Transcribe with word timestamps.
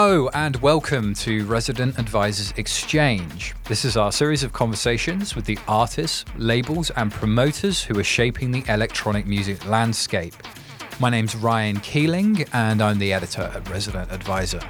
Hello 0.00 0.28
and 0.32 0.54
welcome 0.58 1.12
to 1.14 1.44
Resident 1.46 1.98
Advisors 1.98 2.54
Exchange. 2.56 3.56
This 3.64 3.84
is 3.84 3.96
our 3.96 4.12
series 4.12 4.44
of 4.44 4.52
conversations 4.52 5.34
with 5.34 5.44
the 5.44 5.58
artists, 5.66 6.24
labels, 6.36 6.90
and 6.90 7.10
promoters 7.10 7.82
who 7.82 7.98
are 7.98 8.04
shaping 8.04 8.52
the 8.52 8.62
electronic 8.68 9.26
music 9.26 9.66
landscape. 9.66 10.34
My 11.00 11.10
name's 11.10 11.34
Ryan 11.34 11.80
Keeling, 11.80 12.44
and 12.52 12.80
I'm 12.80 13.00
the 13.00 13.12
editor 13.12 13.50
at 13.52 13.68
Resident 13.68 14.12
Advisor. 14.12 14.60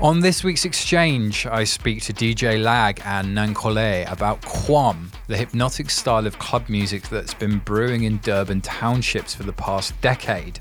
On 0.00 0.20
this 0.20 0.42
week's 0.42 0.64
exchange, 0.64 1.44
I 1.44 1.64
speak 1.64 2.02
to 2.04 2.14
DJ 2.14 2.62
Lag 2.62 3.02
and 3.04 3.34
Nan 3.34 3.52
Kole 3.52 4.10
about 4.10 4.40
Gqom, 4.40 5.08
the 5.26 5.36
hypnotic 5.36 5.90
style 5.90 6.26
of 6.26 6.38
club 6.38 6.70
music 6.70 7.02
that's 7.10 7.34
been 7.34 7.58
brewing 7.58 8.04
in 8.04 8.20
Durban 8.22 8.62
townships 8.62 9.34
for 9.34 9.42
the 9.42 9.52
past 9.52 10.00
decade. 10.00 10.60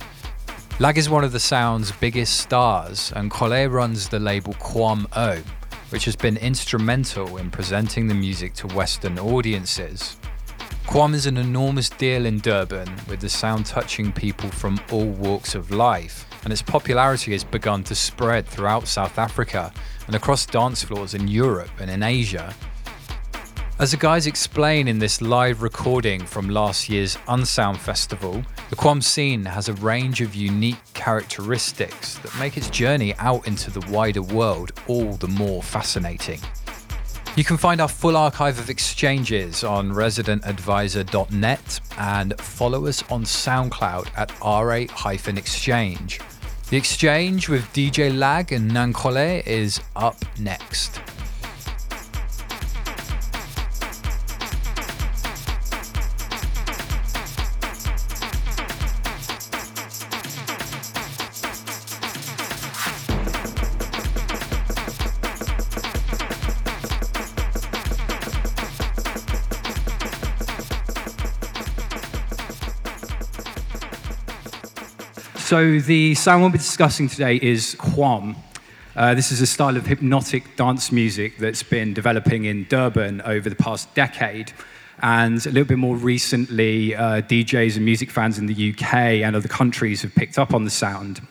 Lag 0.80 0.98
is 0.98 1.10
one 1.10 1.24
of 1.24 1.32
the 1.32 1.40
sound's 1.40 1.92
biggest 1.92 2.40
stars, 2.40 3.12
and 3.16 3.32
Kole 3.32 3.70
runs 3.72 4.10
the 4.10 4.20
label 4.20 4.54
Quam 4.60 5.08
O, 5.16 5.42
which 5.90 6.06
has 6.06 6.16
been 6.16 6.38
instrumental 6.38 7.38
in 7.38 7.50
presenting 7.50 8.08
the 8.08 8.14
music 8.14 8.54
to 8.56 8.68
Western 8.68 9.18
audiences. 9.18 10.18
Gqom 10.86 11.14
is 11.14 11.26
an 11.26 11.38
enormous 11.38 11.90
deal 11.90 12.26
in 12.26 12.40
Durban, 12.40 12.90
with 13.10 13.22
the 13.22 13.30
sound 13.30 13.66
touching 13.66 14.12
people 14.12 14.50
from 14.50 14.80
all 14.92 15.10
walks 15.10 15.56
of 15.56 15.72
life 15.72 16.28
and 16.48 16.54
its 16.54 16.62
popularity 16.62 17.34
has 17.34 17.44
begun 17.44 17.84
to 17.84 17.94
spread 17.94 18.48
throughout 18.48 18.88
South 18.88 19.18
Africa 19.18 19.74
and 20.06 20.16
across 20.16 20.46
dance 20.46 20.82
floors 20.82 21.14
in 21.14 21.28
Europe 21.28 21.72
and 21.80 21.92
in 21.92 22.04
Asia. 22.04 22.56
As 23.80 23.92
the 23.92 23.98
guys 23.98 24.26
explain 24.26 24.88
in 24.88 24.98
this 24.98 25.22
live 25.22 25.62
recording 25.62 26.26
from 26.26 26.50
last 26.50 26.90
year's 26.90 27.16
Unsound 27.28 27.80
Festival, 27.80 28.44
the 28.72 28.76
Gqom 28.76 29.04
scene 29.04 29.46
has 29.46 29.70
a 29.70 29.74
range 29.74 30.20
of 30.20 30.34
unique 30.34 30.82
characteristics 30.96 32.18
that 32.18 32.36
make 32.40 32.58
its 32.58 32.72
journey 32.72 33.14
out 33.20 33.46
into 33.48 33.70
the 33.70 33.88
wider 33.92 34.24
world 34.24 34.72
all 34.88 35.14
the 35.14 35.28
more 35.28 35.62
fascinating. 35.62 36.40
You 37.36 37.44
can 37.44 37.56
find 37.58 37.80
our 37.80 37.88
full 37.88 38.18
archive 38.18 38.58
of 38.58 38.72
exchanges 38.72 39.64
on 39.64 39.92
residentadvisor.net 39.92 41.80
and 42.00 42.42
follow 42.42 42.88
us 42.88 43.04
on 43.12 43.26
SoundCloud 43.26 44.08
at 44.18 44.32
RA-exchange. 44.42 46.20
The 46.72 46.78
exchange 46.78 47.48
with 47.48 47.72
DJ 47.74 48.18
Lag 48.18 48.52
and 48.52 48.74
Nan 48.74 48.92
Kole 48.92 49.46
is 49.46 49.80
up 49.96 50.18
next. 50.40 51.00
So, 75.48 75.80
the 75.80 76.14
sound 76.14 76.42
we'll 76.42 76.52
be 76.52 76.58
discussing 76.58 77.08
today 77.08 77.38
is 77.42 77.76
Gqom. 77.76 78.36
Uh, 78.98 79.14
this 79.14 79.32
is 79.32 79.40
a 79.40 79.48
style 79.48 79.78
of 79.78 79.86
hypnotic 79.86 80.58
dance 80.58 80.92
music 80.92 81.38
that's 81.38 81.64
been 81.64 81.94
developing 81.94 82.44
in 82.44 82.66
Durban 82.66 83.22
over 83.22 83.50
the 83.50 83.56
past 83.56 83.96
decade. 83.96 84.52
And 85.02 85.38
a 85.46 85.50
little 85.50 85.64
bit 85.64 85.78
more 85.78 85.96
recently, 85.96 86.96
uh, 86.96 87.22
DJs 87.22 87.78
and 87.78 87.86
music 87.86 88.12
fans 88.12 88.38
in 88.38 88.48
the 88.48 88.74
UK 88.74 88.94
and 89.24 89.38
other 89.38 89.48
countries 89.48 90.02
have 90.02 90.14
picked 90.16 90.38
up 90.38 90.54
on 90.54 90.66
the 90.66 90.70
sound. 90.70 91.22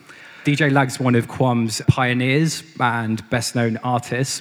DJ 0.47 0.73
Lag's 0.73 0.99
one 0.99 1.15
of 1.15 1.27
Gqom's 1.27 1.83
pioneers 1.87 2.63
and 2.81 3.29
best 3.29 3.55
known 3.55 3.77
artists. 3.85 4.41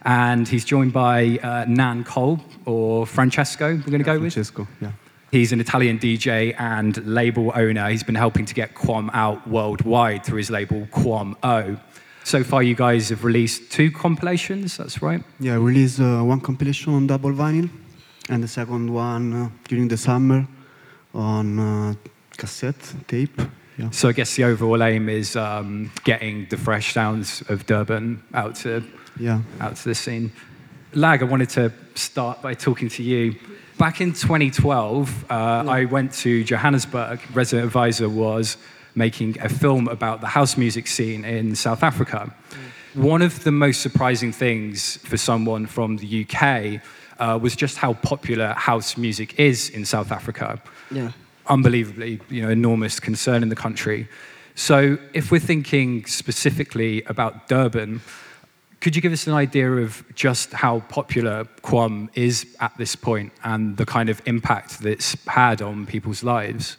And 0.00 0.48
he's 0.48 0.64
joined 0.64 0.94
by 0.94 1.38
uh, 1.42 1.66
Nan 1.68 2.04
Kole, 2.04 2.40
or 2.64 3.04
Francesco, 3.04 3.66
we're 3.66 3.82
going 3.82 3.84
to 3.84 3.98
yeah, 3.98 4.14
go 4.14 4.18
Francesco, 4.18 4.62
with? 4.62 4.78
Francesco, 4.78 4.86
yeah. 4.86 5.09
He's 5.30 5.52
an 5.52 5.60
Italian 5.60 5.98
DJ 5.98 6.54
and 6.58 6.96
label 7.06 7.52
owner. 7.54 7.88
He's 7.88 8.02
been 8.02 8.16
helping 8.16 8.46
to 8.46 8.54
get 8.54 8.74
Gqom 8.74 9.10
out 9.12 9.46
worldwide 9.46 10.24
through 10.24 10.38
his 10.38 10.50
label 10.50 10.88
Quam 10.90 11.36
O. 11.44 11.76
So 12.24 12.42
far, 12.42 12.62
you 12.62 12.74
guys 12.74 13.08
have 13.10 13.24
released 13.24 13.70
two 13.70 13.90
compilations, 13.90 14.76
that's 14.76 15.00
right? 15.00 15.22
Yeah, 15.38 15.54
released 15.54 16.00
uh, 16.00 16.22
one 16.22 16.40
compilation 16.40 16.94
on 16.94 17.06
double 17.06 17.30
vinyl 17.30 17.70
and 18.28 18.42
the 18.42 18.48
second 18.48 18.92
one 18.92 19.32
uh, 19.32 19.50
during 19.68 19.88
the 19.88 19.96
summer 19.96 20.46
on 21.14 21.58
uh, 21.58 21.94
cassette 22.36 22.94
tape. 23.06 23.40
Yeah. 23.78 23.90
So 23.90 24.08
I 24.08 24.12
guess 24.12 24.34
the 24.34 24.44
overall 24.44 24.82
aim 24.82 25.08
is 25.08 25.36
um, 25.36 25.90
getting 26.04 26.46
the 26.50 26.56
fresh 26.56 26.92
sounds 26.92 27.42
of 27.48 27.66
Durban 27.66 28.22
out 28.34 28.56
to, 28.56 28.84
yeah. 29.18 29.42
out 29.60 29.76
to 29.76 29.88
the 29.88 29.94
scene. 29.94 30.32
Lag, 30.92 31.22
I 31.22 31.24
wanted 31.24 31.50
to 31.50 31.72
start 31.94 32.42
by 32.42 32.54
talking 32.54 32.88
to 32.90 33.02
you 33.02 33.36
back 33.80 34.02
in 34.02 34.12
2012, 34.12 35.24
uh, 35.30 35.34
I 35.66 35.86
went 35.86 36.12
to 36.12 36.44
Johannesburg. 36.44 37.18
Resident 37.32 37.64
Advisor 37.64 38.10
was 38.10 38.58
making 38.94 39.40
a 39.40 39.48
film 39.48 39.88
about 39.88 40.20
the 40.20 40.26
house 40.26 40.58
music 40.58 40.86
scene 40.86 41.24
in 41.24 41.56
South 41.56 41.82
Africa. 41.82 42.30
Mm. 42.94 43.02
One 43.02 43.22
of 43.22 43.42
the 43.42 43.50
most 43.50 43.80
surprising 43.80 44.32
things 44.32 44.98
for 44.98 45.16
someone 45.16 45.64
from 45.64 45.96
the 45.96 46.26
UK 46.26 46.82
uh, 47.18 47.38
was 47.40 47.56
just 47.56 47.78
how 47.78 47.94
popular 47.94 48.48
house 48.52 48.98
music 48.98 49.40
is 49.40 49.70
in 49.70 49.86
South 49.86 50.12
Africa. 50.12 50.60
Yeah. 50.90 51.12
Unbelievably, 51.46 52.20
you 52.28 52.42
know, 52.42 52.50
enormous 52.50 53.00
concern 53.00 53.42
in 53.42 53.48
the 53.48 53.56
country. 53.56 54.08
So, 54.56 54.98
if 55.14 55.30
we're 55.30 55.46
thinking 55.52 56.04
specifically 56.04 57.02
about 57.04 57.48
Durban, 57.48 58.02
could 58.80 58.96
you 58.96 59.02
give 59.02 59.12
us 59.12 59.26
an 59.26 59.34
idea 59.34 59.70
of 59.70 60.02
just 60.14 60.52
how 60.52 60.80
popular 60.88 61.44
Gqom 61.62 62.08
is 62.14 62.46
at 62.60 62.76
this 62.78 62.96
point 62.96 63.32
and 63.44 63.76
the 63.76 63.84
kind 63.84 64.08
of 64.08 64.22
impact 64.26 64.80
that 64.82 64.90
it's 64.90 65.16
had 65.26 65.60
on 65.60 65.86
people's 65.86 66.22
lives? 66.22 66.78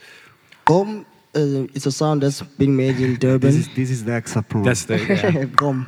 Gqom 0.66 1.06
uh, 1.35 1.67
is 1.75 1.85
a 1.85 1.91
sound 1.91 2.23
that's 2.23 2.41
been 2.41 2.75
made 2.75 3.00
in 3.00 3.16
Durban. 3.17 3.40
This 3.41 3.56
is, 3.56 3.75
this 3.75 3.91
is 3.91 4.03
the 4.03 4.13
extra 4.13 4.41
promo. 4.41 4.66
That's 4.66 4.85
the 4.85 4.97
yeah. 4.97 5.31
Gqom. 5.56 5.88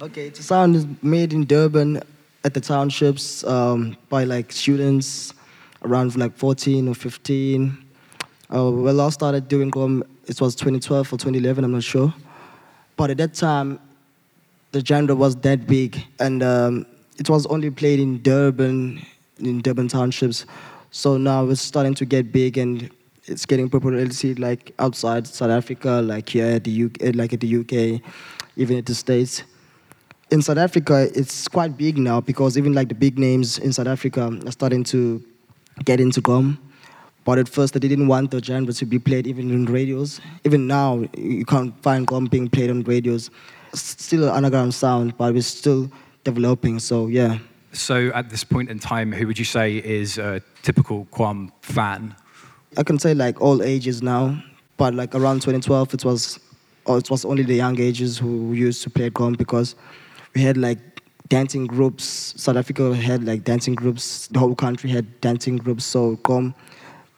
Okay, 0.00 0.26
it's 0.28 0.40
a 0.40 0.42
sound 0.42 0.74
is 0.74 0.86
made 1.02 1.32
in 1.32 1.44
Durban 1.44 2.02
at 2.44 2.54
the 2.54 2.60
townships 2.60 3.44
um, 3.44 3.96
by 4.08 4.24
like 4.24 4.52
students 4.52 5.34
around 5.82 6.16
like 6.16 6.34
14 6.36 6.88
or 6.88 6.94
15. 6.94 7.76
Uh, 8.54 8.70
well, 8.70 9.00
I 9.02 9.10
started 9.10 9.48
doing 9.48 9.70
Gqom, 9.70 10.02
it 10.26 10.40
was 10.40 10.54
2012 10.54 11.08
or 11.08 11.18
2011, 11.18 11.62
I'm 11.62 11.72
not 11.72 11.82
sure. 11.82 12.14
But 12.96 13.10
at 13.10 13.18
that 13.18 13.34
time, 13.34 13.78
the 14.76 14.84
genre 14.84 15.14
was 15.14 15.34
that 15.36 15.66
big, 15.66 16.04
and 16.20 16.42
um, 16.42 16.84
it 17.16 17.30
was 17.30 17.46
only 17.46 17.70
played 17.70 17.98
in 17.98 18.20
Durban, 18.20 19.00
in 19.38 19.62
Durban 19.62 19.88
townships. 19.88 20.44
So 20.90 21.16
now 21.16 21.48
it's 21.48 21.62
starting 21.62 21.94
to 21.94 22.04
get 22.04 22.30
big, 22.30 22.58
and 22.58 22.90
it's 23.24 23.46
getting 23.46 23.70
popularity 23.70 24.34
like 24.34 24.74
outside 24.78 25.26
South 25.26 25.50
Africa, 25.50 26.02
like 26.04 26.28
here 26.28 26.46
at 26.56 26.64
the 26.64 26.84
UK, 26.84 27.14
like 27.14 27.32
at 27.32 27.40
the 27.40 27.56
UK, 27.56 28.02
even 28.56 28.76
at 28.76 28.84
the 28.84 28.94
States. 28.94 29.44
In 30.30 30.42
South 30.42 30.58
Africa, 30.58 31.08
it's 31.14 31.48
quite 31.48 31.78
big 31.78 31.96
now 31.96 32.20
because 32.20 32.58
even 32.58 32.74
like 32.74 32.88
the 32.88 32.94
big 32.94 33.18
names 33.18 33.56
in 33.56 33.72
South 33.72 33.86
Africa 33.86 34.30
are 34.44 34.52
starting 34.52 34.84
to 34.84 35.24
get 35.86 36.00
into 36.00 36.20
Gqom. 36.20 36.58
But 37.24 37.38
at 37.38 37.48
first, 37.48 37.72
they 37.72 37.80
didn't 37.80 38.08
want 38.08 38.30
the 38.30 38.42
genre 38.42 38.74
to 38.74 38.84
be 38.84 38.98
played 38.98 39.26
even 39.26 39.50
in 39.50 39.64
radios. 39.64 40.20
Even 40.44 40.66
now, 40.66 41.08
you 41.16 41.46
can't 41.46 41.72
find 41.82 42.06
Gqom 42.06 42.28
being 42.28 42.48
played 42.48 42.68
on 42.68 42.82
radios 42.82 43.30
still 43.80 44.24
an 44.24 44.30
underground 44.30 44.74
sound, 44.74 45.16
but 45.16 45.32
we're 45.32 45.42
still 45.42 45.90
developing. 46.24 46.78
So 46.78 47.06
yeah. 47.06 47.38
So 47.72 48.10
at 48.14 48.30
this 48.30 48.44
point 48.44 48.70
in 48.70 48.78
time, 48.78 49.12
who 49.12 49.26
would 49.26 49.38
you 49.38 49.44
say 49.44 49.76
is 49.76 50.18
a 50.18 50.42
typical 50.62 51.06
Gqom 51.12 51.52
fan? 51.60 52.14
I 52.76 52.82
can 52.82 52.98
say 52.98 53.14
like 53.14 53.40
all 53.40 53.62
ages 53.62 54.02
now, 54.02 54.42
but 54.76 54.94
like 54.94 55.14
around 55.14 55.42
2012, 55.42 55.94
it 55.94 56.04
was 56.04 56.40
oh, 56.86 56.96
it 56.96 57.10
was 57.10 57.24
only 57.24 57.42
the 57.42 57.54
young 57.54 57.78
ages 57.80 58.18
who 58.18 58.52
used 58.52 58.82
to 58.84 58.90
play 58.90 59.10
Gqom 59.10 59.36
because 59.36 59.74
we 60.34 60.40
had 60.42 60.56
like 60.56 60.78
dancing 61.28 61.66
groups. 61.66 62.34
South 62.36 62.56
Africa 62.56 62.94
had 62.94 63.24
like 63.24 63.44
dancing 63.44 63.74
groups. 63.74 64.28
The 64.28 64.38
whole 64.38 64.54
country 64.54 64.90
had 64.90 65.20
dancing 65.20 65.56
groups. 65.56 65.84
So 65.84 66.16
Gqom 66.16 66.54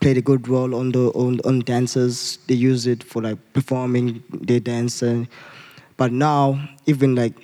played 0.00 0.16
a 0.16 0.22
good 0.22 0.48
role 0.48 0.74
on 0.74 0.92
the 0.92 1.10
on, 1.10 1.40
on 1.44 1.60
dancers. 1.60 2.38
They 2.46 2.54
use 2.54 2.86
it 2.86 3.02
for 3.02 3.22
like 3.22 3.38
performing 3.52 4.22
their 4.30 4.60
dance 4.60 5.02
and 5.02 5.28
but 5.98 6.12
now, 6.12 6.58
even 6.86 7.14
like 7.14 7.34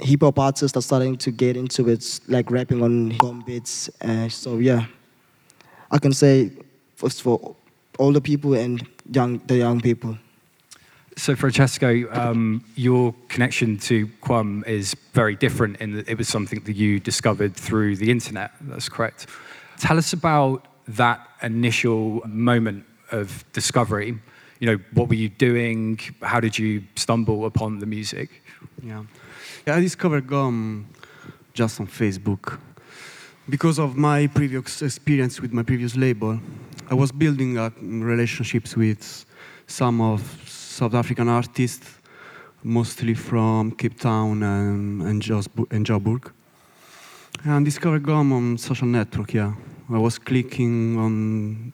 hip 0.00 0.22
hop 0.22 0.38
artists 0.38 0.76
are 0.76 0.82
starting 0.82 1.16
to 1.18 1.30
get 1.30 1.56
into 1.56 1.88
it, 1.88 2.20
like 2.26 2.50
rapping 2.50 2.82
on 2.82 3.10
drum 3.10 3.44
beats. 3.46 3.88
Uh, 4.00 4.28
so 4.28 4.58
yeah, 4.58 4.86
I 5.90 5.98
can 5.98 6.12
say 6.12 6.50
first 6.96 7.22
for 7.22 7.54
older 7.98 8.20
people 8.20 8.54
and 8.54 8.84
young 9.12 9.38
the 9.46 9.58
young 9.58 9.80
people. 9.80 10.18
So, 11.14 11.36
Francesco, 11.36 12.08
um, 12.12 12.64
your 12.74 13.14
connection 13.28 13.76
to 13.80 14.06
Gqom 14.06 14.66
is 14.66 14.96
very 15.12 15.36
different 15.36 15.76
in 15.78 15.96
that 15.96 16.08
it 16.08 16.16
was 16.16 16.26
something 16.26 16.60
that 16.64 16.74
you 16.74 16.98
discovered 16.98 17.54
through 17.54 17.96
the 17.96 18.10
internet. 18.10 18.52
That's 18.62 18.88
correct. 18.88 19.26
Tell 19.78 19.98
us 19.98 20.14
about 20.14 20.64
that 20.88 21.20
initial 21.42 22.22
moment 22.26 22.86
of 23.10 23.44
discovery 23.52 24.18
you 24.62 24.70
know, 24.70 24.78
what 24.94 25.08
were 25.08 25.16
you 25.16 25.28
doing? 25.28 25.98
How 26.22 26.38
did 26.38 26.56
you 26.56 26.84
stumble 26.94 27.46
upon 27.46 27.80
the 27.80 27.86
music? 27.86 28.30
Yeah. 28.80 29.02
yeah, 29.66 29.74
I 29.74 29.80
discovered 29.80 30.28
Gqom 30.28 30.84
just 31.52 31.80
on 31.80 31.88
Facebook. 31.88 32.60
Because 33.48 33.80
of 33.80 33.96
my 33.96 34.28
previous 34.28 34.80
experience 34.80 35.40
with 35.40 35.52
my 35.52 35.64
previous 35.64 35.96
label, 35.96 36.38
I 36.88 36.94
was 36.94 37.10
building 37.10 37.58
uh, 37.58 37.70
relationships 37.80 38.76
with 38.76 39.26
some 39.66 40.00
of 40.00 40.20
South 40.46 40.94
African 40.94 41.28
artists, 41.28 41.98
mostly 42.62 43.14
from 43.14 43.72
Cape 43.72 43.98
Town 43.98 44.44
and, 44.44 45.02
and, 45.02 45.20
Joburg. 45.20 46.30
And 47.44 47.64
discovered 47.64 48.04
Gqom 48.04 48.32
on 48.32 48.58
social 48.58 48.86
network, 48.86 49.34
yeah. 49.34 49.54
I 49.90 49.98
was 49.98 50.20
clicking 50.20 50.96
on 50.98 51.72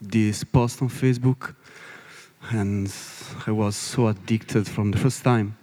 this 0.00 0.42
post 0.42 0.82
on 0.82 0.88
Facebook 0.88 1.54
and 2.50 2.92
I 3.46 3.50
was 3.50 3.76
so 3.76 4.08
addicted 4.08 4.66
from 4.68 4.90
the 4.90 4.98
first 4.98 5.24
time. 5.24 5.56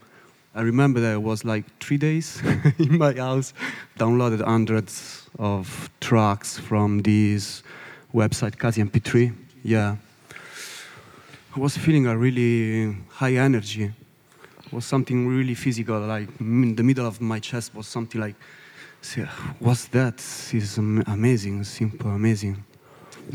I 0.55 0.61
remember 0.61 0.99
that 0.99 1.13
it 1.13 1.21
was 1.21 1.43
like 1.43 1.65
three 1.79 1.97
days 1.97 2.41
in 2.77 2.97
my 2.97 3.13
house, 3.13 3.53
downloaded 3.97 4.43
hundreds 4.43 5.27
of 5.39 5.89
tracks 5.99 6.59
from 6.59 7.01
this 7.01 7.63
website, 8.13 8.57
Kasi 8.57 8.83
MP3. 8.83 9.33
Yeah. 9.63 9.95
I 11.55 11.59
was 11.59 11.77
feeling 11.77 12.07
a 12.07 12.17
really 12.17 12.95
high 13.09 13.35
energy. 13.35 13.85
It 14.65 14.73
was 14.73 14.85
something 14.85 15.27
really 15.27 15.55
physical, 15.55 15.99
like 15.99 16.29
in 16.39 16.75
the 16.75 16.83
middle 16.83 17.05
of 17.05 17.21
my 17.21 17.39
chest 17.39 17.73
was 17.73 17.87
something 17.87 18.19
like, 18.21 18.35
what's 19.59 19.85
that? 19.87 20.15
It's 20.51 20.77
amazing, 20.77 21.63
simple, 21.63 22.11
amazing. 22.11 22.63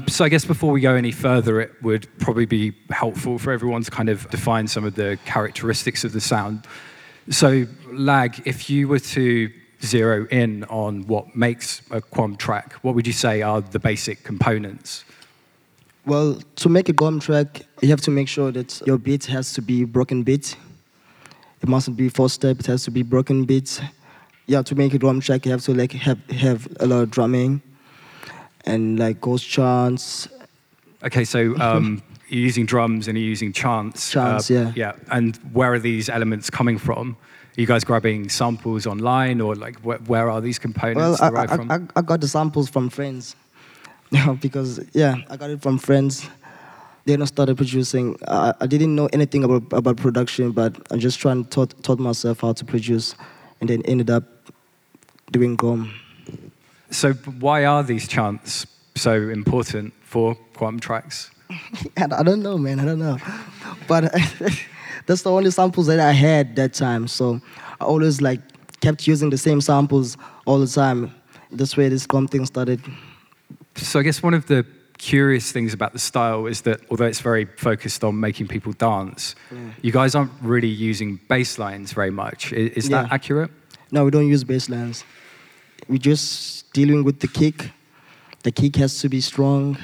So 0.06 0.25
I 0.25 0.29
guess 0.29 0.44
before 0.44 0.73
we 0.73 0.81
go 0.81 0.94
any 0.94 1.12
further, 1.12 1.61
it 1.61 1.73
would 1.82 2.08
probably 2.19 2.46
be 2.46 2.73
helpful 2.90 3.38
for 3.38 3.52
everyone 3.52 3.82
to 3.82 3.90
kind 3.90 4.08
of 4.08 4.29
define 4.31 4.69
some 4.69 4.85
of 4.85 4.94
the 4.94 5.19
characteristics 5.25 6.05
of 6.05 6.12
the 6.12 6.20
sound. 6.20 6.67
So, 7.31 7.67
Lag, 7.93 8.40
if 8.46 8.70
you 8.70 8.88
were 8.88 9.00
to 9.00 9.50
zero 9.85 10.26
in 10.31 10.64
on 10.64 11.06
what 11.06 11.37
makes 11.37 11.81
a 11.90 12.00
Gqom 12.00 12.38
track, 12.38 12.75
what 12.82 12.94
would 12.94 13.06
you 13.06 13.12
say 13.12 13.43
are 13.43 13.61
the 13.61 13.79
basic 13.79 14.25
components? 14.25 15.05
Well, 16.06 16.40
to 16.56 16.69
make 16.69 16.88
a 16.88 16.93
Gqom 16.93 17.20
track, 17.20 17.67
you 17.82 17.88
have 17.88 18.00
to 18.02 18.11
make 18.11 18.29
sure 18.29 18.50
that 18.52 18.81
your 18.87 18.99
beat 18.99 19.26
has 19.26 19.52
to 19.55 19.62
be 19.62 19.85
broken 19.85 20.23
beat. 20.23 20.56
It 21.61 21.69
mustn't 21.69 21.96
be 21.96 22.08
four 22.08 22.31
step, 22.31 22.61
it 22.61 22.67
has 22.67 22.85
to 22.85 22.90
be 22.90 23.02
broken 23.02 23.44
beats. 23.44 23.81
Yeah, 24.46 24.62
to 24.62 24.75
make 24.75 24.94
a 24.94 24.99
drum 24.99 25.20
track, 25.20 25.44
you 25.44 25.52
have 25.52 25.62
to 25.64 25.75
like 25.75 25.93
have 25.93 26.19
have 26.31 26.67
a 26.81 26.87
lot 26.87 27.02
of 27.02 27.11
drumming 27.11 27.61
and 28.69 28.99
like 28.99 29.20
ghost 29.20 29.49
chants. 29.49 30.29
Okay, 31.03 31.25
so 31.25 31.56
um, 31.59 32.03
you're 32.29 32.43
using 32.43 32.67
drums 32.67 33.09
and 33.09 33.17
you're 33.17 33.26
using 33.26 33.53
chants. 33.53 34.11
Chants, 34.11 34.50
uh, 34.50 34.55
yeah. 34.55 34.73
Yeah. 34.76 34.93
And 35.11 35.37
where 35.53 35.73
are 35.73 35.79
these 35.79 36.09
elements 36.09 36.50
coming 36.50 36.79
from? 36.79 37.17
Are 37.56 37.61
you 37.61 37.67
guys 37.67 37.82
grabbing 37.82 38.29
samples 38.29 38.87
online 38.87 39.41
or 39.41 39.56
like 39.56 39.76
where, 39.81 39.99
where 39.99 40.31
are 40.31 40.41
these 40.41 40.59
components 40.59 41.20
well, 41.20 41.31
derived 41.31 41.50
I, 41.50 41.55
I, 41.55 41.56
from? 41.56 41.70
I, 41.70 41.99
I 41.99 42.03
got 42.03 42.20
the 42.20 42.29
samples 42.29 42.69
from 42.69 42.91
friends. 42.91 43.35
because, 44.41 44.81
yeah, 44.93 45.17
I 45.29 45.37
got 45.37 45.50
it 45.50 45.61
from 45.61 45.79
friends. 45.79 46.29
Then 47.05 47.23
I 47.23 47.25
started 47.25 47.56
producing. 47.56 48.17
I, 48.26 48.53
I 48.61 48.67
didn't 48.67 48.94
know 48.94 49.09
anything 49.12 49.44
about, 49.44 49.64
about 49.73 49.97
production, 49.97 50.53
but 50.53 50.76
I 50.93 50.97
just 50.99 51.19
trying 51.19 51.44
to 51.44 51.50
taught, 51.50 51.82
taught 51.82 51.99
myself 51.99 52.41
how 52.41 52.53
to 52.53 52.64
produce 52.64 53.14
and 53.61 53.69
then 53.71 53.82
ended 53.87 54.11
up 54.11 54.25
doing 55.31 55.56
Gqom. 55.56 55.91
So 56.90 57.12
why 57.12 57.64
are 57.64 57.82
these 57.82 58.08
chants 58.08 58.67
so 58.94 59.12
important 59.29 59.94
for 60.02 60.35
quantum 60.55 60.81
tracks? 60.81 61.31
I 61.96 62.23
don't 62.23 62.43
know, 62.43 62.58
man. 62.58 62.81
I 62.81 62.85
don't 62.85 62.99
know. 62.99 63.19
But 63.87 64.12
that's 65.06 65.23
the 65.23 65.31
only 65.31 65.50
samples 65.50 65.87
that 65.87 66.00
I 66.00 66.12
had 66.12 66.56
that 66.56 66.75
time. 66.75 67.08
So 67.08 67.40
I 67.81 67.85
always 67.85 68.20
like 68.20 68.40
kept 68.81 69.06
using 69.06 69.31
the 69.31 69.38
same 69.38 69.61
samples 69.61 70.17
all 70.46 70.58
the 70.58 70.67
time. 70.67 71.14
That's 71.50 71.76
where 71.76 71.88
this 71.88 72.06
Gqom 72.06 72.29
thing 72.29 72.46
started. 72.46 72.81
So 73.76 74.00
I 74.00 74.02
guess 74.02 74.23
one 74.23 74.35
of 74.35 74.46
the 74.46 74.67
curious 74.99 75.52
things 75.52 75.73
about 75.73 75.93
the 75.93 75.99
style 75.99 76.46
is 76.46 76.62
that 76.62 76.81
although 76.90 77.06
it's 77.06 77.20
very 77.20 77.46
focused 77.56 78.05
on 78.05 78.19
making 78.19 78.49
people 78.49 78.73
dance, 78.73 79.35
yeah. 79.50 79.58
you 79.81 79.93
guys 79.93 80.14
aren't 80.14 80.32
really 80.43 80.69
using 80.69 81.20
bass 81.29 81.58
lines 81.58 81.93
very 81.93 82.11
much. 82.11 82.52
Is, 82.52 82.85
is 82.85 82.88
that 82.90 83.12
accurate? 83.12 83.50
No, 83.90 84.05
we 84.05 84.11
don't 84.11 84.29
use 84.29 84.44
bass 84.44 84.69
lines. 84.69 85.05
We're 85.86 85.98
just 85.98 86.72
dealing 86.72 87.04
with 87.04 87.20
the 87.20 87.28
kick. 87.28 87.70
The 88.42 88.52
kick 88.52 88.76
has 88.76 89.00
to 89.00 89.08
be 89.08 89.20
strong 89.20 89.78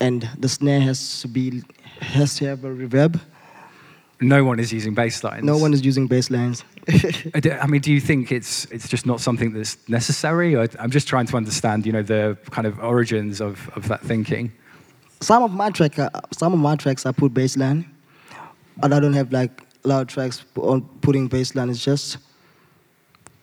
and 0.00 0.28
the 0.38 0.48
snare 0.48 0.80
has 0.80 1.20
to 1.22 1.28
be 1.28 1.62
has 2.00 2.36
to 2.36 2.46
have 2.46 2.64
a 2.64 2.68
reverb. 2.68 3.20
No 4.20 4.42
one 4.42 4.58
is 4.58 4.72
using 4.72 4.94
bass 4.94 5.22
lines. 5.22 5.44
No 5.44 5.56
one 5.58 5.72
is 5.72 5.84
using 5.84 6.08
bass 6.08 6.30
lines. 6.30 6.64
I 7.62 7.66
mean, 7.66 7.80
do 7.80 7.92
you 7.92 8.00
think 8.00 8.32
it's 8.32 8.64
it's 8.66 8.88
just 8.88 9.06
not 9.06 9.20
something 9.20 9.52
that's 9.52 9.76
necessary? 9.88 10.56
Or 10.56 10.66
I'm 10.78 10.90
just 10.90 11.06
trying 11.06 11.26
to 11.26 11.36
understand, 11.36 11.86
you 11.86 11.92
know, 11.92 12.02
the 12.02 12.36
kind 12.50 12.66
of 12.66 12.78
origins 12.80 13.40
of, 13.40 13.70
of 13.76 13.86
that 13.88 14.00
thinking. 14.02 14.52
Some 15.20 15.42
of 15.42 15.52
my 15.52 15.70
track, 15.70 15.98
uh, 15.98 16.10
some 16.32 16.52
of 16.52 16.58
my 16.58 16.76
tracks, 16.76 17.06
I 17.06 17.12
put 17.12 17.34
bass 17.34 17.56
line, 17.56 17.84
but 18.76 18.92
I 18.92 19.00
don't 19.00 19.14
have 19.14 19.32
like 19.32 19.62
of 19.84 20.06
tracks 20.06 20.44
on 20.56 20.82
putting 21.00 21.28
bass 21.28 21.54
line. 21.54 21.70
It's 21.70 21.84
just 21.84 22.18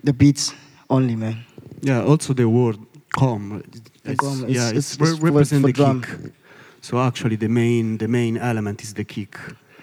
the 0.04 0.14
beats 0.14 0.54
only, 0.90 1.16
man. 1.16 1.44
Yeah. 1.86 2.04
Also, 2.04 2.34
the 2.34 2.48
word 2.48 2.78
"Gqom." 3.16 3.64
It's, 4.04 4.42
yeah, 4.42 4.70
it's, 4.70 4.96
it's, 4.96 5.12
it's 5.12 5.20
represent 5.20 5.66
the 5.66 5.74
drum. 5.74 6.02
kick. 6.02 6.34
So 6.82 7.00
actually, 7.00 7.38
the 7.38 7.50
main 7.50 7.98
the 7.98 8.08
main 8.08 8.38
element 8.38 8.82
is 8.82 8.94
the 8.94 9.04
kick. 9.04 9.38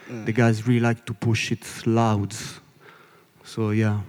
Mm. 0.08 0.24
The 0.26 0.32
guys 0.32 0.66
really 0.66 0.80
like 0.80 1.04
to 1.06 1.14
push 1.14 1.52
it 1.52 1.64
loud. 1.86 2.34
So 3.44 3.70
yeah. 3.70 4.00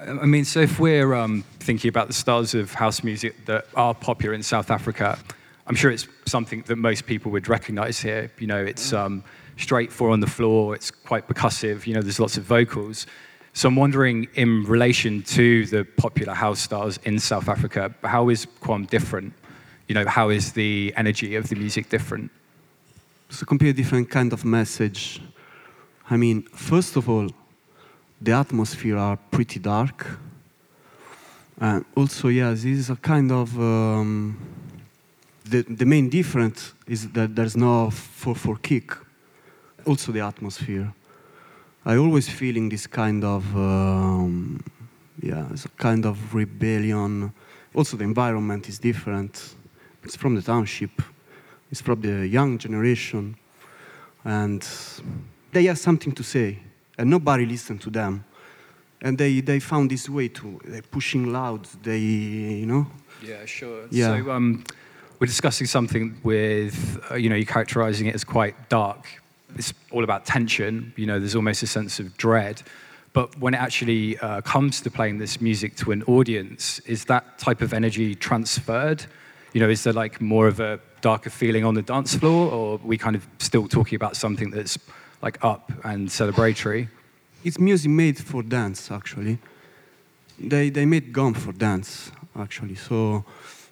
I 0.00 0.26
mean, 0.26 0.46
so 0.46 0.60
if 0.60 0.80
we're 0.80 1.12
um, 1.12 1.44
thinking 1.58 1.90
about 1.90 2.06
the 2.06 2.14
styles 2.14 2.54
of 2.54 2.72
house 2.72 3.04
music 3.04 3.34
that 3.44 3.66
are 3.74 3.94
popular 3.94 4.34
in 4.34 4.42
South 4.42 4.70
Africa, 4.70 5.18
I'm 5.66 5.76
sure 5.76 5.90
it's 5.90 6.08
something 6.24 6.62
that 6.68 6.76
most 6.76 7.04
people 7.06 7.30
would 7.32 7.48
recognize 7.48 8.00
here. 8.00 8.30
You 8.38 8.46
know, 8.46 8.64
it's 8.64 8.94
um, 8.94 9.22
straight 9.60 9.92
four 9.92 10.10
on 10.10 10.20
the 10.20 10.26
floor, 10.26 10.74
it's 10.74 10.90
quite 10.90 11.28
percussive, 11.28 11.86
you 11.86 11.94
know, 11.94 12.02
there's 12.02 12.20
lots 12.20 12.36
of 12.36 12.44
vocals. 12.44 13.06
So 13.52 13.68
I'm 13.68 13.76
wondering, 13.76 14.28
in 14.34 14.64
relation 14.64 15.22
to 15.22 15.66
the 15.66 15.84
popular 15.84 16.34
house 16.34 16.60
stars 16.60 16.98
in 17.04 17.18
South 17.18 17.48
Africa, 17.48 17.94
how 18.04 18.28
is 18.28 18.46
Gqom 18.46 18.88
different? 18.88 19.34
you 19.90 19.94
know, 19.94 20.06
how 20.06 20.28
is 20.28 20.52
the 20.52 20.94
energy 20.96 21.34
of 21.34 21.48
the 21.48 21.56
music 21.56 21.88
different? 21.88 22.30
It's 23.28 23.42
a 23.42 23.44
completely 23.44 23.82
different 23.82 24.08
kind 24.08 24.32
of 24.32 24.44
message. 24.44 25.20
I 26.08 26.16
mean, 26.16 26.42
first 26.42 26.94
of 26.94 27.08
all, 27.08 27.28
the 28.20 28.30
atmosphere 28.30 28.96
are 28.96 29.16
pretty 29.32 29.58
dark. 29.58 30.06
And 31.58 31.84
also, 31.96 32.28
yeah, 32.28 32.50
this 32.50 32.64
is 32.66 32.90
a 32.90 32.94
kind 32.94 33.32
of 33.32 33.58
um, 33.58 34.38
the 35.44 35.62
the 35.62 35.86
main 35.86 36.08
difference 36.08 36.72
is 36.86 37.08
that 37.08 37.34
there's 37.34 37.56
no 37.56 37.90
four 37.90 38.36
four 38.36 38.58
kick. 38.58 38.92
Also, 39.84 40.12
the 40.12 40.20
atmosphere. 40.20 40.92
I 41.84 41.96
always 41.96 42.28
feeling 42.28 42.68
this 42.68 42.86
kind 42.86 43.24
of 43.24 43.56
um, 43.56 44.62
yeah, 45.22 45.46
it's 45.50 45.64
a 45.64 45.68
kind 45.70 46.06
of 46.06 46.34
rebellion. 46.34 47.32
Also, 47.74 47.96
the 47.96 48.04
environment 48.04 48.68
is 48.68 48.78
different. 48.78 49.54
It's 50.02 50.16
from 50.16 50.34
the 50.34 50.42
township. 50.42 51.02
It's 51.70 51.80
from 51.80 52.00
the 52.00 52.26
young 52.26 52.58
generation. 52.58 53.36
And 54.24 54.66
they 55.52 55.64
have 55.64 55.78
something 55.78 56.12
to 56.12 56.22
say. 56.22 56.58
And 56.98 57.10
nobody 57.10 57.46
listened 57.46 57.80
to 57.82 57.90
them. 57.90 58.24
And 59.02 59.16
they, 59.16 59.40
they 59.40 59.60
found 59.60 59.90
this 59.90 60.08
way 60.08 60.28
to, 60.28 60.60
they're 60.64 60.82
pushing 60.82 61.32
loud. 61.32 61.66
They, 61.82 61.98
you 61.98 62.66
know? 62.66 62.86
Yeah, 63.22 63.44
sure. 63.46 63.86
Yeah. 63.90 64.18
So 64.18 64.30
um, 64.30 64.64
we're 65.18 65.26
discussing 65.26 65.66
something 65.66 66.18
with, 66.22 67.00
uh, 67.10 67.14
you 67.14 67.28
know, 67.30 67.36
you're 67.36 67.46
characterizing 67.46 68.08
it 68.08 68.14
as 68.14 68.24
quite 68.24 68.68
dark. 68.68 69.06
It's 69.56 69.72
all 69.90 70.04
about 70.04 70.26
tension. 70.26 70.92
You 70.96 71.06
know, 71.06 71.18
there's 71.18 71.34
almost 71.34 71.62
a 71.62 71.66
sense 71.66 72.00
of 72.00 72.16
dread. 72.16 72.62
But 73.12 73.36
when 73.38 73.54
it 73.54 73.60
actually 73.60 74.18
uh, 74.18 74.40
comes 74.42 74.80
to 74.82 74.90
playing 74.90 75.18
this 75.18 75.40
music 75.40 75.76
to 75.76 75.90
an 75.90 76.02
audience, 76.04 76.78
is 76.80 77.06
that 77.06 77.38
type 77.38 77.60
of 77.60 77.72
energy 77.72 78.14
transferred? 78.14 79.06
you 79.52 79.60
know, 79.60 79.68
is 79.68 79.84
there 79.84 79.92
like 79.92 80.20
more 80.20 80.46
of 80.46 80.60
a 80.60 80.80
darker 81.00 81.30
feeling 81.30 81.64
on 81.64 81.74
the 81.74 81.82
dance 81.82 82.14
floor, 82.14 82.52
or 82.52 82.74
are 82.74 82.86
we 82.86 82.96
kind 82.96 83.16
of 83.16 83.26
still 83.38 83.66
talking 83.66 83.96
about 83.96 84.16
something 84.16 84.50
that's 84.50 84.78
like 85.22 85.42
up 85.44 85.72
and 85.84 86.08
celebratory? 86.08 86.88
It's 87.42 87.58
music 87.58 87.90
made 87.90 88.18
for 88.18 88.42
dance, 88.42 88.90
actually. 88.90 89.38
They 90.38 90.70
they 90.70 90.86
made 90.86 91.12
Gqom 91.12 91.36
for 91.36 91.52
dance, 91.52 92.12
actually. 92.36 92.76
So 92.76 93.24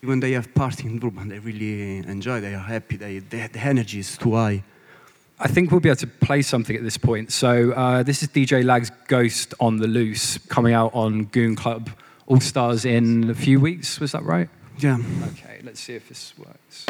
when 0.02 0.20
they 0.20 0.32
have 0.32 0.52
party 0.54 0.86
in 0.86 0.98
Durban, 0.98 1.28
they 1.28 1.38
really 1.38 1.98
enjoy. 1.98 2.40
They 2.40 2.54
are 2.54 2.58
happy. 2.58 2.96
They, 2.96 3.18
they 3.20 3.46
the 3.46 3.60
energy 3.60 4.00
is 4.00 4.16
too 4.16 4.34
high. 4.34 4.64
I 5.40 5.46
think 5.46 5.70
we'll 5.70 5.80
be 5.80 5.88
able 5.88 5.96
to 5.98 6.06
play 6.06 6.42
something 6.42 6.74
at 6.74 6.82
this 6.82 6.96
point. 6.96 7.32
So 7.32 7.70
uh, 7.72 8.02
this 8.02 8.22
is 8.22 8.28
DJ 8.28 8.64
Lag's 8.64 8.90
Ghost 9.06 9.54
on 9.60 9.76
the 9.76 9.86
Loose 9.86 10.36
coming 10.48 10.72
out 10.72 10.92
on 10.94 11.26
Goon 11.26 11.54
Club 11.54 11.90
All 12.26 12.40
Stars 12.40 12.84
in 12.84 13.30
a 13.30 13.34
few 13.34 13.60
weeks. 13.60 14.00
Was 14.00 14.12
that 14.12 14.24
right? 14.24 14.48
Yeah. 14.78 14.98
Okay, 15.32 15.60
let's 15.62 15.80
see 15.80 15.94
if 15.94 16.08
this 16.08 16.34
works. 16.36 16.86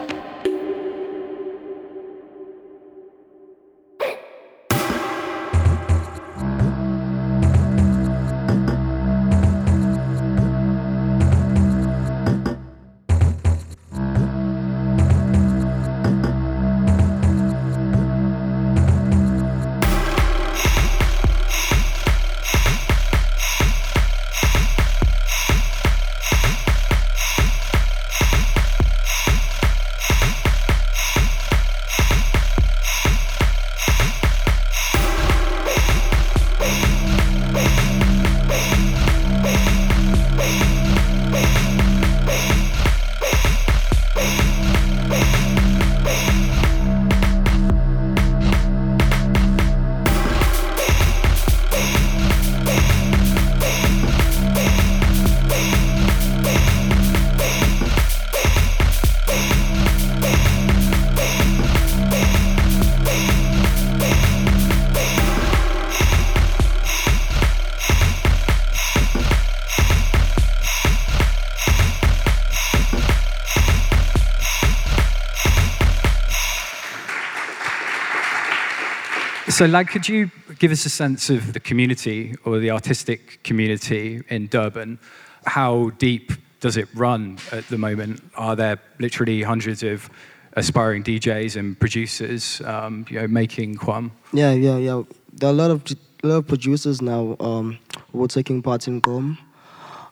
So, 79.59 79.67
like, 79.67 79.89
could 79.89 80.09
you 80.09 80.31
give 80.61 80.71
us 80.71 80.87
a 80.87 80.89
sense 80.89 81.31
of 81.31 81.53
the 81.53 81.59
community 81.59 82.37
or 82.45 82.61
the 82.61 82.71
artistic 82.71 83.43
community 83.43 84.23
in 84.29 84.47
Durban? 84.47 85.01
How 85.47 85.91
deep 85.99 86.31
does 86.61 86.77
it 86.77 86.87
run 86.95 87.39
at 87.51 87.67
the 87.67 87.77
moment? 87.77 88.23
Are 88.37 88.55
there 88.55 88.79
literally 89.01 89.43
hundreds 89.43 89.83
of 89.83 90.11
aspiring 90.53 91.03
DJs 91.03 91.57
and 91.57 91.77
producers, 91.77 92.61
um, 92.67 93.05
you 93.11 93.19
know, 93.19 93.27
making 93.27 93.75
Gqom? 93.75 94.13
Yeah, 94.33 94.53
yeah, 94.53 94.77
yeah. 94.77 95.03
There 95.33 95.49
are 95.49 95.53
a 95.53 95.57
lot 95.57 95.73
of 95.73 95.83
a 96.23 96.27
lot 96.29 96.37
of 96.37 96.47
producers 96.47 97.03
now 97.03 97.35
um, 97.41 97.79
who 98.13 98.23
are 98.23 98.29
taking 98.29 98.63
part 98.63 98.87
in 98.87 99.03
Gqom. 99.03 99.39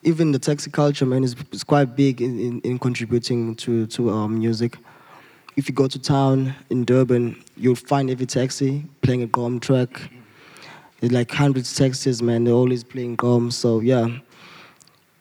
Even 0.03 0.33
the 0.33 0.41
taxi 0.41 0.73
culture, 0.73 1.07
man, 1.07 1.23
is, 1.23 1.37
is 1.53 1.63
quite 1.63 1.95
big 1.95 2.21
in, 2.21 2.41
in, 2.41 2.61
in 2.63 2.79
contributing 2.81 3.55
to 3.55 3.87
to 3.87 4.11
um, 4.11 4.41
music. 4.41 4.77
If 5.57 5.69
you 5.69 5.75
go 5.75 5.89
to 5.89 5.99
town 5.99 6.55
in 6.69 6.85
Durban, 6.85 7.43
you'll 7.57 7.77
find 7.77 8.11
every 8.11 8.27
taxi 8.27 8.85
playing 9.01 9.23
a 9.23 9.27
Gqom 9.27 9.61
track. 9.61 10.11
It's 11.01 11.13
like 11.13 11.31
hundreds 11.31 11.73
of 11.73 11.79
taxis, 11.79 12.21
man. 12.23 12.45
They're 12.45 12.55
always 12.55 12.85
playing 12.85 13.17
Gqom. 13.17 13.51
So 13.51 13.81
yeah, 13.81 14.07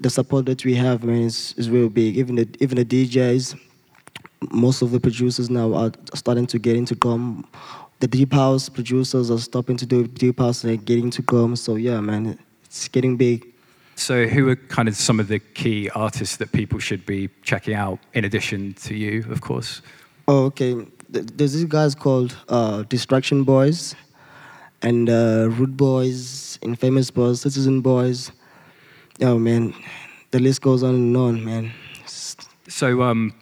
the 0.01 0.10
support 0.10 0.46
that 0.48 0.65
we 0.65 0.75
have, 0.75 1.04
man, 1.06 1.22
is, 1.22 1.54
is 1.58 1.70
real 1.70 1.88
big. 1.88 2.18
Even 2.18 2.36
the 2.36 2.50
even 2.60 2.77
the 2.77 2.86
DJs, 2.86 3.58
most 4.51 4.82
of 4.82 4.92
the 4.92 5.00
producers 5.00 5.50
now 5.50 5.74
are 5.74 5.92
starting 6.13 6.48
to 6.48 6.60
get 6.60 6.75
into 6.75 6.96
Gqom. 6.96 7.46
The 8.01 8.08
deep 8.08 8.34
house 8.34 8.68
producers 8.68 9.32
are 9.32 9.39
stopping 9.39 9.77
to 9.77 9.86
do 9.86 10.06
deep 10.06 10.39
house 10.39 10.65
and 10.65 10.86
getting 10.86 11.12
to 11.12 11.24
Gqom. 11.24 11.58
So 11.58 11.75
yeah, 11.75 12.01
man, 12.01 12.38
it's 12.65 12.89
getting 12.89 13.15
big. 13.15 13.46
So, 13.98 14.27
who 14.27 14.50
are 14.50 14.58
kind 14.58 14.89
of 14.89 14.96
some 14.98 15.22
of 15.22 15.30
the 15.30 15.39
key 15.39 15.89
artists 15.92 16.36
that 16.38 16.51
people 16.51 16.80
should 16.80 17.06
be 17.06 17.30
checking 17.44 17.75
out 17.75 18.00
in 18.13 18.25
addition 18.25 18.74
to 18.84 18.94
you, 18.94 19.25
of 19.30 19.39
course? 19.39 19.82
Oh, 20.27 20.46
okay. 20.46 20.75
There's 21.10 21.53
these 21.53 21.65
guys 21.65 21.94
called 21.94 22.36
uh, 22.50 22.84
Distraction 22.84 23.44
Boys 23.44 23.96
and 24.82 25.10
uh, 25.10 25.50
Rude 25.51 25.77
Boys, 25.77 26.58
Infamous 26.62 27.12
Boys, 27.12 27.41
Citizen 27.41 27.82
Boys. 27.82 28.32
Oh 29.22 29.38
man, 29.38 29.74
the 30.32 30.39
list 30.39 30.62
goes 30.62 30.84
on 30.84 30.96
and 30.96 31.17
on, 31.17 31.46
man. 31.46 31.72
So, 32.67 33.03
um, 33.03 33.34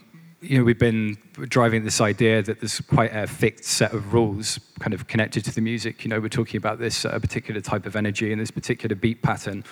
you 0.41 0.57
know, 0.57 0.63
we've 0.65 0.77
been 0.77 1.17
driving 1.47 1.85
this 1.85 2.01
idea 2.01 2.43
that 2.43 2.59
there's 2.59 2.81
quite 2.81 3.15
a 3.15 3.27
fixed 3.27 3.63
set 3.63 3.93
of 3.93 4.13
rules 4.13 4.59
kind 4.79 4.93
of 4.93 5.07
connected 5.07 5.45
to 5.45 5.55
the 5.55 5.61
music. 5.61 6.03
You 6.03 6.09
know, 6.09 6.19
we're 6.19 6.27
talking 6.27 6.57
about 6.57 6.79
this 6.79 7.05
uh, 7.05 7.17
particular 7.17 7.61
type 7.61 7.85
of 7.85 7.95
energy 7.95 8.31
and 8.31 8.41
this 8.41 8.51
particular 8.51 8.95
beat 8.95 9.21
pattern. 9.21 9.63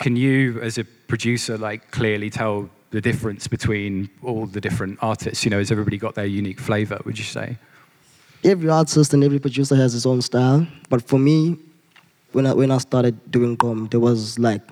Can 0.00 0.16
you, 0.16 0.60
as 0.60 0.78
a 0.78 0.84
producer, 0.84 1.56
like 1.56 1.92
clearly 1.92 2.28
tell 2.28 2.68
the 2.90 3.00
difference 3.00 3.48
between 3.48 4.08
all 4.22 4.46
the 4.46 4.60
different 4.60 4.98
artists? 5.02 5.44
You 5.44 5.50
know, 5.50 5.58
has 5.58 5.70
everybody 5.70 5.98
got 5.98 6.14
their 6.14 6.26
unique 6.26 6.60
flavor, 6.60 7.00
would 7.04 7.18
you 7.18 7.24
say? 7.24 7.58
every 8.46 8.68
artist 8.68 9.12
and 9.12 9.24
every 9.24 9.38
producer 9.38 9.74
has 9.76 9.92
his 9.92 10.06
own 10.06 10.22
style. 10.22 10.66
But 10.88 11.02
for 11.06 11.18
me, 11.18 11.56
when 12.32 12.46
I 12.46 12.52
when 12.54 12.70
I 12.70 12.78
started 12.78 13.30
doing 13.30 13.56
Gqom, 13.56 13.90
there 13.90 14.00
was 14.00 14.38
like 14.38 14.62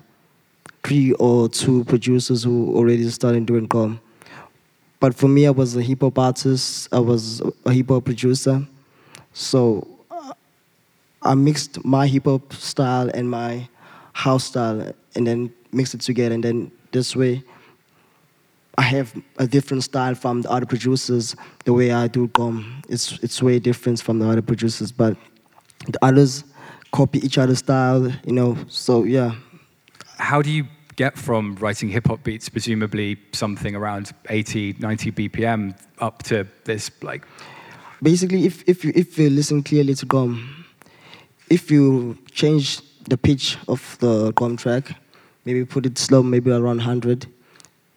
three 0.83 1.13
or 1.13 1.49
two 1.49 1.83
producers 1.85 2.43
who 2.43 2.75
already 2.75 3.09
started 3.09 3.45
doing 3.45 3.67
Gqom. 3.67 3.99
But 4.99 5.15
for 5.15 5.27
me, 5.27 5.45
I 5.45 5.51
was 5.51 5.75
a 5.75 5.81
hip 5.81 6.01
hop 6.01 6.17
artist. 6.17 6.87
I 6.91 6.99
was 6.99 7.41
a 7.65 7.73
hip 7.73 7.89
hop 7.89 8.05
producer, 8.05 8.65
so 9.33 9.87
uh, 10.09 10.33
I 11.21 11.35
mixed 11.35 11.83
my 11.83 12.07
hip 12.07 12.25
hop 12.25 12.53
style 12.53 13.09
and 13.13 13.29
my 13.29 13.67
house 14.13 14.45
style, 14.45 14.93
and 15.15 15.27
then 15.27 15.53
mixed 15.71 15.93
it 15.93 16.01
together. 16.01 16.33
And 16.33 16.43
then 16.43 16.71
this 16.91 17.15
way, 17.15 17.43
I 18.77 18.83
have 18.83 19.15
a 19.37 19.47
different 19.47 19.83
style 19.83 20.15
from 20.15 20.41
the 20.41 20.51
other 20.51 20.65
producers. 20.65 21.35
The 21.63 21.73
way 21.73 21.91
I 21.91 22.07
do 22.07 22.27
Gqom, 22.27 22.83
it's 22.89 23.19
it's 23.23 23.41
way 23.41 23.59
different 23.59 24.01
from 24.01 24.19
the 24.19 24.27
other 24.27 24.41
producers. 24.41 24.91
But 24.91 25.17
the 25.87 25.99
others 26.01 26.43
copy 26.91 27.19
each 27.19 27.37
other's 27.37 27.59
style, 27.59 28.11
you 28.25 28.33
know. 28.33 28.57
So 28.67 29.03
yeah, 29.03 29.35
How 30.17 30.41
do 30.41 30.49
you 30.49 30.65
get 30.95 31.17
from 31.17 31.55
writing 31.55 31.89
hip 31.89 32.07
hop 32.07 32.23
beats, 32.23 32.49
presumably 32.49 33.17
something 33.33 33.75
around 33.75 34.13
80, 34.29 34.77
90 34.79 35.11
BPM, 35.11 35.77
up 35.99 36.23
to 36.23 36.47
this 36.63 36.89
like 37.01 37.25
basically, 38.01 38.45
if 38.45 38.63
if 38.67 38.83
you 38.85 38.91
if 38.95 39.17
you 39.17 39.29
listen 39.29 39.63
clearly 39.63 39.93
to 39.95 40.05
Gqom, 40.05 40.43
if 41.49 41.71
you 41.71 42.17
change 42.31 42.81
the 43.09 43.17
pitch 43.17 43.57
of 43.67 43.97
the 43.99 44.31
Gqom 44.33 44.57
track, 44.57 44.95
maybe 45.45 45.65
put 45.65 45.85
it 45.85 45.97
slow, 45.97 46.23
maybe 46.23 46.51
around 46.51 46.79
hundred, 46.79 47.27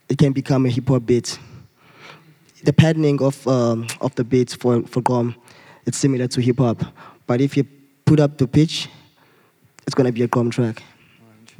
it 0.08 0.18
can 0.18 0.32
become 0.32 0.66
a 0.66 0.70
hip 0.70 0.88
hop 0.88 1.06
beat. 1.06 1.38
The 2.64 2.72
patterning 2.72 3.22
of 3.22 3.46
um, 3.46 3.86
of 4.00 4.14
the 4.16 4.24
beats 4.24 4.54
for 4.54 4.82
for 4.82 5.00
Gqom, 5.02 5.34
it's 5.86 5.98
similar 5.98 6.26
to 6.28 6.40
hip 6.40 6.58
hop, 6.58 6.82
but 7.26 7.40
if 7.40 7.56
you 7.56 7.64
put 8.04 8.20
up 8.20 8.38
the 8.38 8.46
pitch, 8.48 8.88
it's 9.86 9.94
gonna 9.94 10.12
be 10.12 10.22
a 10.22 10.28
Gqom 10.28 10.50
track. 10.50 10.82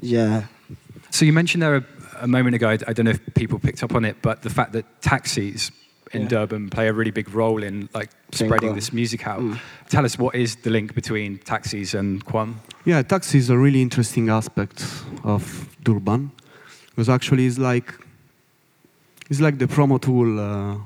Yeah. 0.00 0.46
So 1.10 1.24
you 1.24 1.32
mentioned 1.32 1.62
there 1.62 1.76
a, 1.76 1.84
a 2.20 2.26
moment 2.26 2.54
ago, 2.56 2.68
I, 2.68 2.72
I 2.72 2.92
don't 2.92 3.04
know 3.04 3.12
if 3.12 3.20
people 3.34 3.58
picked 3.58 3.82
up 3.82 3.94
on 3.94 4.04
it, 4.04 4.16
but 4.22 4.42
the 4.42 4.50
fact 4.50 4.72
that 4.72 4.84
taxis 5.00 5.70
in 6.12 6.22
Yeah. 6.22 6.28
Durban 6.28 6.70
play 6.70 6.88
a 6.88 6.92
really 6.92 7.10
big 7.10 7.28
role 7.34 7.62
in 7.62 7.88
like 7.94 8.10
spreading 8.32 8.74
this 8.74 8.92
music 8.92 9.26
out. 9.26 9.40
Mm. 9.40 9.58
Tell 9.88 10.04
us 10.04 10.18
what 10.18 10.34
is 10.34 10.56
the 10.56 10.70
link 10.70 10.94
between 10.94 11.38
taxis 11.38 11.94
and 11.94 12.24
Gqom? 12.24 12.54
Yeah, 12.84 13.02
taxis 13.02 13.34
is 13.44 13.50
a 13.50 13.58
really 13.58 13.82
interesting 13.82 14.30
aspect 14.30 14.84
of 15.22 15.68
Durban 15.82 16.30
because 16.90 17.08
actually 17.08 17.46
it's 17.46 17.58
like 17.58 17.94
it's 19.30 19.40
like 19.40 19.58
the 19.58 19.66
promo 19.66 20.00
tool 20.00 20.38
uh, 20.40 20.76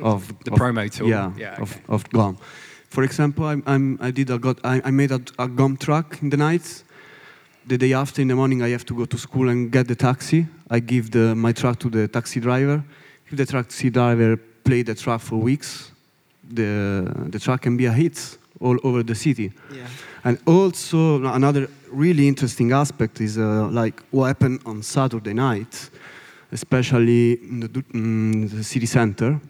of 0.02 0.28
The 0.44 0.52
of- 0.52 0.58
promo 0.58 0.90
tool? 0.90 1.08
Yeah, 1.08 1.32
Yeah, 1.36 1.60
of, 1.62 1.72
okay. 1.72 1.80
of 1.88 2.04
Gqom. 2.10 2.36
For 2.88 3.02
example, 3.02 3.44
I'm, 3.46 3.62
I'm, 3.66 3.98
I 4.00 4.10
did 4.12 4.30
a 4.30 4.38
got, 4.38 4.58
I, 4.64 4.80
I 4.84 4.90
made 4.90 5.10
a, 5.10 5.16
a 5.38 5.48
Gqom 5.48 5.78
track 5.78 6.18
in 6.22 6.30
the 6.30 6.36
night. 6.36 6.82
The 7.66 7.78
day 7.78 7.92
after 7.94 8.20
in 8.22 8.28
the 8.28 8.34
morning, 8.36 8.62
I 8.62 8.68
have 8.70 8.84
to 8.86 8.94
go 8.94 9.04
to 9.06 9.18
school 9.18 9.48
and 9.48 9.70
get 9.72 9.88
the 9.88 9.94
taxi. 9.96 10.46
I 10.70 10.80
give 10.80 11.10
the, 11.10 11.34
my 11.34 11.52
track 11.52 11.78
to 11.80 11.90
the 11.90 12.06
taxi 12.08 12.38
driver. 12.40 12.84
If 13.30 13.36
the 13.38 13.46
taxi 13.46 13.90
driver 13.90 14.36
play 14.64 14.82
the 14.82 14.94
track 14.94 15.20
for 15.22 15.36
weeks, 15.36 15.90
the, 16.48 17.10
the 17.30 17.38
track 17.38 17.62
can 17.62 17.76
be 17.76 17.86
a 17.86 17.92
hit 17.92 18.38
all 18.60 18.78
over 18.84 19.02
the 19.02 19.14
city. 19.14 19.50
Yeah. 19.72 19.86
And 20.24 20.38
also 20.46 21.24
another 21.24 21.68
really 21.90 22.28
interesting 22.28 22.72
aspect 22.72 23.20
is 23.20 23.38
uh, 23.38 23.68
like 23.68 24.02
what 24.10 24.26
happened 24.26 24.60
on 24.66 24.82
Saturday 24.82 25.32
night, 25.34 25.90
especially 26.54 27.32
in 27.32 27.60
the, 27.60 27.84
in 27.92 28.48
the 28.48 28.62
city 28.64 28.86
center. 28.86 29.40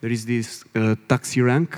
There 0.00 0.12
is 0.12 0.24
this 0.24 0.64
uh, 0.74 0.94
taxi 1.08 1.40
rank, 1.42 1.76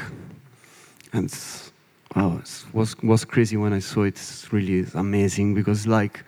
and 1.12 1.25
it's- 1.25 1.72
oh, 2.14 2.37
it 2.38 2.64
was 2.72 2.94
was 3.02 3.25
crazy 3.25 3.56
when 3.56 3.72
I 3.72 3.80
saw 3.80 4.02
it. 4.02 4.16
It's 4.16 4.52
really 4.52 4.87
amazing 4.94 5.54
because 5.54 5.87
like 5.87 6.22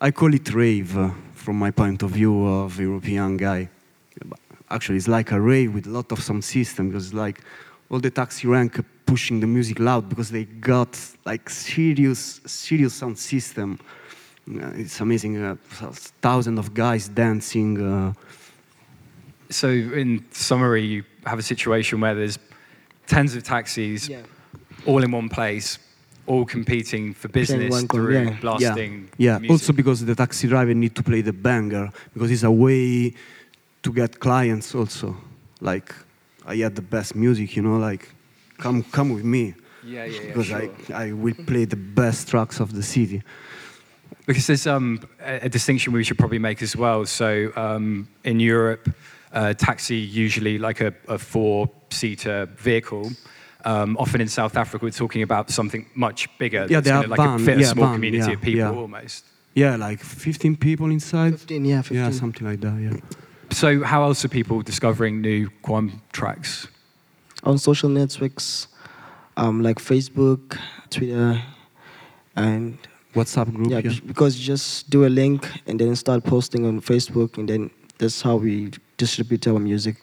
I 0.00 0.10
call 0.10 0.34
it 0.34 0.52
rave 0.54 0.96
uh, 0.96 1.10
from 1.34 1.58
my 1.58 1.70
point 1.70 2.02
of 2.02 2.10
view 2.10 2.46
of 2.46 2.80
European 2.80 3.36
guy. 3.36 3.68
Actually, 4.70 4.96
it's 4.98 5.08
like 5.08 5.30
a 5.32 5.40
rave 5.40 5.74
with 5.74 5.86
a 5.86 5.90
lot 5.90 6.10
of 6.12 6.22
sound 6.22 6.44
system 6.44 6.88
because 6.88 7.06
it's 7.06 7.14
like 7.14 7.40
all 7.90 8.00
the 8.00 8.10
taxi 8.10 8.46
rank 8.48 8.80
pushing 9.04 9.40
the 9.40 9.46
music 9.46 9.78
loud 9.80 10.08
because 10.08 10.30
they 10.30 10.44
got 10.44 10.96
like 11.26 11.50
serious 11.50 12.40
serious 12.46 12.94
sound 12.94 13.18
system. 13.18 13.78
Uh, 14.58 14.72
it's 14.74 15.00
amazing. 15.00 15.36
Uh, 15.42 15.56
thousands 16.22 16.58
of 16.58 16.72
guys 16.74 17.08
dancing. 17.08 17.80
Uh, 17.80 18.12
So 19.52 19.68
in 19.68 20.24
summary, 20.30 20.84
you 20.86 21.02
have 21.26 21.38
a 21.38 21.42
situation 21.42 22.00
where 22.00 22.14
there's 22.14 22.38
tens 23.06 23.34
of 23.34 23.42
taxis 23.42 24.08
Yeah. 24.08 24.22
all 24.86 25.02
in 25.02 25.10
one 25.12 25.28
place, 25.28 25.78
all 26.26 26.44
competing 26.44 27.14
for 27.14 27.28
business 27.28 27.70
one 27.72 27.88
through 27.88 28.12
yeah. 28.30 28.40
blasting 28.40 29.08
Yeah, 29.18 29.38
music. 29.38 29.50
also 29.50 29.72
because 29.72 30.04
the 30.06 30.14
taxi 30.14 30.46
driver 30.48 30.72
need 30.74 30.94
to 30.94 31.02
play 31.02 31.22
the 31.22 31.32
banger 31.32 31.90
because 32.14 32.30
it's 32.30 32.44
a 32.44 32.50
way 32.50 33.12
to 33.82 33.92
get 33.92 34.20
clients 34.20 34.74
also. 34.74 35.16
Like 35.60 35.92
I 36.46 36.56
had 36.62 36.74
the 36.76 36.82
best 36.96 37.14
music, 37.16 37.56
you 37.56 37.62
know, 37.62 37.76
like 37.90 38.08
come 38.58 38.84
come 38.92 39.14
with 39.14 39.24
me 39.24 39.42
yeah, 39.42 39.54
yeah, 39.84 40.06
yeah, 40.06 40.26
because 40.28 40.46
sure. 40.46 40.70
I 40.94 41.06
I 41.08 41.12
will 41.12 41.34
play 41.46 41.66
the 41.66 41.80
best 41.94 42.28
tracks 42.28 42.60
of 42.60 42.68
the 42.72 42.82
city. 42.82 43.22
Because 44.26 44.46
there's 44.46 44.66
um, 44.66 45.00
a, 45.20 45.46
a 45.46 45.48
distinction 45.48 45.92
we 45.92 46.04
should 46.04 46.18
probably 46.18 46.38
make 46.38 46.62
as 46.62 46.76
well. 46.76 47.06
So 47.06 47.52
um, 47.56 48.08
in 48.24 48.40
Europe, 48.40 48.88
uh, 49.32 49.54
taxi 49.54 49.96
usually 49.96 50.58
like 50.58 50.80
a, 50.80 50.94
a 51.08 51.18
four-seater 51.18 52.46
vehicle. 52.56 53.10
Um, 53.64 53.96
often 53.98 54.20
in 54.20 54.28
South 54.28 54.56
Africa, 54.56 54.84
we're 54.84 54.90
talking 54.90 55.22
about 55.22 55.50
something 55.50 55.86
much 55.94 56.28
bigger. 56.38 56.66
Yeah, 56.68 56.80
that's 56.80 56.84
they 56.84 56.90
gonna, 56.90 57.02
have 57.02 57.10
like 57.10 57.18
van, 57.18 57.38
fit 57.38 57.58
a 57.58 57.60
yeah, 57.60 57.66
small 57.66 57.86
van, 57.86 57.94
community 57.94 58.26
yeah, 58.26 58.34
of 58.34 58.40
people 58.40 58.60
yeah. 58.60 58.70
almost. 58.70 59.24
Yeah, 59.54 59.76
like 59.76 60.00
15 60.00 60.56
people 60.56 60.90
inside. 60.90 61.32
15, 61.32 61.64
yeah, 61.64 61.82
15. 61.82 61.96
Yeah, 61.98 62.10
something 62.10 62.46
like 62.46 62.60
that. 62.60 62.80
Yeah. 62.80 62.96
So 63.50 63.82
how 63.82 64.04
else 64.04 64.24
are 64.24 64.28
people 64.28 64.62
discovering 64.62 65.20
new 65.20 65.50
Gqom 65.62 66.00
tracks? 66.12 66.68
on 67.42 67.58
social 67.58 67.88
networks 67.88 68.68
um, 69.36 69.62
like 69.62 69.78
Facebook, 69.78 70.58
Twitter, 70.90 71.42
and 72.36 72.78
WhatsApp 73.14 73.52
group. 73.54 73.70
yeah, 73.70 73.78
Yeah. 73.78 74.00
because 74.06 74.38
you 74.38 74.44
just 74.46 74.90
do 74.90 75.04
a 75.04 75.08
link 75.10 75.46
and 75.66 75.78
then 75.80 75.96
start 75.96 76.24
posting 76.24 76.64
on 76.66 76.80
Facebook, 76.80 77.38
and 77.38 77.48
then 77.48 77.70
that's 77.98 78.22
how 78.22 78.36
we 78.36 78.70
distribute 78.96 79.46
our 79.48 79.58
music. 79.58 79.96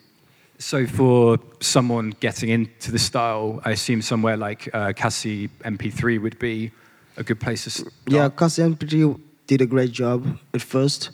So, 0.58 0.86
for 0.86 1.38
someone 1.60 2.14
getting 2.20 2.48
into 2.50 2.90
the 2.90 2.98
style, 2.98 3.60
I 3.64 3.70
assume 3.72 4.02
somewhere 4.02 4.36
like 4.36 4.68
uh, 4.74 4.92
Kasi 4.92 5.48
MP3 5.64 6.20
would 6.20 6.38
be 6.38 6.72
a 7.16 7.22
good 7.22 7.38
place 7.38 7.64
to 7.64 7.70
start. 7.70 7.92
Yeah, 8.08 8.28
Kasi 8.28 8.62
MP3 8.62 9.18
did 9.46 9.60
a 9.62 9.66
great 9.66 9.92
job 9.92 10.26
at 10.52 10.60
first, 10.60 11.10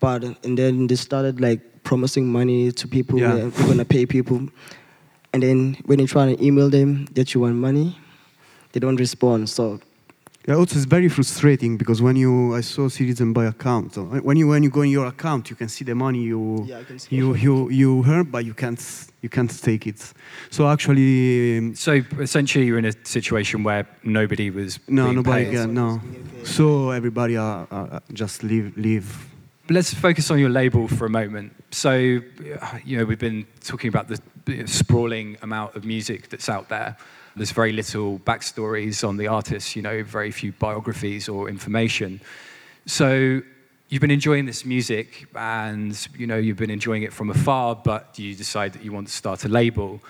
but 0.00 0.24
and 0.44 0.58
then 0.58 0.88
they 0.88 0.96
started 0.96 1.40
like 1.40 1.60
promising 1.84 2.26
money 2.26 2.72
to 2.72 2.88
people. 2.88 3.18
Yeah. 3.20 3.36
Yeah. 3.36 3.50
We're 3.56 3.68
gonna 3.68 3.84
pay 3.84 4.04
people, 4.04 4.48
and 5.32 5.42
then 5.42 5.76
when 5.86 5.98
you 6.00 6.06
try 6.06 6.34
to 6.34 6.44
email 6.44 6.68
them 6.68 7.06
that 7.14 7.34
you 7.34 7.40
want 7.40 7.54
money, 7.56 7.96
they 8.72 8.80
don't 8.80 8.98
respond. 8.98 9.48
So 9.48 9.78
Yeah, 9.78 9.78
also 10.48 10.76
it's 10.76 10.84
very 10.86 11.08
frustrating 11.08 11.76
because 11.76 12.02
when 12.02 12.16
you 12.16 12.54
I 12.56 12.62
saw 12.62 12.88
Citizen 12.88 13.32
by 13.32 13.44
account. 13.46 13.94
So 13.94 14.04
when 14.04 14.36
you 14.36 14.48
when 14.48 14.62
you 14.62 14.70
go 14.70 14.82
in 14.82 14.90
your 14.90 15.06
account, 15.06 15.48
you 15.50 15.56
can 15.56 15.68
see 15.68 15.84
the 15.84 15.94
money 15.94 16.18
you 16.22 16.64
Yeah, 16.66 16.80
I 16.80 16.84
can 16.84 16.98
see. 16.98 17.16
you 17.16 17.34
you 17.36 17.70
you 17.70 18.04
earn, 18.06 18.24
but 18.30 18.44
you 18.44 18.54
can't 18.54 18.80
you 19.22 19.28
can't 19.28 19.62
take 19.62 19.86
it. 19.86 20.12
So 20.50 20.66
actually, 20.66 21.58
um, 21.58 21.74
So, 21.76 21.92
essentially, 22.18 22.66
you're 22.66 22.78
in 22.78 22.86
a 22.86 22.92
situation 23.04 23.62
where 23.62 23.86
nobody 24.02 24.50
was. 24.50 24.80
no, 24.88 25.04
being 25.04 25.16
nobody 25.16 25.44
paid. 25.44 25.52
can 25.54 25.74
no. 25.74 26.00
So 26.44 26.90
everybody 26.90 27.36
are, 27.36 27.66
are 27.70 28.02
just 28.12 28.42
leave 28.42 28.72
leave. 28.76 29.06
Let's 29.70 29.94
focus 29.94 30.30
on 30.30 30.38
your 30.40 30.50
label 30.50 30.88
for 30.88 31.06
a 31.06 31.10
moment. 31.10 31.52
So, 31.70 31.92
you 32.84 32.98
know, 32.98 33.04
we've 33.04 33.18
been 33.18 33.46
talking 33.60 33.88
about 33.88 34.08
the 34.08 34.18
sprawling 34.66 35.36
amount 35.40 35.76
of 35.76 35.84
music 35.84 36.28
that's 36.30 36.48
out 36.48 36.68
there. 36.68 36.96
There's 37.36 37.52
very 37.52 37.72
little 37.72 38.18
backstories 38.20 39.06
on 39.06 39.16
the 39.16 39.28
artists, 39.28 39.74
you 39.74 39.82
know, 39.82 40.02
very 40.02 40.30
few 40.30 40.52
biographies 40.52 41.28
or 41.28 41.48
information. 41.48 42.20
So, 42.86 43.42
you've 43.92 44.00
been 44.00 44.10
enjoying 44.10 44.46
this 44.46 44.64
music 44.64 45.26
and, 45.34 46.08
you 46.16 46.26
know, 46.26 46.38
you've 46.38 46.56
been 46.56 46.70
enjoying 46.70 47.02
it 47.02 47.12
from 47.12 47.28
afar, 47.28 47.76
but 47.76 48.18
you 48.18 48.34
decide 48.34 48.72
that 48.72 48.82
you 48.82 48.90
want 48.90 49.06
to 49.06 49.12
start 49.12 49.44
a 49.44 49.48
label. 49.48 50.00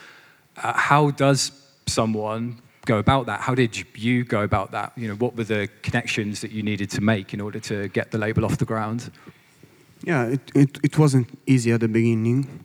Uh, 0.56 0.72
how 0.72 1.10
does 1.10 1.50
someone 1.86 2.62
go 2.86 2.98
about 2.98 3.26
that? 3.26 3.40
How 3.40 3.56
did 3.56 3.84
you 3.96 4.24
go 4.24 4.42
about 4.42 4.70
that? 4.70 4.92
You 4.96 5.08
know, 5.08 5.14
what 5.14 5.36
were 5.36 5.42
the 5.42 5.68
connections 5.82 6.40
that 6.42 6.52
you 6.52 6.62
needed 6.62 6.90
to 6.90 7.00
make 7.00 7.34
in 7.34 7.40
order 7.40 7.58
to 7.60 7.88
get 7.88 8.12
the 8.12 8.18
label 8.18 8.44
off 8.44 8.58
the 8.58 8.64
ground? 8.64 9.10
Yeah, 10.04 10.26
it, 10.26 10.40
it, 10.54 10.78
it 10.84 10.98
wasn't 10.98 11.36
easy 11.46 11.72
at 11.72 11.80
the 11.80 11.88
beginning. 11.88 12.61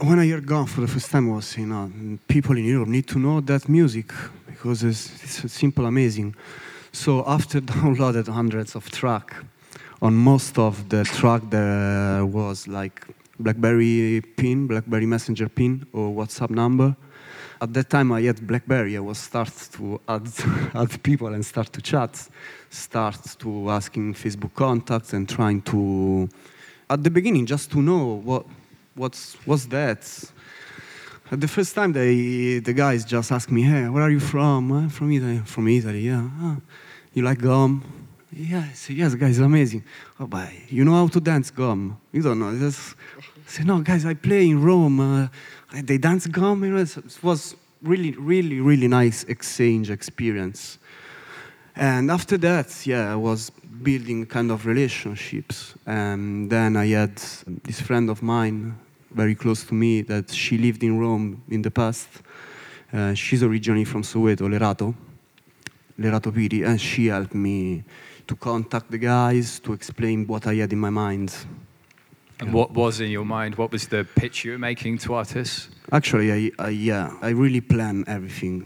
When 0.00 0.18
I 0.18 0.26
heard 0.26 0.46
Gqom 0.46 0.66
for 0.66 0.80
the 0.80 0.88
first 0.88 1.10
time, 1.10 1.30
I 1.30 1.36
was 1.36 1.44
saying, 1.44 1.70
oh, 1.70 2.18
people 2.26 2.56
in 2.56 2.64
Europe 2.64 2.88
need 2.88 3.06
to 3.08 3.18
know 3.18 3.42
that 3.42 3.68
music 3.68 4.10
because 4.46 4.82
it's, 4.82 5.44
it's 5.44 5.52
simple, 5.52 5.84
amazing. 5.84 6.34
So 6.92 7.22
after 7.26 7.60
downloaded 7.74 8.26
hundreds 8.26 8.74
of 8.74 8.90
track, 8.90 9.36
on 10.00 10.14
most 10.14 10.58
of 10.58 10.88
the 10.88 11.04
track 11.04 11.42
there 11.50 12.24
was 12.24 12.66
like 12.66 13.06
BlackBerry 13.38 14.22
pin, 14.36 14.66
BlackBerry 14.66 15.04
Messenger 15.04 15.50
pin, 15.50 15.86
or 15.92 16.10
WhatsApp 16.10 16.50
number. 16.50 16.96
At 17.60 17.74
that 17.74 17.90
time, 17.90 18.12
I 18.12 18.22
had 18.22 18.46
BlackBerry. 18.46 18.96
I 18.96 19.00
was 19.00 19.18
start 19.18 19.52
to 19.72 20.00
add, 20.08 20.26
add 20.74 21.02
people 21.02 21.28
and 21.34 21.44
start 21.44 21.70
to 21.74 21.82
chat, 21.82 22.28
start 22.70 23.36
to 23.40 23.68
asking 23.68 24.14
Facebook 24.14 24.54
contacts 24.54 25.12
and 25.12 25.28
trying 25.28 25.60
to, 25.62 26.30
at 26.88 27.04
the 27.04 27.10
beginning, 27.10 27.44
just 27.44 27.70
to 27.72 27.82
know 27.82 28.22
what, 28.24 28.46
what's, 28.94 29.34
what's 29.46 29.66
that. 29.66 30.02
The 31.30 31.48
first 31.48 31.74
time, 31.74 31.92
they, 31.92 32.58
the 32.58 32.74
guys 32.74 33.06
just 33.06 33.32
asked 33.32 33.50
me, 33.50 33.62
"Hey, 33.62 33.88
where 33.88 34.02
are 34.02 34.10
you 34.10 34.20
from?" 34.20 34.70
"I'm 34.70 34.90
from 34.90 35.10
Italy. 35.12 35.38
From 35.46 35.66
Italy, 35.66 36.00
yeah. 36.00 36.28
"Ah, 36.40 36.56
you 37.14 37.22
like 37.22 37.38
Gqom? 37.38 37.80
Yeah. 38.30 38.66
I 38.70 38.74
say, 38.74 38.94
yes, 38.94 39.14
guys, 39.14 39.38
amazing. 39.38 39.82
Oh, 40.20 40.26
but 40.26 40.50
you 40.70 40.84
know 40.84 40.92
how 40.92 41.08
to 41.08 41.20
dance 41.20 41.50
Gqom? 41.50 41.96
You 42.12 42.22
don't 42.22 42.38
know. 42.38 42.58
Just 42.58 42.96
I 43.18 43.50
say, 43.50 43.64
no, 43.64 43.80
guys, 43.80 44.04
I 44.04 44.12
play 44.12 44.48
in 44.48 44.62
Rome. 44.62 45.00
Uh, 45.00 45.28
they 45.72 45.96
dance 45.96 46.26
Gqom. 46.26 46.62
It 46.64 47.22
was 47.22 47.56
really, 47.82 48.12
really, 48.12 48.60
really 48.60 48.88
nice 48.88 49.24
exchange 49.24 49.90
experience. 49.90 50.78
And 51.74 52.10
after 52.10 52.36
that, 52.38 52.86
yeah, 52.86 53.12
I 53.12 53.16
was 53.16 53.50
building 53.82 54.26
kind 54.26 54.50
of 54.50 54.66
relationships. 54.66 55.74
And 55.86 56.50
then 56.50 56.76
I 56.76 56.86
had 56.88 57.16
this 57.64 57.80
friend 57.80 58.10
of 58.10 58.22
mine, 58.22 58.78
very 59.10 59.34
close 59.34 59.64
to 59.64 59.74
me, 59.74 60.02
that 60.02 60.30
she 60.30 60.58
lived 60.58 60.82
in 60.82 60.98
Rome 60.98 61.42
in 61.48 61.62
the 61.62 61.70
past. 61.70 62.08
Uh, 62.92 63.14
she's 63.14 63.42
originally 63.42 63.84
from 63.84 64.02
Soweto, 64.02 64.48
Lerato, 64.48 64.94
Lerato 65.98 66.30
Piri, 66.34 66.62
and 66.64 66.80
she 66.80 67.06
helped 67.06 67.34
me 67.34 67.84
to 68.26 68.36
contact 68.36 68.90
the 68.90 68.98
guys, 68.98 69.60
to 69.60 69.72
explain 69.72 70.26
what 70.26 70.46
I 70.46 70.54
had 70.56 70.72
in 70.72 70.78
my 70.78 70.90
mind. 70.90 71.34
And 72.40 72.52
what 72.52 72.72
was 72.72 73.00
in 73.00 73.10
your 73.10 73.24
mind? 73.24 73.54
What 73.54 73.72
was 73.72 73.88
the 73.88 74.06
pitch 74.16 74.44
you 74.44 74.52
were 74.52 74.58
making 74.58 74.98
to 74.98 75.14
artists? 75.14 75.70
Actually, 75.90 76.32
I, 76.32 76.50
I 76.58 76.68
yeah, 76.70 77.12
I 77.22 77.30
really 77.30 77.60
plan 77.60 78.04
everything, 78.06 78.64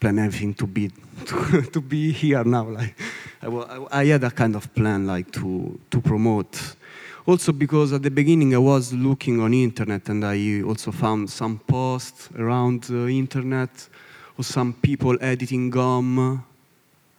plan 0.00 0.18
everything 0.18 0.54
to 0.54 0.66
be 0.66 0.88
to, 1.26 1.62
to 1.62 1.80
be 1.80 2.12
here 2.12 2.44
now. 2.44 2.64
Like, 2.64 2.94
I, 3.42 4.00
I, 4.00 4.04
had 4.06 4.24
a 4.24 4.30
kind 4.30 4.56
of 4.56 4.74
plan 4.74 5.06
like 5.06 5.30
to 5.32 5.78
to 5.90 6.00
promote. 6.00 6.76
Also 7.26 7.52
because 7.52 7.92
at 7.92 8.02
the 8.02 8.10
beginning 8.10 8.54
I 8.54 8.58
was 8.58 8.92
looking 8.92 9.40
on 9.40 9.54
internet 9.54 10.08
and 10.08 10.24
I 10.24 10.62
also 10.62 10.90
found 10.90 11.30
some 11.30 11.58
posts 11.58 12.30
around 12.36 12.84
the 12.84 13.06
internet 13.08 13.88
or 14.36 14.42
some 14.42 14.72
people 14.72 15.16
editing 15.20 15.70
Gqom, 15.70 16.42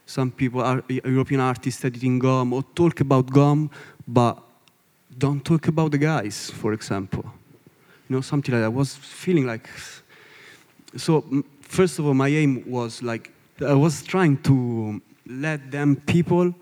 some 0.06 0.32
people 0.32 0.62
are 0.62 0.84
European 0.90 1.40
artists 1.40 1.86
editing 1.86 2.20
Gqom 2.20 2.52
or 2.52 2.64
talk 2.76 3.00
about 3.00 3.28
Gqom, 3.28 3.70
but 4.08 4.42
don't 5.18 5.46
talk 5.46 5.68
about 5.68 5.92
the 5.92 6.00
guys, 6.00 6.50
for 6.50 6.74
example 6.74 7.26
you 8.12 8.18
know, 8.18 8.22
something 8.22 8.54
like 8.54 8.62
that. 8.62 8.66
I 8.66 8.68
was 8.68 8.94
feeling 8.94 9.48
like. 9.48 9.70
So, 10.98 11.24
first 11.72 12.00
of 12.00 12.06
all, 12.06 12.14
my 12.14 12.28
aim 12.28 12.64
was 12.68 13.02
like, 13.02 13.32
I 13.66 13.74
was 13.74 14.04
trying 14.04 14.38
to 14.44 15.02
let 15.26 15.72
them 15.72 15.96
people 15.96 16.54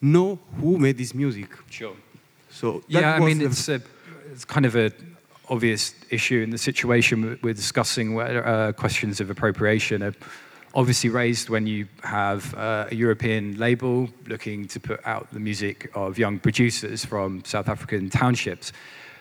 know 0.00 0.38
who 0.60 0.78
made 0.78 0.96
this 0.96 1.14
music. 1.14 1.48
Sure. 1.70 1.94
So, 2.50 2.82
that 2.88 3.00
Yeah, 3.00 3.14
I 3.14 3.20
mean, 3.20 3.42
it's, 3.42 3.68
a, 3.68 3.80
it's 4.32 4.44
kind 4.44 4.64
of 4.66 4.74
a 4.76 4.90
obvious 5.50 5.94
issue 6.10 6.40
in 6.42 6.50
the 6.50 6.58
situation 6.58 7.22
we- 7.22 7.38
we're 7.42 7.54
discussing 7.54 8.14
where 8.14 8.46
uh, 8.46 8.72
questions 8.72 9.20
of 9.20 9.28
appropriation 9.28 10.02
are 10.02 10.14
obviously 10.74 11.10
raised 11.10 11.50
when 11.50 11.66
you 11.66 11.86
have 12.02 12.54
uh, 12.54 12.86
a 12.90 12.94
European 12.94 13.56
label 13.58 14.08
looking 14.26 14.66
to 14.68 14.80
put 14.80 15.00
out 15.06 15.30
the 15.32 15.40
music 15.40 15.90
of 15.94 16.18
young 16.18 16.38
producers 16.38 17.04
from 17.04 17.44
South 17.44 17.68
African 17.68 18.08
townships. 18.08 18.72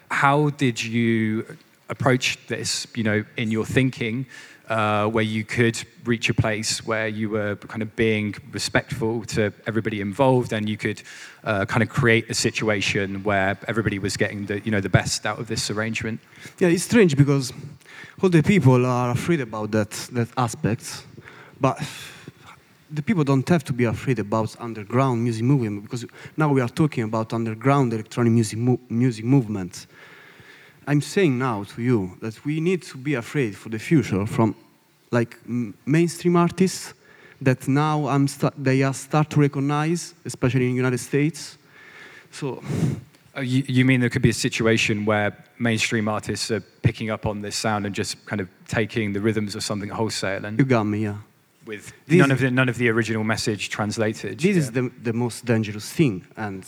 How 0.10 0.50
did 0.52 0.82
you 0.82 1.46
approach 1.90 2.38
this, 2.48 2.88
you 2.96 3.04
know, 3.04 3.24
in 3.36 3.52
your 3.52 3.66
thinking, 3.66 4.26
uh, 4.70 5.08
where 5.08 5.24
you 5.24 5.44
could 5.44 5.84
reach 6.06 6.30
a 6.30 6.34
place 6.34 6.86
where 6.86 7.08
you 7.08 7.30
were 7.30 7.56
kind 7.56 7.82
of 7.82 7.96
being 7.96 8.36
respectful 8.52 9.24
to 9.26 9.52
everybody 9.68 10.02
involved, 10.02 10.54
and 10.54 10.70
you 10.70 10.78
could 10.78 11.02
uh, 11.44 11.66
kind 11.66 11.84
of 11.84 11.90
create 11.90 12.30
a 12.30 12.34
situation 12.34 13.24
where 13.24 13.58
everybody 13.68 14.00
was 14.00 14.16
getting 14.18 14.46
the, 14.46 14.60
you 14.62 14.72
know, 14.72 14.82
the 14.82 14.90
best 14.90 15.26
out 15.26 15.40
of 15.40 15.48
this 15.48 15.70
arrangement? 15.70 16.20
yeah, 16.60 16.68
it's 16.68 16.84
strange 16.84 17.18
because 17.18 17.52
all 18.22 18.30
the 18.30 18.42
people 18.42 18.86
are 18.86 19.12
afraid 19.12 19.42
about 19.42 19.72
that, 19.72 19.92
that 20.12 20.30
aspect, 20.38 21.06
but 21.60 21.82
the 22.94 23.02
people 23.02 23.24
don't 23.24 23.48
have 23.50 23.64
to 23.64 23.74
be 23.74 23.86
afraid 23.86 24.20
about 24.20 24.56
underground 24.60 25.24
music 25.24 25.44
movement 25.44 25.84
because 25.84 26.06
now 26.38 26.48
we 26.48 26.62
are 26.62 26.70
talking 26.70 27.04
about 27.04 27.34
underground 27.34 27.92
electronic 27.92 28.32
music, 28.32 28.60
music 28.90 29.26
movement. 29.26 29.88
I'm 30.88 31.02
saying 31.02 31.38
now 31.40 31.64
to 31.76 31.82
you 31.82 32.18
that 32.22 32.44
we 32.46 32.60
need 32.60 32.82
to 32.84 32.98
be 32.98 33.14
afraid 33.16 33.56
for 33.56 33.70
the 33.70 33.80
future 33.80 34.26
from 34.26 34.56
like 35.12 35.38
m- 35.48 35.74
mainstream 35.86 36.36
artists 36.36 36.94
that 37.42 37.68
now 37.68 38.08
I'm 38.08 38.28
they 38.58 38.84
are 38.84 38.94
start 38.94 39.30
to 39.32 39.40
recognize, 39.40 40.14
especially 40.26 40.66
in 40.66 40.72
the 40.72 40.78
United 40.78 41.00
States. 41.00 41.58
So 42.32 42.62
Uh, 43.36 43.42
you, 43.42 43.64
you 43.68 43.84
mean 43.86 44.00
there 44.00 44.10
could 44.12 44.22
be 44.22 44.30
a 44.30 44.34
situation 44.34 45.06
where 45.06 45.32
mainstream 45.58 46.08
artists 46.08 46.52
are 46.52 46.62
picking 46.82 47.10
up 47.12 47.26
on 47.26 47.42
this 47.42 47.56
sound 47.56 47.86
and 47.86 47.96
just 47.96 48.16
kind 48.28 48.40
of 48.42 48.48
taking 48.68 49.14
the 49.14 49.20
rhythms 49.20 49.56
of 49.56 49.64
something 49.64 49.90
wholesale 49.92 50.46
and 50.46 50.60
you 50.60 50.66
got 50.66 50.84
me, 50.86 51.00
yeah. 51.04 51.16
with 51.66 51.92
This- 52.08 52.20
none 52.20 52.32
of 52.34 52.40
the 52.40 52.52
none 52.52 52.70
of 52.70 52.78
the 52.78 52.90
original 52.90 53.24
message 53.24 53.70
translated? 53.70 54.38
This 54.40 54.58
is 54.58 54.72
the, 54.72 54.92
the 55.04 55.14
most 55.14 55.46
dangerous 55.46 55.92
thing, 55.94 56.24
and 56.38 56.64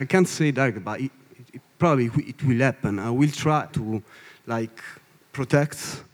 I 0.00 0.04
can't 0.06 0.28
say 0.28 0.52
directly, 0.52 0.82
but 0.82 1.00
it 1.00 1.10
probably 1.80 2.10
it 2.28 2.44
will 2.44 2.60
happen. 2.60 3.00
I 3.00 3.10
will 3.10 3.30
try 3.30 3.66
to 3.72 4.02
like 4.46 4.80
protect, 5.32 6.04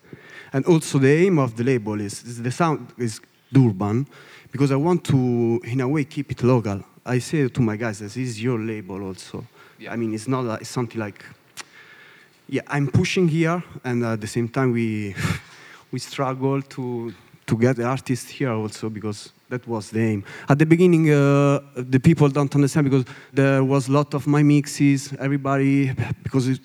and 0.52 0.64
also 0.64 0.98
the 0.98 1.12
aim 1.12 1.38
of 1.38 1.56
the 1.56 1.64
label 1.64 2.00
is, 2.00 2.22
is 2.24 2.42
the 2.42 2.50
sound 2.50 2.92
is 2.96 3.20
Durban, 3.52 4.06
because 4.50 4.72
I 4.72 4.76
want 4.76 5.04
to 5.04 5.60
in 5.64 5.80
a 5.80 5.88
way 5.88 6.04
keep 6.04 6.30
it 6.30 6.42
local. 6.42 6.82
I 7.04 7.18
say 7.18 7.48
to 7.48 7.60
my 7.60 7.76
guys, 7.76 7.98
this 7.98 8.16
is 8.16 8.42
your 8.42 8.58
label 8.58 9.02
also. 9.02 9.44
Yeah. 9.78 9.92
I 9.92 9.96
mean, 9.96 10.14
it's 10.14 10.26
not 10.26 10.44
like, 10.44 10.62
it's 10.62 10.70
something 10.70 11.00
like 11.00 11.22
yeah, 12.48 12.62
I'm 12.68 12.86
pushing 12.86 13.26
here, 13.28 13.62
and 13.84 14.04
at 14.04 14.20
the 14.20 14.26
same 14.26 14.48
time 14.48 14.72
we 14.72 15.14
we 15.92 15.98
struggle 15.98 16.62
to 16.62 17.12
to 17.46 17.58
get 17.58 17.76
the 17.76 17.84
artists 17.84 18.30
here 18.30 18.52
also 18.52 18.88
because 18.88 19.32
that 19.48 19.66
was 19.66 19.90
the 19.90 20.00
aim. 20.00 20.24
At 20.48 20.58
the 20.58 20.66
beginning, 20.66 21.10
uh, 21.10 21.60
the 21.74 22.00
people 22.00 22.28
don't 22.28 22.54
understand 22.54 22.90
because 22.90 23.04
there 23.32 23.62
was 23.62 23.88
a 23.88 23.92
lot 23.92 24.14
of 24.14 24.26
my 24.26 24.42
mixes. 24.42 25.12
Everybody 25.18 25.92
because 26.22 26.48
it, 26.48 26.60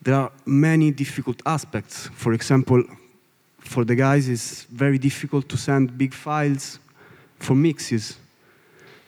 there 0.00 0.14
are 0.14 0.32
many 0.46 0.90
difficult 0.90 1.42
aspects. 1.46 2.08
For 2.14 2.32
example, 2.32 2.84
for 3.58 3.84
the 3.84 3.94
guys, 3.94 4.28
it's 4.28 4.64
very 4.64 4.98
difficult 4.98 5.48
to 5.48 5.56
send 5.56 5.96
big 5.96 6.14
files 6.14 6.78
for 7.38 7.54
mixes. 7.54 8.18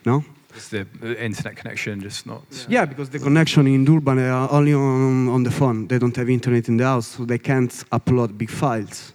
No? 0.05 0.23
It's 0.55 0.69
the 0.69 0.85
the 1.01 1.21
internet 1.21 1.57
connection 1.57 2.01
just 2.01 2.25
not. 2.25 2.43
Yeah, 2.69 2.85
because 2.85 3.09
the 3.09 3.19
connection 3.19 3.67
in 3.67 3.83
Durban 3.83 4.19
are 4.19 4.49
only 4.51 4.73
on, 4.73 5.27
on 5.27 5.43
the 5.43 5.51
phone. 5.51 5.87
They 5.87 5.99
don't 5.99 6.15
have 6.15 6.29
internet 6.29 6.69
in 6.69 6.77
the 6.77 6.85
house, 6.85 7.07
so 7.07 7.25
they 7.25 7.39
can't 7.39 7.71
upload 7.91 8.37
big 8.37 8.49
files. 8.49 9.14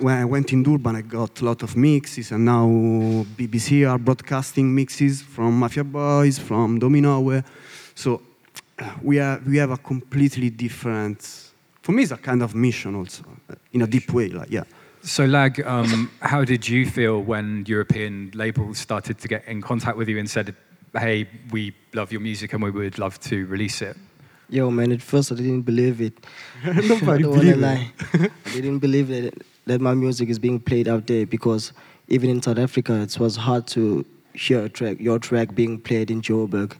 When 0.00 0.16
I 0.16 0.24
went 0.24 0.52
in 0.52 0.62
Durban, 0.62 0.96
I 0.96 1.02
got 1.02 1.40
a 1.40 1.44
lot 1.44 1.62
of 1.62 1.76
mixes, 1.76 2.32
and 2.32 2.44
now 2.46 2.66
BBC 3.36 3.88
are 3.88 3.98
broadcasting 3.98 4.74
mixes 4.74 5.20
from 5.20 5.58
Mafia 5.58 5.84
Boys, 5.84 6.38
from 6.38 6.78
Dominowe. 6.80 7.44
So 7.94 8.22
we, 9.02 9.18
are, 9.18 9.40
we 9.46 9.58
have 9.58 9.70
a 9.70 9.76
completely 9.76 10.48
different. 10.50 11.50
For 11.82 11.92
me, 11.92 12.04
it's 12.04 12.12
a 12.12 12.16
kind 12.16 12.42
of 12.42 12.54
mission 12.54 12.94
also, 12.94 13.24
in 13.72 13.82
a 13.82 13.86
deep 13.86 14.12
way. 14.12 14.28
Like, 14.28 14.50
yeah. 14.50 14.64
So, 15.02 15.26
Lag, 15.26 15.60
um, 15.66 16.10
how 16.20 16.44
did 16.44 16.66
you 16.66 16.86
feel 16.86 17.20
when 17.20 17.64
European 17.66 18.30
labels 18.34 18.78
started 18.78 19.18
to 19.18 19.28
get 19.28 19.46
in 19.46 19.60
contact 19.60 19.96
with 19.98 20.08
you 20.08 20.18
and 20.18 20.30
said, 20.30 20.54
"Hey, 20.94 21.28
we 21.50 21.74
love 21.92 22.12
your 22.12 22.20
music 22.20 22.52
and 22.54 22.62
we 22.62 22.70
would 22.70 22.98
love 22.98 23.18
to 23.20 23.44
release 23.46 23.82
it"? 23.82 23.96
Yo, 24.48 24.70
man, 24.70 24.92
at 24.92 25.02
first 25.02 25.32
I 25.32 25.34
didn't 25.34 25.62
believe 25.62 26.00
it. 26.00 26.14
Nobody 26.64 26.92
I 27.08 27.18
don't 27.18 27.36
wanna 27.36 27.56
believe 27.56 27.56
it. 27.56 27.58
lie. 27.58 27.92
I 28.46 28.50
didn't 28.54 28.78
believe 28.78 29.08
that, 29.08 29.34
that 29.66 29.80
my 29.80 29.94
music 29.94 30.28
is 30.28 30.38
being 30.38 30.58
played 30.60 30.88
out 30.88 31.06
there 31.06 31.26
because 31.26 31.72
even 32.08 32.30
in 32.30 32.42
South 32.42 32.58
Africa, 32.58 33.00
it 33.00 33.18
was 33.18 33.36
hard 33.36 33.66
to 33.68 34.04
hear 34.34 34.64
a 34.64 34.68
track, 34.68 34.98
your 35.00 35.18
track 35.18 35.54
being 35.54 35.78
played 35.78 36.10
in 36.10 36.20
Joburg 36.20 36.74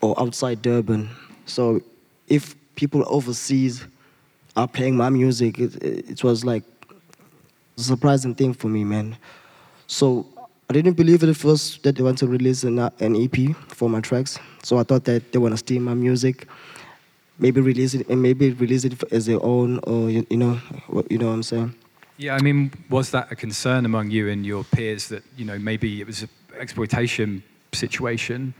or 0.00 0.18
outside 0.20 0.62
Durban. 0.62 1.08
So 1.46 1.80
if 2.28 2.54
people 2.76 3.04
overseas 3.06 3.86
are 4.56 4.68
playing 4.68 4.96
my 4.96 5.10
music, 5.10 5.58
it, 5.58 5.82
it 5.82 6.24
was 6.24 6.44
like 6.44 6.64
a 7.78 7.80
surprising 7.80 8.34
thing 8.34 8.52
for 8.52 8.68
me, 8.68 8.84
man. 8.84 9.16
So 9.86 10.26
I 10.68 10.72
didn't 10.72 10.94
believe 10.94 11.24
at 11.24 11.36
first 11.36 11.82
that 11.82 11.96
they 11.96 12.02
want 12.02 12.18
to 12.18 12.26
release 12.26 12.62
an, 12.64 12.78
uh, 12.78 12.90
an 13.00 13.16
EP 13.16 13.56
for 13.68 13.88
my 13.88 14.00
tracks. 14.00 14.38
So 14.62 14.78
I 14.78 14.84
thought 14.84 15.04
that 15.04 15.32
they 15.32 15.38
want 15.38 15.52
to 15.52 15.58
steal 15.58 15.82
my 15.82 15.94
music, 15.94 16.46
maybe 17.38 17.60
release 17.60 17.94
it 17.94 18.08
and 18.08 18.22
maybe 18.22 18.50
release 18.52 18.84
it 18.84 19.02
as 19.12 19.26
their 19.26 19.42
own, 19.44 19.80
or 19.84 20.10
you, 20.10 20.26
you 20.30 20.36
know, 20.36 20.60
you 21.08 21.18
know 21.18 21.26
what 21.26 21.32
I'm 21.32 21.42
saying. 21.42 21.74
Yeah, 22.20 22.34
I 22.34 22.42
mean, 22.42 22.70
was 22.90 23.12
that 23.12 23.32
a 23.32 23.34
concern 23.34 23.86
among 23.86 24.10
you 24.10 24.28
and 24.28 24.44
your 24.44 24.62
peers 24.62 25.08
that 25.08 25.22
you 25.38 25.46
know 25.46 25.58
maybe 25.58 26.02
it 26.02 26.06
was 26.06 26.20
an 26.22 26.28
exploitation 26.58 27.42
situation? 27.72 28.52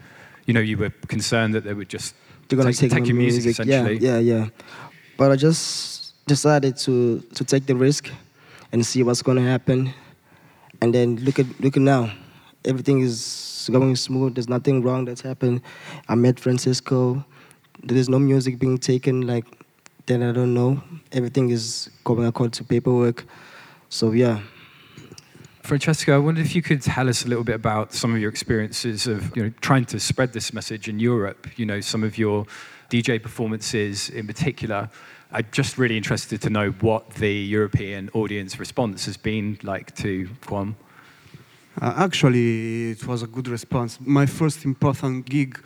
You 0.47 0.55
know, 0.55 0.61
you 0.61 0.79
were 0.79 0.89
concerned 1.09 1.53
that 1.53 1.65
they 1.65 1.75
would 1.75 1.91
just 1.91 2.15
They're 2.49 2.57
gonna 2.57 2.73
take, 2.73 2.91
take, 2.91 3.03
my 3.03 3.07
your 3.07 3.17
music, 3.17 3.45
Yeah, 3.45 3.51
essentially. 3.51 3.99
yeah, 3.99 4.19
yeah. 4.19 4.49
But 5.19 5.31
I 5.31 5.37
just 5.37 6.15
decided 6.27 6.79
to 6.87 7.21
to 7.35 7.45
take 7.45 7.67
the 7.67 7.77
risk 7.77 8.09
and 8.73 8.81
see 8.87 9.03
what's 9.03 9.21
gonna 9.21 9.45
happen, 9.45 9.93
and 10.81 10.95
then 10.95 11.17
look 11.17 11.39
at 11.39 11.47
look 11.61 11.77
at 11.77 11.83
now, 11.83 12.11
everything 12.65 13.03
is 13.03 13.69
going 13.71 13.95
smooth. 13.95 14.37
There's 14.37 14.49
nothing 14.49 14.81
wrong 14.83 15.05
that's 15.05 15.21
happened. 15.21 15.61
I 16.09 16.15
met 16.15 16.41
Francesco. 16.41 17.23
There's 17.85 18.09
no 18.09 18.19
music 18.19 18.59
being 18.59 18.79
taken 18.79 19.27
like 19.27 19.45
that. 20.07 20.23
I 20.23 20.33
don't 20.33 20.55
know. 20.55 20.83
Everything 21.13 21.51
is 21.51 21.91
going 22.05 22.27
according 22.27 22.53
to 22.53 22.65
paperwork. 22.65 23.25
So 23.89 24.13
yeah. 24.13 24.41
Francesco, 25.63 26.15
I 26.15 26.19
wondered 26.19 26.47
if 26.47 26.55
you 26.55 26.63
could 26.63 26.83
tell 26.83 27.09
us 27.09 27.25
a 27.25 27.29
little 27.29 27.45
bit 27.45 27.55
about 27.55 27.93
some 27.93 28.15
of 28.15 28.21
your 28.21 28.31
experiences 28.31 29.07
of 29.07 29.37
you 29.37 29.43
know 29.45 29.53
trying 29.61 29.85
to 29.87 30.01
spread 30.01 30.33
this 30.33 30.53
message 30.53 30.89
in 30.89 30.99
Europe. 30.99 31.47
You 31.57 31.67
know, 31.67 31.81
some 31.81 32.03
of 32.03 32.19
your 32.19 32.47
DJ 32.91 33.23
performances 33.23 34.11
in 34.11 34.27
particular. 34.27 34.91
I'm 35.33 35.47
just 35.53 35.79
really 35.79 35.97
interested 35.97 36.43
to 36.43 36.51
know 36.51 36.71
what 36.81 37.11
the 37.11 37.33
European 37.33 38.11
audience 38.15 38.59
response 38.59 39.07
has 39.07 39.17
been 39.17 39.59
like 39.63 39.95
to 39.97 40.29
Gqom. 40.43 40.75
Uh, 41.81 41.95
actually, 41.97 42.91
it 42.91 43.07
was 43.07 43.23
a 43.23 43.29
good 43.29 43.47
response. 43.47 43.99
My 44.01 44.27
first 44.27 44.65
important 44.65 45.27
gig 45.27 45.61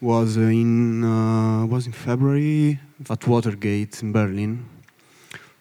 was 0.00 0.36
in 0.36 1.04
uh, 1.04 1.66
was 1.66 1.86
in 1.86 1.92
February 1.92 2.78
at 3.08 3.26
Watergate 3.26 4.02
in 4.02 4.12
Berlin. 4.12 4.68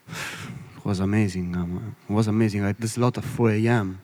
It 0.10 0.86
was 0.86 1.00
amazing. 1.00 1.56
Um, 1.56 1.96
it 2.10 2.13
was 2.13 2.28
amazing. 2.28 2.62
There's 2.80 2.98
a 2.98 3.02
lot 3.02 3.17
of 3.17 3.26
4 3.26 3.52
a.m. 3.52 4.02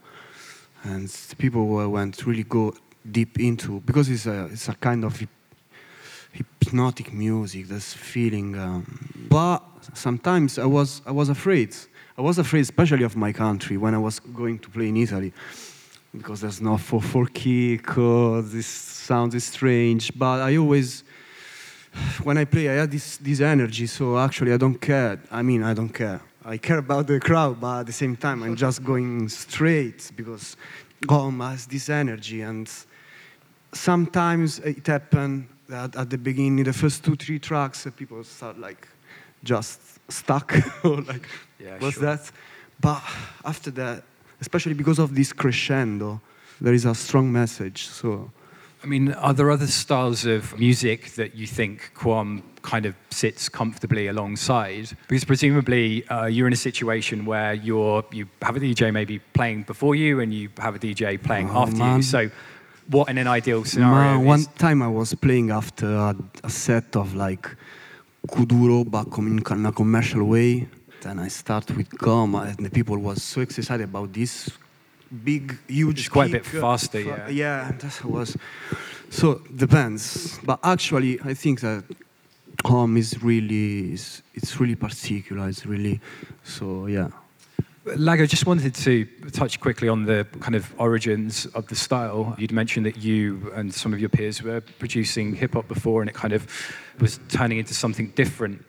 and 0.84 1.10
people 1.38 1.68
were, 1.68 1.90
went 1.90 2.26
really 2.26 2.44
go 2.44 2.74
deep 3.10 3.40
into 3.40 3.82
because 3.82 4.10
it's 4.10 4.26
a 4.26 4.46
it's 4.46 4.70
a 4.70 4.76
kind 4.76 5.04
of 5.04 5.22
hypnotic 6.32 7.14
music. 7.14 7.68
This 7.68 7.94
feeling, 7.94 8.58
um, 8.58 9.28
but 9.30 9.62
sometimes 9.94 10.58
I 10.58 10.66
was 10.66 11.02
I 11.06 11.12
was 11.12 11.30
afraid. 11.30 11.76
I 12.18 12.22
was 12.22 12.38
afraid, 12.38 12.62
especially 12.62 13.04
of 13.04 13.16
my 13.16 13.34
country 13.34 13.76
when 13.78 13.96
I 13.96 13.98
was 13.98 14.20
going 14.20 14.60
to 14.60 14.70
play 14.70 14.90
in 14.90 14.98
Italy 14.98 15.34
because 16.16 16.42
there's 16.42 16.62
no 16.62 16.76
4-4 16.76 17.34
kick, 17.34 17.98
or 17.98 18.42
this 18.42 18.68
sound 19.04 19.34
is 19.36 19.44
strange. 19.44 20.12
But 20.18 20.42
I 20.42 20.58
always, 20.58 21.04
when 22.24 22.38
I 22.38 22.46
play, 22.46 22.70
I 22.70 22.74
have 22.74 22.92
this, 22.92 23.18
this 23.18 23.42
energy, 23.42 23.88
so 23.88 24.18
actually 24.18 24.54
I 24.54 24.58
don't 24.58 24.80
care. 24.80 25.20
I 25.32 25.42
mean, 25.42 25.64
I 25.64 25.74
don't 25.74 25.90
care. 25.94 26.22
I 26.46 26.58
care 26.58 26.80
about 26.80 27.08
the 27.08 27.20
crowd, 27.20 27.60
but 27.62 27.82
at 27.82 27.86
the 27.86 27.94
same 27.94 28.16
time, 28.16 28.44
I'm 28.44 28.56
just 28.56 28.84
going 28.84 29.30
straight 29.30 30.12
because 30.16 30.58
Gqom 31.02 31.40
has 31.50 31.66
this 31.68 31.90
energy. 31.90 32.42
And 32.42 32.70
sometimes 33.74 34.60
it 34.60 34.86
happened 34.88 35.48
that 35.70 35.96
at 35.96 36.10
the 36.10 36.18
beginning, 36.18 36.64
the 36.66 36.74
first 36.74 37.04
two, 37.04 37.16
three 37.16 37.40
tracks, 37.40 37.88
uh, 37.88 37.92
people 37.92 38.24
start 38.24 38.60
like 38.60 38.88
just 39.44 39.80
stuck, 40.12 40.54
or 40.84 41.02
like, 41.02 41.28
Yeah, 41.60 41.78
what's 41.80 41.96
sure. 41.96 42.04
that? 42.16 42.32
But 42.80 43.02
after 43.46 43.72
that, 43.72 44.04
especially 44.42 44.74
because 44.74 45.00
of 45.00 45.16
this 45.16 45.32
crescendo, 45.32 46.20
there 46.60 46.74
is 46.74 46.86
a 46.86 46.94
strong 46.96 47.32
message. 47.32 47.88
So 47.88 48.30
I 48.84 48.86
mean, 48.86 49.14
are 49.14 49.34
there 49.34 49.50
other 49.50 49.68
styles 49.68 50.26
of 50.26 50.60
music 50.60 51.12
that 51.12 51.36
you 51.36 51.48
think 51.48 51.92
Gqom 51.96 52.42
kind 52.64 52.86
of 52.86 52.96
sits 53.12 53.48
comfortably 53.48 54.08
alongside? 54.08 54.90
Because 55.08 55.24
presumably 55.24 56.06
uh, 56.10 56.26
you're 56.26 56.48
in 56.48 56.54
a 56.54 56.58
situation 56.70 57.26
where 57.26 57.54
you're 57.54 58.04
you 58.12 58.28
have 58.42 58.58
a 58.58 58.60
DJ 58.60 58.92
maybe 58.92 59.20
playing 59.20 59.64
before 59.64 59.96
you 59.96 60.20
and 60.20 60.34
you 60.34 60.50
have 60.58 60.76
a 60.76 60.80
DJ 60.80 61.22
playing 61.22 61.50
Oh, 61.50 61.62
after 61.64 61.96
you. 61.96 62.02
So, 62.02 62.30
what 62.90 63.08
in 63.10 63.18
an 63.18 63.28
ideal 63.28 63.64
scenario? 63.64 64.18
Ma- 64.20 64.26
one 64.36 64.44
time 64.58 64.82
I 64.82 64.90
was 64.90 65.16
playing 65.16 65.52
after 65.52 65.88
a, 65.88 66.16
a 66.44 66.50
set 66.50 66.98
of 66.98 67.16
like 67.16 67.48
Kuduro, 68.28 68.84
but 68.90 69.08
in 69.18 69.66
a 69.66 69.72
commercial 69.72 70.26
way. 70.26 70.68
Then 71.02 71.20
I 71.20 71.28
start 71.30 71.70
with 71.72 71.90
Gqom, 71.90 72.48
and 72.48 72.66
the 72.66 72.70
people 72.70 72.98
was 72.98 73.22
so 73.24 73.42
excited 73.42 73.84
about 73.84 74.14
this 74.14 74.50
big, 75.24 75.58
huge. 75.68 76.00
It's 76.00 76.10
quite 76.10 76.30
a 76.30 76.34
bit 76.34 76.44
kick. 76.44 76.62
faster, 76.62 77.04
Fa- 77.04 77.26
yeah. 77.30 77.30
Yeah, 77.30 77.72
that 77.80 78.06
was. 78.06 78.38
So 79.10 79.42
depends, 79.56 80.40
but 80.44 80.60
actually, 80.64 81.20
I 81.22 81.34
think 81.34 81.60
that 81.62 81.84
Gqom 82.64 82.98
is 82.98 83.22
really, 83.22 83.94
is, 83.94 84.24
it's 84.34 84.60
really 84.60 84.76
particular. 84.76 85.48
It's 85.50 85.66
really, 85.66 86.00
so 86.44 86.88
yeah. 86.88 87.10
Lago, 87.98 88.26
just 88.26 88.46
wanted 88.46 88.74
to 88.74 89.06
touch 89.32 89.60
quickly 89.60 89.90
on 89.90 90.06
the 90.06 90.26
kind 90.40 90.56
of 90.56 90.74
origins 90.80 91.46
of 91.48 91.68
the 91.68 91.76
style. 91.76 92.34
You'd 92.40 92.54
mentioned 92.54 92.86
that 92.86 92.98
you 92.98 93.52
and 93.56 93.74
some 93.74 93.94
of 93.94 94.00
your 94.00 94.10
peers 94.10 94.42
were 94.42 94.62
producing 94.80 95.36
hip 95.36 95.54
hop 95.54 95.68
before, 95.68 96.02
and 96.02 96.10
it 96.10 96.16
kind 96.16 96.34
of 96.34 96.48
was 97.00 97.20
turning 97.28 97.58
into 97.60 97.74
something 97.74 98.08
different. 98.16 98.64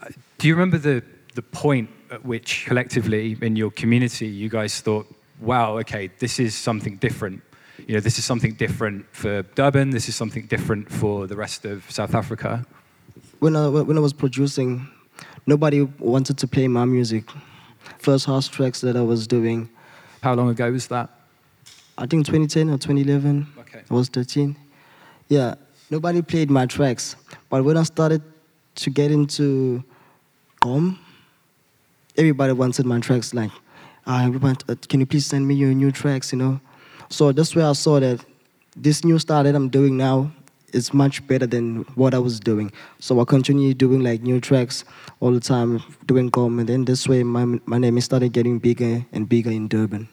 Uh, 0.00 0.06
Do 0.38 0.48
you 0.48 0.54
remember 0.54 0.78
the 0.78 1.02
the 1.34 1.42
point 1.42 1.90
at 2.10 2.24
which 2.24 2.64
collectively 2.66 3.36
in 3.42 3.56
your 3.56 3.70
community 3.72 4.26
you 4.26 4.48
guys 4.48 4.80
thought, 4.80 5.06
"Wow, 5.40 5.78
okay, 5.78 6.10
this 6.18 6.38
is 6.38 6.54
something 6.54 6.96
different." 6.96 7.42
You 7.86 7.94
know, 7.94 8.00
this 8.00 8.18
is 8.18 8.24
something 8.24 8.54
different 8.54 9.06
for 9.12 9.42
Durban. 9.54 9.90
This 9.90 10.08
is 10.08 10.14
something 10.16 10.46
different 10.46 10.90
for 10.90 11.26
the 11.26 11.36
rest 11.36 11.64
of 11.64 11.90
South 11.90 12.14
Africa. 12.14 12.64
when 13.40 13.56
I 13.56 13.68
when 13.68 13.96
I 13.98 14.00
was 14.00 14.12
producing, 14.12 14.86
nobody 15.46 15.82
wanted 15.98 16.38
to 16.38 16.46
play 16.46 16.68
my 16.68 16.84
music. 16.84 17.24
First 17.98 18.26
house 18.26 18.48
tracks 18.48 18.80
that 18.80 18.96
I 18.96 19.02
was 19.02 19.26
doing, 19.26 19.68
How 20.22 20.34
long 20.34 20.48
ago 20.48 20.70
was 20.72 20.86
that? 20.88 21.10
I 21.98 22.06
think 22.06 22.26
2010 22.26 22.70
or 22.70 22.78
2011. 22.78 23.46
Okay. 23.58 23.82
I 23.90 23.94
was 23.94 24.08
13. 24.08 24.56
Yeah, 25.28 25.54
nobody 25.90 26.22
played 26.22 26.50
my 26.50 26.66
tracks. 26.66 27.16
But 27.50 27.64
when 27.64 27.76
I 27.76 27.82
started 27.82 28.22
to 28.76 28.90
get 28.90 29.10
into 29.10 29.84
Gqom, 30.62 30.98
everybody 32.16 32.52
wanted 32.52 32.86
my 32.86 33.00
tracks. 33.00 33.34
Like, 33.34 33.50
I 34.06 34.28
want, 34.28 34.64
uh, 34.68 34.74
can 34.88 35.00
you 35.00 35.06
please 35.06 35.26
send 35.26 35.46
me 35.48 35.54
your 35.54 35.72
new 35.74 35.90
tracks? 35.90 36.32
You 36.32 36.38
know. 36.38 36.60
So 37.08 37.32
that's 37.32 37.54
where 37.54 37.66
I 37.66 37.72
saw 37.72 38.00
that 38.00 38.24
this 38.76 39.04
new 39.04 39.18
style 39.18 39.44
that 39.44 39.54
I'm 39.54 39.68
doing 39.68 39.96
now 39.96 40.32
is 40.72 40.92
much 40.92 41.26
better 41.26 41.46
than 41.46 41.82
what 41.94 42.14
I 42.14 42.18
was 42.18 42.40
doing. 42.40 42.72
So 42.98 43.20
I 43.20 43.24
continue 43.24 43.72
doing 43.74 44.02
like 44.02 44.22
new 44.22 44.40
tracks 44.40 44.84
all 45.20 45.32
the 45.32 45.40
time, 45.40 45.82
doing 46.06 46.30
Gqom, 46.30 46.58
and 46.58 46.68
then 46.68 46.84
this 46.84 47.08
way 47.08 47.22
my 47.22 47.44
my 47.66 47.78
name 47.78 47.96
is 47.96 48.04
started 48.04 48.32
getting 48.32 48.58
bigger 48.58 49.06
and 49.12 49.28
bigger 49.28 49.50
in 49.50 49.68
Durban. 49.68 50.08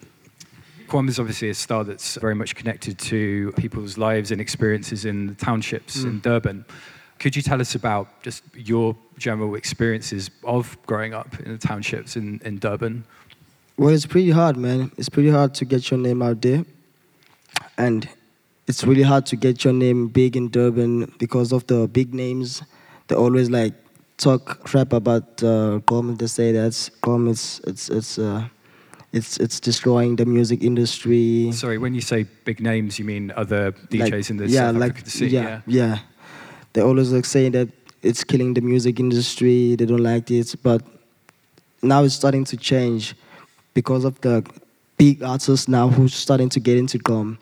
Gqom 0.88 1.10
is 1.10 1.20
obviously 1.20 1.50
a 1.50 1.54
style 1.54 1.84
that's 1.84 2.16
very 2.16 2.36
much 2.36 2.56
connected 2.56 3.00
to 3.00 3.52
people's 3.58 3.98
lives 3.98 4.32
and 4.32 4.40
experiences 4.40 5.06
in 5.06 5.28
the 5.28 5.36
townships 5.36 6.04
in 6.04 6.20
Durban. 6.20 6.66
Could 7.18 7.36
you 7.36 7.42
tell 7.42 7.62
us 7.62 7.76
about 7.76 8.24
just 8.24 8.44
your 8.56 8.96
general 9.18 9.56
experiences 9.56 10.32
of 10.44 10.78
growing 10.88 11.14
up 11.14 11.40
in 11.40 11.52
the 11.52 11.58
townships 11.58 12.16
in, 12.16 12.42
in 12.44 12.58
Durban? 12.58 13.06
Well, 13.82 13.96
it's 13.96 14.06
pretty 14.06 14.30
hard, 14.30 14.58
man. 14.58 14.91
It's 14.96 15.10
pretty 15.10 15.32
hard 15.32 15.56
to 15.56 15.65
get 15.65 15.89
your 15.89 16.00
name 16.00 16.22
out 16.22 16.39
there. 16.44 16.63
And 17.80 18.08
it's 18.67 18.84
really 18.84 19.02
hard 19.02 19.26
to 19.26 19.36
get 19.36 19.63
your 19.63 19.74
name 19.74 20.08
big 20.08 20.38
in 20.38 20.50
Durban 20.50 21.12
because 21.17 21.52
of 21.52 21.65
the 21.65 21.88
big 21.88 22.13
names. 22.13 22.62
They 23.08 23.15
always 23.15 23.50
like 23.50 23.74
talk 24.17 24.63
crap 24.65 24.94
about 24.94 25.24
uh, 25.41 25.82
Gqom. 25.82 26.15
They 26.20 26.28
say 26.28 26.52
that 26.52 26.74
Gqom 26.74 27.32
it's 27.32 27.58
it's 27.62 27.89
it's 27.89 28.20
uh, 28.20 28.50
it's 29.13 29.38
it's 29.38 29.60
destroying 29.60 30.15
the 30.15 30.28
music 30.28 30.62
industry. 30.62 31.52
Sorry, 31.52 31.80
when 31.80 31.96
you 31.96 32.02
say 32.02 32.28
big 32.46 32.62
names, 32.62 33.00
you 33.00 33.06
mean 33.06 33.34
other 33.36 33.72
DJs 33.72 34.12
like, 34.12 34.30
in 34.30 34.38
the 34.38 34.48
yeah, 34.48 34.60
South 34.60 34.76
like, 34.76 34.91
African 34.91 35.10
scene? 35.10 35.30
Yeah, 35.32 35.62
yeah. 35.65 35.86
yeah. 35.88 36.00
They 36.74 36.82
always 36.82 37.12
like 37.12 37.26
saying 37.26 37.54
that 37.54 37.70
it's 38.04 38.24
killing 38.24 38.54
the 38.54 38.62
music 38.62 39.00
industry. 39.00 39.76
They 39.76 39.88
don't 39.88 40.04
like 40.04 40.30
it, 40.30 40.54
but 40.62 40.84
now 41.82 42.04
it's 42.04 42.13
starting 42.13 42.46
to 42.46 42.58
change 42.58 43.15
because 43.74 44.06
of 44.06 44.20
the 44.22 44.46
big 44.98 45.24
artists 45.24 45.68
now 45.68 45.88
who's 45.88 46.14
starting 46.14 46.50
to 46.50 46.60
get 46.60 46.78
into 46.78 47.00
Gqom. 47.00 47.38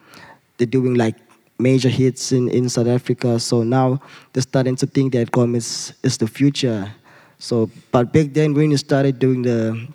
They're 0.57 0.67
doing 0.67 0.95
like 0.95 1.15
major 1.57 1.89
hits 1.89 2.31
in, 2.31 2.49
in 2.49 2.69
South 2.69 2.87
Africa. 2.87 3.39
So 3.39 3.63
now 3.63 4.01
they're 4.33 4.41
starting 4.41 4.75
to 4.77 4.87
think 4.87 5.13
that 5.13 5.31
Gqom 5.31 5.55
is, 5.55 5.93
is 6.03 6.17
the 6.17 6.27
future. 6.27 6.91
So, 7.37 7.69
but 7.91 8.13
back 8.13 8.27
then 8.33 8.53
when 8.53 8.71
you 8.71 8.77
started 8.77 9.19
doing 9.19 9.41
the 9.43 9.87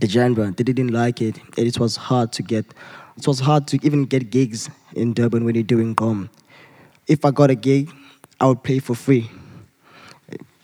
the 0.00 0.08
genre, 0.08 0.50
they 0.50 0.64
didn't 0.64 0.88
like 0.88 1.20
it. 1.20 1.38
And 1.58 1.66
it 1.66 1.78
was 1.78 1.96
hard 1.96 2.32
to 2.32 2.42
get. 2.42 2.64
It 3.16 3.26
was 3.26 3.40
hard 3.40 3.66
to 3.68 3.78
even 3.82 4.06
get 4.06 4.30
gigs 4.30 4.70
in 4.94 5.12
Durban 5.12 5.44
when 5.44 5.54
you're 5.54 5.64
doing 5.64 5.94
Gqom. 5.94 6.30
If 7.06 7.24
I 7.24 7.30
got 7.30 7.50
a 7.50 7.54
gig, 7.54 7.90
I 8.40 8.46
would 8.46 8.62
pay 8.62 8.78
for 8.78 8.94
free. 8.94 9.30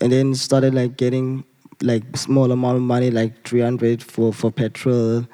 And 0.01 0.13
then 0.13 0.35
started 0.35 0.75
like 0.75 0.97
getting 0.97 1.45
like 1.83 2.17
small 2.17 2.51
amount 2.53 2.77
of 2.77 2.83
money, 2.83 3.11
like 3.11 3.47
300 3.47 4.03
for, 4.03 4.33
for 4.33 4.51
petrol. 4.51 5.27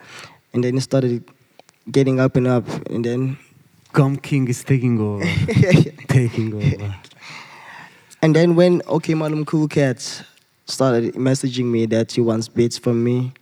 And 0.53 0.65
then 0.65 0.77
it 0.77 0.83
started 0.83 1.25
getting 1.91 2.21
up 2.21 2.37
and 2.37 2.47
up. 2.47 2.69
And 2.91 3.05
then 3.05 3.39
Gqom 3.93 4.21
King 4.23 4.49
is 4.49 4.65
taking 4.65 5.01
over. 5.01 5.25
taking 6.09 6.55
over. 6.55 6.95
And 8.23 8.35
then 8.35 8.57
when 8.57 8.81
Okmalumkoolkat 8.83 10.25
started 10.67 11.15
messaging 11.15 11.67
me 11.67 11.87
that 11.87 12.13
he 12.13 12.21
wants 12.21 12.49
beats 12.49 12.79
from 12.79 13.05
me, 13.05 13.33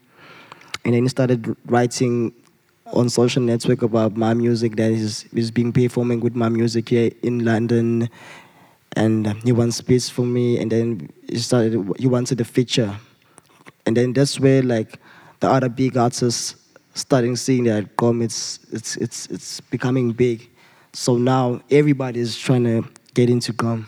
and 0.84 0.94
then 0.94 1.04
he 1.04 1.08
started 1.08 1.56
writing 1.66 2.34
on 2.92 3.08
social 3.08 3.42
network 3.42 3.82
about 3.82 4.16
my 4.16 4.34
music 4.34 4.76
that 4.76 4.90
is 4.90 5.24
is 5.32 5.50
being 5.50 5.72
performing 5.72 6.20
with 6.20 6.34
my 6.34 6.48
music 6.48 6.88
here 6.88 7.10
in 7.22 7.44
London, 7.44 8.10
and 8.96 9.26
he 9.44 9.52
wants 9.52 9.80
beats 9.80 10.08
for 10.08 10.22
me, 10.26 10.58
and 10.58 10.70
then 10.70 11.10
he 11.28 11.38
started 11.38 11.72
he 11.98 12.06
wanted 12.06 12.40
a 12.40 12.44
feature, 12.44 12.96
and 13.86 13.96
then 13.96 14.12
that's 14.12 14.38
where 14.38 14.62
like 14.62 14.98
the 15.40 15.50
other 15.50 15.68
big 15.68 15.96
artists 15.96 16.56
starting 16.94 17.36
seeing 17.36 17.64
that 17.64 17.96
Gqom 17.96 18.22
it's 18.22 18.60
it's 18.70 18.96
it's 18.96 19.26
it's 19.26 19.60
becoming 19.60 20.12
big, 20.12 20.48
so 20.92 21.16
now 21.16 21.60
everybody 21.70 22.20
is 22.20 22.38
trying 22.38 22.64
to 22.64 22.84
get 23.14 23.30
into 23.30 23.52
Gqom. 23.52 23.86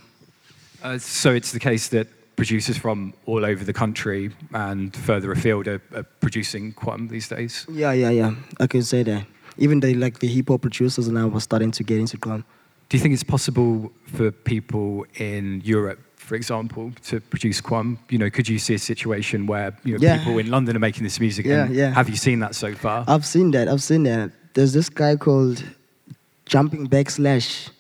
Uh, 0.83 0.99
so 0.99 1.33
it's 1.33 1.53
the 1.53 1.61
case 1.61 1.89
that 1.89 2.07
producers 2.37 2.77
from 2.77 3.15
all 3.27 3.45
over 3.45 3.65
the 3.65 3.73
country 3.73 4.31
and 4.53 4.95
further 4.97 5.33
afield 5.33 5.69
are, 5.69 5.81
are 5.95 6.03
producing 6.21 6.73
Gqom 6.73 7.09
these 7.09 7.29
days. 7.29 7.67
Yeah, 7.71 7.93
yeah, 7.93 8.11
yeah. 8.11 8.35
I 8.61 8.67
can 8.67 8.83
say 8.83 9.03
that. 9.03 9.27
Even 9.57 9.81
the 9.81 9.95
like 9.95 10.19
the 10.19 10.27
hip 10.27 10.49
hop 10.49 10.63
producers 10.63 11.09
now 11.09 11.31
are 11.31 11.41
starting 11.41 11.71
to 11.73 11.85
get 11.85 11.99
into 11.99 12.19
Gqom. 12.19 12.45
Do 12.95 12.99
you 12.99 13.03
think 13.03 13.15
it's 13.15 13.25
possible 13.25 13.91
for 14.07 14.31
people 14.31 15.05
in 15.17 15.61
Europe, 15.65 15.99
for 16.15 16.37
example, 16.37 16.93
to 17.07 17.19
produce 17.19 17.61
Gqom? 17.61 17.99
You 18.09 18.19
know, 18.19 18.31
could 18.31 18.49
you 18.49 18.61
see 18.61 18.75
a 18.75 18.79
situation 18.79 19.47
where 19.47 19.77
you 19.83 19.95
know, 19.95 19.99
Yeah. 20.01 20.19
people 20.19 20.39
in 20.39 20.49
London 20.49 20.77
are 20.77 20.79
making 20.79 21.03
this 21.03 21.19
music? 21.19 21.45
Yeah, 21.45 21.65
and 21.65 21.75
yeah. 21.75 21.91
Have 21.93 22.09
you 22.09 22.15
seen 22.15 22.39
that 22.39 22.55
so 22.55 22.73
far? 22.73 23.05
I've 23.09 23.27
seen 23.27 23.51
that. 23.51 23.67
I've 23.67 23.83
seen 23.83 24.05
that. 24.05 24.31
There's 24.55 24.73
this 24.73 24.89
guy 24.89 25.17
called 25.17 25.65
Jumping 26.47 26.87
Backslash. 26.87 27.71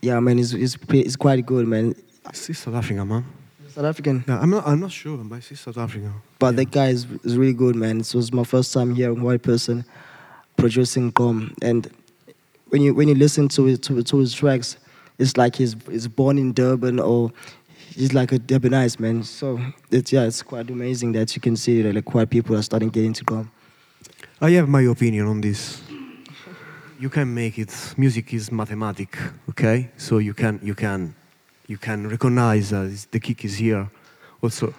Yeah, 0.00 0.20
man, 0.20 0.38
he's, 0.38 0.52
he's, 0.52 0.78
he's 0.90 1.16
quite 1.16 1.44
good, 1.44 1.68
man. 1.68 1.94
Is 2.32 2.46
this 2.46 2.60
South 2.60 2.76
Africa, 2.76 3.04
man? 3.04 3.26
South 3.68 3.84
African. 3.84 4.24
Yeah, 4.26 4.40
I'm 4.40 4.48
not. 4.48 4.66
I'm 4.66 4.80
not 4.80 4.90
sure, 4.90 5.18
but 5.18 5.50
it's 5.50 5.60
South 5.60 5.76
Africa. 5.76 6.10
But 6.38 6.54
yeah. 6.54 6.64
that 6.64 6.70
guy 6.70 6.88
is, 6.88 7.06
is 7.24 7.36
really 7.36 7.52
good, 7.52 7.76
man. 7.76 8.00
It 8.00 8.14
was 8.14 8.32
my 8.32 8.44
first 8.44 8.72
time 8.72 8.94
hearing 8.94 9.22
white 9.22 9.42
person 9.42 9.84
producing 10.56 11.12
Gqom. 11.12 11.52
And 11.60 11.90
when 12.74 12.82
you 12.82 12.92
when 12.92 13.06
you 13.06 13.14
listen 13.14 13.46
to 13.46 13.68
it, 13.68 13.84
to, 13.84 14.02
to 14.02 14.16
his 14.18 14.34
tracks, 14.34 14.78
it's 15.20 15.36
like 15.36 15.54
he's 15.54 15.76
he's 15.88 16.08
born 16.08 16.38
in 16.38 16.52
Durban 16.52 16.98
or 16.98 17.30
he's 17.94 18.12
like 18.12 18.32
a 18.32 18.38
Durbanite 18.40 18.98
man. 18.98 19.22
So 19.22 19.60
it's 19.92 20.12
yeah, 20.12 20.24
it's 20.24 20.42
quite 20.42 20.68
amazing 20.70 21.12
that 21.12 21.36
you 21.36 21.40
can 21.40 21.54
see 21.56 21.82
that 21.82 21.94
like 21.94 22.12
white 22.12 22.30
people 22.30 22.56
are 22.56 22.62
starting 22.62 22.88
getting 22.88 23.12
to 23.12 23.24
Gqom. 23.24 23.48
I 24.40 24.50
have 24.58 24.68
my 24.68 24.82
opinion 24.82 25.28
on 25.28 25.40
this. 25.40 25.82
You 26.98 27.10
can 27.10 27.32
make 27.32 27.60
it. 27.60 27.94
Music 27.96 28.34
is 28.34 28.50
mathematic, 28.50 29.16
okay? 29.50 29.90
So 29.96 30.18
you 30.18 30.34
can 30.34 30.58
you 30.60 30.74
can 30.74 31.14
you 31.68 31.78
can 31.78 32.08
recognize 32.08 32.72
uh, 32.72 32.90
the 33.12 33.20
kick 33.20 33.44
is 33.44 33.56
here. 33.56 33.88
Also, 34.42 34.74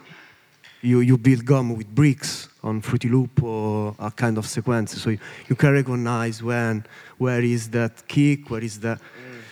you 0.82 1.00
you 1.00 1.18
build 1.18 1.46
Gqom 1.46 1.78
with 1.78 1.88
bricks 1.88 2.50
on 2.66 2.82
Fruity 2.82 3.08
Loop 3.08 3.44
or 3.44 3.96
a 4.00 4.12
kind 4.12 4.38
of 4.38 4.46
sequence, 4.48 5.00
so 5.02 5.12
you, 5.12 5.20
you 5.48 5.56
can 5.56 5.72
recognize 5.72 6.42
when 6.44 6.86
where 7.18 7.42
is 7.42 7.70
that 7.70 8.08
kick, 8.08 8.50
where 8.50 8.64
is 8.64 8.80
the 8.80 9.00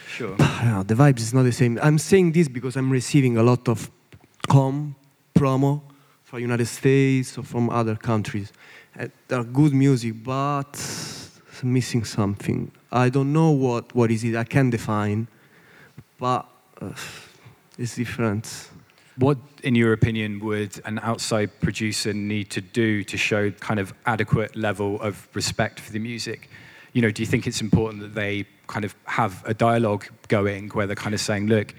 Sure. 0.07 0.35
yeah, 0.39 0.83
the 0.85 0.93
vibes 0.93 1.19
is 1.19 1.33
not 1.33 1.43
the 1.43 1.51
same. 1.51 1.79
I'm 1.81 1.97
saying 1.97 2.33
this 2.33 2.47
because 2.47 2.75
I'm 2.75 2.91
receiving 2.91 3.37
a 3.37 3.43
lot 3.43 3.67
of 3.67 3.89
Gqom 4.47 4.93
promo 5.33 5.81
from 6.23 6.39
United 6.39 6.67
States 6.67 7.37
or 7.37 7.43
from 7.43 7.69
other 7.69 7.95
countries. 7.95 8.51
They're 9.27 9.43
good 9.43 9.73
music, 9.73 10.23
but 10.23 10.69
it's 10.73 11.63
missing 11.63 12.03
something. 12.03 12.71
I 12.91 13.09
don't 13.09 13.33
know 13.33 13.49
what, 13.49 13.95
what 13.95 14.11
is 14.11 14.23
it. 14.23 14.35
I 14.35 14.43
can't 14.43 14.69
define, 14.69 15.27
but 16.19 16.45
uh, 16.79 16.91
it's 17.79 17.95
different. 17.95 18.69
What, 19.17 19.37
in 19.61 19.75
your 19.75 19.93
opinion, 19.93 20.39
would 20.39 20.81
an 20.85 20.99
outside 20.99 21.49
producer 21.61 22.13
need 22.13 22.49
to 22.51 22.61
do 22.61 23.03
to 23.03 23.17
show 23.17 23.51
kind 23.51 23.79
of 23.79 23.93
adequate 24.05 24.55
level 24.55 24.99
of 25.01 25.27
respect 25.33 25.79
for 25.79 25.91
the 25.91 25.99
music? 25.99 26.49
You 26.93 27.01
know, 27.01 27.11
do 27.11 27.21
you 27.21 27.27
think 27.27 27.45
it's 27.45 27.61
important 27.61 28.01
that 28.01 28.15
they 28.15 28.45
kind 28.67 28.85
of 28.85 28.95
have 29.05 29.43
a 29.45 29.53
dialogue 29.53 30.05
going 30.27 30.69
where 30.69 30.87
they're 30.87 30.95
kind 30.95 31.13
of 31.13 31.21
saying, 31.21 31.47
"Look, 31.47 31.73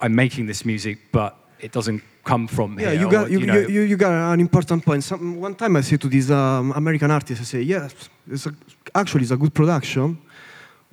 I'm 0.00 0.14
making 0.14 0.46
this 0.46 0.64
music, 0.64 0.98
but 1.12 1.36
it 1.60 1.72
doesn't 1.72 2.02
come 2.24 2.46
from 2.46 2.78
Yeah, 2.78 2.90
here," 2.90 3.00
you 3.00 3.06
or, 3.06 3.10
got 3.10 3.30
you, 3.30 3.46
know, 3.46 3.58
you, 3.58 3.68
you, 3.68 3.80
you 3.82 3.96
got 3.96 4.12
an 4.32 4.40
important 4.40 4.84
point. 4.84 5.04
Some, 5.04 5.40
one 5.40 5.54
time 5.54 5.76
I 5.76 5.82
said 5.82 6.00
to 6.02 6.08
this 6.08 6.30
um, 6.30 6.72
American 6.72 7.10
artist, 7.10 7.40
I 7.40 7.44
say, 7.44 7.62
yes, 7.62 7.94
it's 8.30 8.46
a, 8.46 8.54
actually 8.94 9.22
it's 9.22 9.30
a 9.30 9.36
good 9.36 9.54
production, 9.54 10.18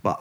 but 0.02 0.20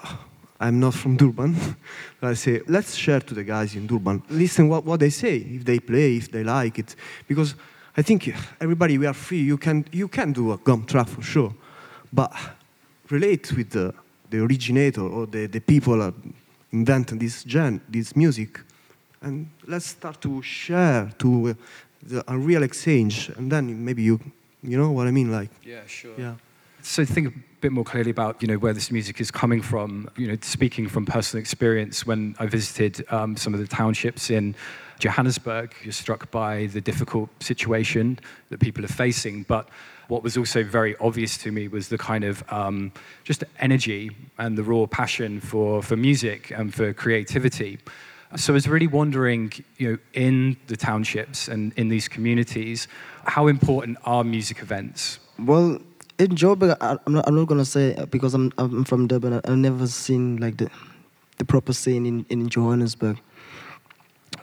I'm 0.60 0.78
not 0.80 0.94
from 0.94 1.16
Durban. 1.16 1.54
But 2.20 2.30
I 2.30 2.34
say, 2.34 2.60
let's 2.66 2.94
share 2.94 3.20
to 3.20 3.34
the 3.34 3.44
guys 3.44 3.74
in 3.74 3.86
Durban. 3.86 4.22
Listen 4.30 4.68
what, 4.68 4.84
what 4.84 5.00
they 5.00 5.10
say, 5.10 5.36
if 5.36 5.64
they 5.64 5.78
play, 5.80 6.16
if 6.16 6.30
they 6.30 6.42
like 6.44 6.78
it, 6.78 6.96
because 7.28 7.54
I 7.96 8.02
think 8.02 8.32
everybody 8.60 8.98
we 8.98 9.06
are 9.06 9.14
free. 9.14 9.40
You 9.42 9.58
can 9.58 9.84
you 9.92 10.08
can 10.08 10.32
do 10.32 10.52
a 10.52 10.58
Gqom 10.58 10.86
track 10.86 11.08
for 11.08 11.22
sure, 11.22 11.54
but 12.12 12.32
relate 13.10 13.52
with 13.56 13.70
the 13.70 13.92
the 14.30 14.38
originator 14.38 15.02
or 15.02 15.26
the, 15.26 15.46
the 15.46 15.60
people 15.60 15.98
that 15.98 16.14
invented 16.72 17.20
this 17.20 17.44
gen 17.44 17.80
this 17.88 18.14
music 18.16 18.60
and 19.22 19.46
let's 19.66 19.86
start 19.86 20.20
to 20.20 20.42
share 20.42 21.10
to 21.18 21.48
uh, 21.50 21.54
the, 22.02 22.24
a 22.28 22.36
real 22.36 22.62
exchange 22.62 23.30
and 23.36 23.50
then 23.50 23.84
maybe 23.84 24.02
you 24.02 24.18
you 24.62 24.76
know 24.76 24.90
what 24.90 25.06
i 25.06 25.10
mean 25.12 25.30
like 25.30 25.50
Yeah, 25.64 25.86
sure. 25.86 26.14
yeah 26.18 26.34
So 26.82 27.04
think 27.04 27.28
a 27.28 27.32
bit 27.66 27.72
more 27.72 27.82
clearly 27.82 28.12
about 28.12 28.40
you 28.40 28.46
know 28.46 28.58
where 28.58 28.72
this 28.72 28.92
music 28.92 29.20
is 29.20 29.32
coming 29.32 29.60
from. 29.60 30.08
You 30.16 30.28
know, 30.28 30.38
speaking 30.40 30.86
from 30.88 31.04
personal 31.04 31.40
experience, 31.40 32.06
when 32.06 32.36
I 32.38 32.46
visited 32.46 33.04
um, 33.12 33.36
some 33.36 33.54
of 33.54 33.58
the 33.58 33.66
townships 33.66 34.30
in 34.30 34.54
Johannesburg, 35.00 35.74
you're 35.82 35.92
struck 35.92 36.30
by 36.30 36.66
the 36.66 36.80
difficult 36.80 37.28
situation 37.42 38.20
that 38.50 38.60
people 38.60 38.84
are 38.84 38.96
facing. 39.04 39.42
But 39.42 39.68
what 40.06 40.22
was 40.22 40.36
also 40.36 40.62
very 40.62 40.94
obvious 40.98 41.36
to 41.38 41.50
me 41.50 41.66
was 41.66 41.88
the 41.88 41.98
kind 41.98 42.22
of 42.22 42.44
um, 42.52 42.92
just 43.24 43.42
energy 43.58 44.12
and 44.38 44.56
the 44.56 44.62
raw 44.62 44.86
passion 44.86 45.40
for 45.40 45.82
for 45.82 45.96
music 45.96 46.52
and 46.52 46.72
for 46.72 46.92
creativity. 46.92 47.80
So 48.36 48.52
I 48.52 48.54
was 48.54 48.68
really 48.68 48.86
wondering, 48.86 49.52
you 49.76 49.90
know, 49.90 49.98
in 50.12 50.56
the 50.68 50.76
townships 50.76 51.48
and 51.48 51.72
in 51.76 51.88
these 51.88 52.06
communities, 52.06 52.86
how 53.24 53.48
important 53.48 53.98
are 54.04 54.22
music 54.22 54.60
events? 54.60 55.18
Well, 55.38 55.80
in 56.18 56.28
Joburg, 56.28 56.76
I, 56.80 56.96
I'm 57.06 57.12
not, 57.14 57.28
I'm 57.28 57.34
not 57.34 57.46
gonna 57.46 57.64
say 57.64 57.96
because 58.10 58.34
I'm 58.34 58.52
I'm 58.58 58.84
from 58.84 59.06
Durban. 59.06 59.34
I- 59.34 59.40
I've 59.44 59.58
never 59.58 59.86
seen 59.86 60.38
like 60.38 60.56
the 60.56 60.70
the 61.38 61.44
proper 61.44 61.72
scene 61.72 62.06
in, 62.06 62.24
in 62.30 62.48
Johannesburg. 62.48 63.18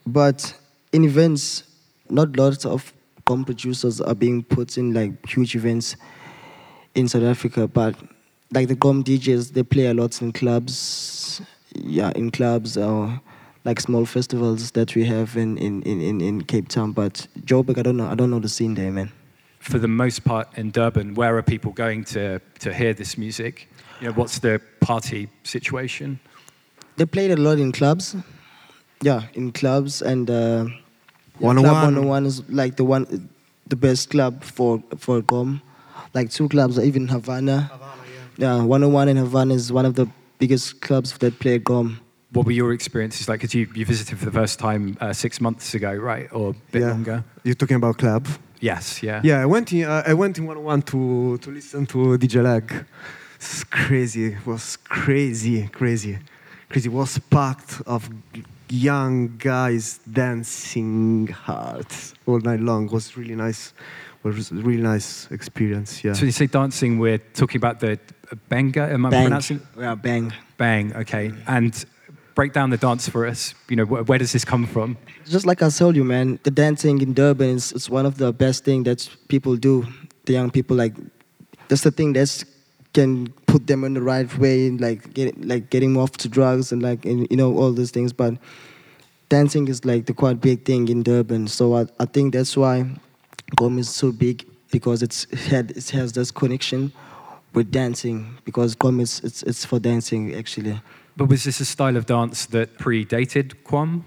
But 0.06 0.56
in 0.92 1.04
events, 1.06 1.64
not 2.10 2.36
lots 2.36 2.66
of 2.66 2.94
Gqom 3.26 3.46
producers 3.46 4.02
are 4.02 4.14
being 4.16 4.44
put 4.44 4.78
in 4.78 4.94
like 4.94 5.26
huge 5.28 5.56
events 5.56 5.96
in 6.94 7.08
South 7.08 7.24
Africa. 7.24 7.68
But 7.68 7.96
like 8.52 8.68
the 8.68 8.76
Gqom 8.76 9.04
DJs, 9.04 9.54
they 9.54 9.64
play 9.64 9.88
a 9.88 9.94
lot 9.94 10.22
in 10.22 10.32
clubs. 10.32 11.42
Yeah, 11.76 12.12
in 12.16 12.30
clubs 12.30 12.78
or 12.78 13.20
like 13.66 13.80
small 13.80 14.06
festivals 14.06 14.72
that 14.72 14.94
we 14.94 15.06
have 15.06 15.36
in, 15.38 15.58
in, 15.58 15.82
in, 15.84 16.22
in 16.22 16.44
Cape 16.44 16.68
Town. 16.68 16.92
But 16.92 17.28
Joburg, 17.40 17.80
I 17.80 17.82
don't 17.82 17.98
know. 17.98 18.08
I 18.08 18.14
don't 18.14 18.30
know 18.30 18.40
the 18.40 18.50
scene 18.50 18.76
there, 18.76 18.92
man. 18.92 19.12
For 19.64 19.80
the 19.80 19.88
most 19.88 20.26
part 20.26 20.50
in 20.58 20.72
Durban, 20.72 21.14
where 21.14 21.38
are 21.38 21.42
people 21.42 21.72
going 21.72 22.04
to, 22.06 22.42
to 22.60 22.74
hear 22.74 22.94
this 22.94 23.18
music? 23.18 23.70
You 24.02 24.08
know, 24.08 24.14
what's 24.14 24.40
the 24.40 24.60
party 24.82 25.30
situation? 25.44 26.20
They 26.98 27.06
played 27.06 27.32
a 27.32 27.38
lot 27.38 27.60
in 27.60 27.72
clubs. 27.72 28.14
Yeah, 29.02 29.24
in 29.34 29.54
clubs 29.54 30.02
and 30.02 30.30
uh, 30.30 30.66
yeah, 31.40 31.48
101. 31.48 31.64
Club 31.64 31.84
101 31.84 32.26
is 32.26 32.50
like 32.50 32.76
the 32.76 32.84
one, 32.84 33.30
the 33.68 33.78
best 33.78 34.10
club 34.10 34.44
for 34.44 34.84
for 34.98 35.22
Gqom. 35.22 35.62
Like 36.14 36.30
two 36.30 36.50
clubs, 36.50 36.78
even 36.78 37.08
Havana. 37.08 37.72
yeah. 38.38 38.58
101 38.58 39.08
in 39.08 39.18
Havana 39.18 39.54
is 39.54 39.72
one 39.72 39.86
of 39.86 39.96
the 39.96 40.08
biggest 40.40 40.82
clubs 40.82 41.18
that 41.20 41.40
play 41.40 41.60
Gqom. 41.60 42.00
What 42.34 42.46
were 42.46 42.52
your 42.52 42.74
experiences 42.74 43.30
like? 43.30 43.40
Because 43.40 43.54
you, 43.56 43.70
you 43.76 43.86
visited 43.86 44.20
for 44.20 44.26
the 44.26 44.32
first 44.32 44.60
time 44.60 44.98
uh, 45.00 45.14
six 45.14 45.40
months 45.40 45.74
ago, 45.74 45.94
right? 45.94 46.28
Or 46.34 46.50
a 46.50 46.54
bit 46.72 46.82
yeah. 46.82 46.90
longer? 46.90 47.24
You're 47.44 47.56
talking 47.56 47.78
about 47.78 47.98
club? 47.98 48.28
Yes, 48.64 49.04
yeah. 49.04 49.20
Yeah, 49.26 49.42
I 49.42 49.46
went 49.46 49.74
in. 49.74 49.84
Uh, 49.84 50.04
I 50.08 50.14
went 50.14 50.38
in 50.38 50.46
101 50.46 50.82
to 50.84 51.38
to 51.40 51.52
listen 51.52 51.86
to 51.88 52.18
DJ 52.18 52.42
Lag. 52.42 52.86
It's 53.36 53.66
crazy. 53.66 54.28
It 54.28 54.46
was 54.46 54.78
crazy, 54.78 55.68
crazy, 55.68 56.18
crazy. 56.70 56.88
It 56.90 56.94
was 56.94 57.20
packed 57.30 57.82
of 57.86 58.10
young 58.70 59.36
guys 59.38 60.00
dancing 60.10 61.28
hard 61.28 61.88
all 62.26 62.40
night 62.40 62.62
long. 62.62 62.86
It 62.86 62.94
was 62.94 63.18
really 63.18 63.36
nice. 63.36 63.74
It 64.24 64.34
was 64.34 64.52
a 64.52 64.56
really 64.56 64.82
nice 64.82 65.28
experience. 65.30 66.02
Yeah. 66.02 66.14
So 66.14 66.24
you 66.26 66.32
say 66.32 66.48
dancing, 66.48 67.00
we're 67.00 67.18
talking 67.34 67.58
about 67.58 67.82
the 67.82 68.00
uh, 68.32 68.36
benga, 68.48 68.84
am 68.94 69.06
I 69.06 69.10
Bang. 69.10 69.24
pronouncing? 69.26 69.60
Yeah, 69.78 69.96
bang. 69.96 70.32
Bang, 70.58 70.96
okay. 70.96 71.34
And 71.48 71.86
break 72.36 72.54
down 72.54 72.70
the 72.70 72.78
dance 72.78 73.08
for 73.08 73.26
us. 73.26 73.54
You 73.70 73.76
know, 73.76 73.86
wh- 73.86 74.08
where 74.08 74.18
does 74.18 74.32
this 74.32 74.46
come 74.46 74.66
from? 74.66 74.98
Just 75.26 75.46
like 75.46 75.62
I 75.62 75.70
told 75.70 75.96
you, 75.96 76.04
man, 76.04 76.40
the 76.44 76.52
dancing 76.52 77.02
in 77.02 77.14
Durban 77.14 77.50
is, 77.50 77.72
is 77.72 77.90
one 77.90 78.06
of 78.06 78.18
the 78.18 78.34
best 78.34 78.64
thing 78.64 78.84
that 78.84 79.10
people 79.28 79.56
do. 79.56 79.86
The 80.26 80.34
young 80.34 80.52
people 80.52 80.78
like 80.78 80.94
that's 81.68 81.82
the 81.82 81.92
thing 81.92 82.14
that 82.14 82.44
can 82.94 83.30
put 83.48 83.68
them 83.68 83.84
in 83.84 83.94
the 83.94 84.02
right 84.02 84.38
way, 84.38 84.70
like 84.70 85.14
get 85.14 85.46
like 85.46 85.70
getting 85.70 85.98
off 85.98 86.12
to 86.18 86.30
drugs 86.30 86.72
and 86.72 86.82
like 86.82 87.06
and, 87.06 87.28
you 87.30 87.38
know 87.38 87.58
all 87.58 87.72
those 87.72 87.92
things. 87.92 88.14
But 88.14 88.36
dancing 89.30 89.68
is 89.68 89.84
like 89.84 90.06
the 90.06 90.14
quite 90.14 90.40
big 90.40 90.66
thing 90.66 90.88
in 90.88 91.04
Durban. 91.04 91.48
So 91.48 91.76
I, 91.76 91.86
I 92.00 92.06
think 92.06 92.34
that's 92.34 92.56
why 92.56 92.86
Gqom 93.58 93.80
is 93.80 93.90
so 93.90 94.12
big 94.12 94.46
because 94.72 95.04
it's 95.04 95.26
it 95.32 95.40
had 95.40 95.72
it 95.72 95.90
has 95.90 96.14
this 96.14 96.32
connection 96.32 96.92
with 97.54 97.72
dancing 97.72 98.38
because 98.46 98.76
Gqom 98.76 99.02
is 99.02 99.20
it's 99.24 99.44
it's 99.44 99.66
for 99.66 99.80
dancing 99.80 100.34
actually. 100.36 100.80
But 101.16 101.30
was 101.30 101.44
this 101.44 101.60
a 101.60 101.66
style 101.66 101.96
of 101.96 102.06
dance 102.06 102.48
that 102.48 102.78
predated 102.78 103.54
Gqom? 103.64 104.04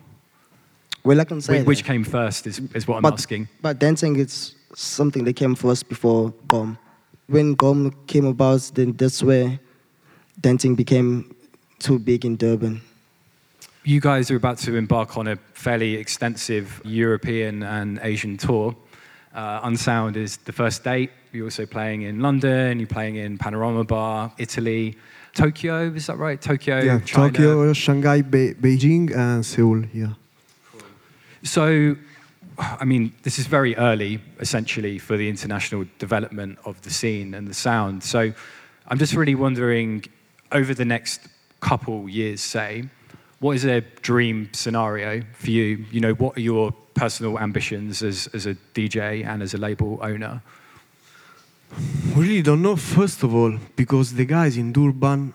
Well, 1.05 1.21
I 1.21 1.25
can 1.25 1.41
say 1.41 1.63
Wh- 1.63 1.67
Which 1.67 1.85
came 1.85 2.03
first 2.03 2.47
is, 2.47 2.61
is 2.75 2.89
what 2.89 2.97
I'm 2.97 3.03
but, 3.03 3.15
asking. 3.15 3.49
But 3.63 3.79
dancing 3.79 4.17
is 4.17 4.57
something 4.75 5.25
that 5.25 5.35
came 5.35 5.55
first 5.55 5.89
before 5.89 6.33
Gqom. 6.49 6.79
When 7.29 7.57
Gqom 7.57 7.95
came 8.07 8.27
about, 8.27 8.71
then 8.75 8.93
that's 8.93 9.23
where 9.23 9.59
dancing 10.41 10.75
became 10.75 11.35
too 11.79 11.99
big 11.99 12.25
in 12.25 12.37
Durban. 12.37 12.81
You 13.85 14.01
guys 14.01 14.31
are 14.33 14.37
about 14.37 14.59
to 14.59 14.75
embark 14.75 15.17
on 15.17 15.29
a 15.29 15.37
fairly 15.55 15.95
extensive 15.95 16.81
European 16.85 17.63
and 17.63 18.01
Asian 18.03 18.37
tour. 18.37 18.75
Uh, 19.33 19.61
Unsound 19.63 20.17
is 20.17 20.39
the 20.39 20.53
first 20.53 20.83
date. 20.83 21.11
You're 21.33 21.45
also 21.45 21.67
playing 21.67 22.03
in 22.03 22.21
London, 22.21 22.81
you're 22.81 22.89
playing 22.89 23.17
in 23.17 23.39
Panorama 23.39 23.85
Bar, 23.85 24.33
Italy, 24.39 24.97
Tokyo, 25.37 25.93
is 25.93 26.07
that 26.07 26.17
right? 26.17 26.41
Tokyo, 26.41 26.81
yeah, 26.81 26.99
China. 27.01 27.31
Tokyo, 27.31 27.73
Shanghai, 27.75 28.23
Be- 28.23 28.55
Beijing, 28.55 29.15
and 29.15 29.45
Seoul. 29.45 29.85
Yeah. 29.93 30.15
So, 31.43 31.95
I 32.59 32.85
mean, 32.87 33.13
this 33.23 33.39
is 33.39 33.47
very 33.47 33.77
early, 33.77 34.21
essentially, 34.41 34.99
for 34.99 35.19
the 35.19 35.29
international 35.29 35.85
development 35.99 36.59
of 36.65 36.81
the 36.81 36.91
scene 36.91 37.35
and 37.35 37.47
the 37.47 37.55
sound. 37.55 38.03
So, 38.03 38.33
I'm 38.89 38.99
just 38.99 39.13
really 39.13 39.35
wondering, 39.35 40.07
over 40.53 40.73
the 40.73 40.87
next 40.87 41.21
couple 41.61 42.09
years, 42.09 42.41
say, 42.41 42.85
what 43.41 43.57
is 43.57 43.67
a 43.67 43.83
dream 44.01 44.49
scenario 44.55 45.23
for 45.35 45.51
you? 45.51 45.85
You 45.91 46.01
know, 46.01 46.15
what 46.15 46.39
are 46.39 46.41
your 46.41 46.73
personal 46.95 47.39
ambitions 47.39 48.03
as, 48.03 48.27
as 48.33 48.47
a 48.47 48.55
DJ 48.75 49.27
and 49.27 49.43
as 49.43 49.53
a 49.53 49.59
label 49.59 49.99
owner? 50.01 50.43
We 52.15 52.23
really 52.23 52.43
don't 52.43 52.63
know, 52.63 52.77
first 52.77 53.23
of 53.23 53.35
all, 53.35 53.59
because 53.77 54.15
the 54.15 54.25
guys 54.25 54.57
in 54.57 54.73
Durban 54.73 55.35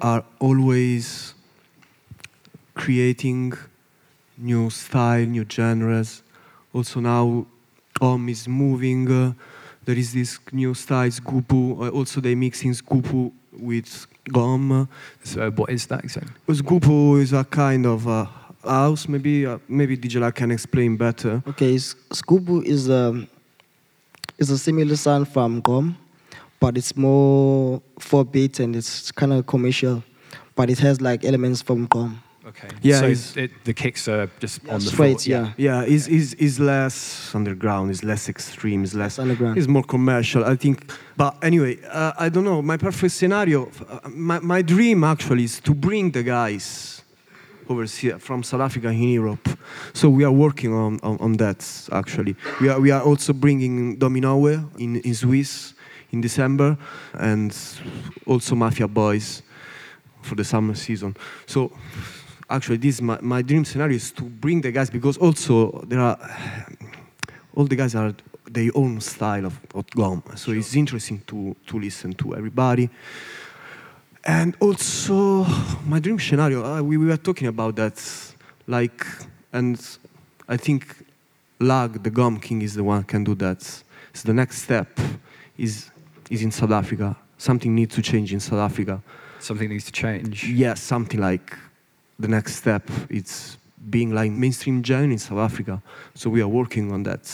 are 0.00 0.24
always 0.38 1.34
creating 2.74 3.52
new 4.38 4.70
style, 4.70 5.24
new 5.26 5.44
genres. 5.50 6.22
Also 6.72 7.00
now, 7.00 7.46
Gqom 8.00 8.30
is 8.30 8.46
moving. 8.48 9.10
Uh, 9.10 9.32
there 9.84 9.96
is 9.96 10.12
this 10.12 10.38
new 10.52 10.74
style, 10.74 11.08
Sgubhu. 11.10 11.86
Uh, 11.86 11.88
also, 11.90 12.20
they 12.20 12.34
mix 12.34 12.62
in 12.62 12.72
Sgubhu 12.72 13.32
with 13.52 14.06
Gqom. 14.28 14.88
So, 15.22 15.50
what 15.52 15.70
is 15.70 15.86
that 15.86 16.04
exactly? 16.04 16.32
Sgupu 16.48 17.20
is 17.20 17.32
a 17.32 17.44
kind 17.44 17.86
of 17.86 18.06
uh, 18.08 18.26
house. 18.64 19.08
Maybe 19.08 19.46
uh, 19.46 19.58
maybe 19.68 19.96
DJ 19.96 20.20
Lag 20.20 20.34
can 20.34 20.50
explain 20.50 20.96
better. 20.96 21.42
Okay, 21.48 21.74
S- 21.76 21.94
Sgubhu 22.10 22.64
is 22.64 22.88
a 22.88 23.26
is 24.38 24.50
a 24.50 24.58
similar 24.58 24.96
sound 24.96 25.28
from 25.28 25.62
Gqom, 25.62 25.94
but 26.60 26.76
it's 26.76 26.96
more 26.96 27.80
four 27.98 28.24
beat 28.24 28.60
and 28.60 28.74
it's 28.76 29.12
kind 29.12 29.32
of 29.32 29.46
commercial, 29.46 30.02
but 30.56 30.70
it 30.70 30.78
has 30.78 31.00
like 31.00 31.24
elements 31.24 31.62
from 31.62 31.86
Gqom. 31.88 32.16
Okay. 32.46 32.68
Yeah, 32.82 33.00
So, 33.00 33.40
it, 33.40 33.52
the 33.64 33.72
kicks 33.72 34.06
are 34.06 34.28
just 34.38 34.60
on 34.68 34.78
the 34.80 34.86
Straight, 34.86 35.22
floor. 35.22 35.52
yeah. 35.56 35.80
Yeah, 35.82 35.82
is 35.84 36.08
is 36.08 36.34
is 36.34 36.60
less 36.60 37.34
underground, 37.34 37.90
is 37.90 38.04
less 38.04 38.28
extreme, 38.28 38.84
is 38.84 38.92
less 38.94 39.16
Less 39.16 39.18
underground. 39.18 39.56
It's 39.56 39.66
more 39.66 39.82
commercial, 39.82 40.44
I 40.44 40.54
think. 40.56 40.92
But 41.16 41.36
anyway, 41.42 41.78
uh, 41.90 42.12
I 42.18 42.28
don't 42.28 42.44
know. 42.44 42.60
My 42.60 42.76
perfect 42.76 43.14
scenario, 43.14 43.70
uh, 43.88 44.00
my, 44.10 44.40
my 44.40 44.60
dream 44.60 45.04
actually 45.04 45.44
is 45.44 45.58
to 45.60 45.72
bring 45.74 46.10
the 46.10 46.22
guys 46.22 47.02
over 47.68 47.84
here 47.84 48.18
from 48.18 48.42
South 48.42 48.60
Africa 48.60 48.88
in 48.88 49.02
Europe. 49.02 49.48
So 49.92 50.08
we 50.08 50.24
are 50.24 50.32
working 50.32 50.72
on, 50.72 51.00
on, 51.02 51.18
on 51.18 51.32
that 51.34 51.88
actually. 51.92 52.36
We 52.60 52.68
are 52.68 52.80
we 52.80 52.90
are 52.90 53.02
also 53.02 53.32
bringing 53.32 53.98
Dominowe 53.98 54.70
in 54.78 54.96
in 54.96 55.14
Swiss 55.14 55.74
in 56.12 56.20
December, 56.20 56.78
and 57.14 57.56
also 58.26 58.54
Mafia 58.54 58.88
Boys 58.88 59.42
for 60.22 60.36
the 60.36 60.44
summer 60.44 60.74
season. 60.74 61.16
So 61.46 61.72
actually 62.48 62.78
this 62.78 62.96
is 62.96 63.02
my, 63.02 63.18
my 63.20 63.42
dream 63.42 63.64
scenario 63.64 63.96
is 63.96 64.12
to 64.12 64.22
bring 64.22 64.60
the 64.60 64.70
guys 64.70 64.90
because 64.90 65.16
also 65.16 65.84
there 65.86 66.00
are 66.00 66.18
all 67.54 67.64
the 67.64 67.76
guys 67.76 67.94
are 67.94 68.14
their 68.50 68.70
own 68.74 69.00
style 69.00 69.46
of, 69.46 69.58
of 69.74 69.86
Gqom 69.86 70.38
so 70.38 70.52
it's 70.52 70.76
interesting 70.76 71.22
to 71.26 71.56
to 71.66 71.78
listen 71.78 72.12
to 72.12 72.36
everybody 72.36 72.90
and 74.26 74.56
also 74.60 75.44
my 75.86 75.98
dream 76.00 76.18
scenario 76.18 76.64
uh, 76.64 76.82
we, 76.82 76.96
we 76.96 77.06
were 77.06 77.16
talking 77.16 77.48
about 77.48 77.76
that 77.76 78.02
like 78.66 79.04
and 79.52 79.98
i 80.48 80.56
think 80.56 81.04
lag 81.60 82.02
the 82.02 82.10
Gqom 82.10 82.40
king 82.40 82.62
is 82.62 82.74
the 82.74 82.84
one 82.84 82.98
who 83.00 83.04
can 83.06 83.24
do 83.24 83.34
that 83.34 83.62
so 83.62 84.22
the 84.24 84.32
next 84.34 84.62
step 84.62 84.88
is 85.58 85.90
is 86.30 86.42
in 86.42 86.50
south 86.50 86.70
africa 86.70 87.16
something 87.38 87.74
needs 87.74 87.94
to 87.94 88.02
change 88.02 88.32
in 88.32 88.40
south 88.40 88.60
africa 88.60 89.02
Something 89.40 89.68
needs 89.68 89.84
to 89.84 89.92
change. 89.92 90.48
Yes, 90.48 90.80
something 90.80 91.20
like 91.20 91.54
the 92.18 92.28
next 92.28 92.56
step. 92.56 92.88
It's 93.10 93.58
being 93.90 94.14
like 94.14 94.32
mainstream 94.32 94.82
genre 94.82 95.12
in 95.12 95.18
South 95.18 95.36
Africa. 95.38 95.82
So 96.14 96.30
we 96.30 96.40
are 96.40 96.48
working 96.48 96.90
on 96.92 97.02
that. 97.02 97.24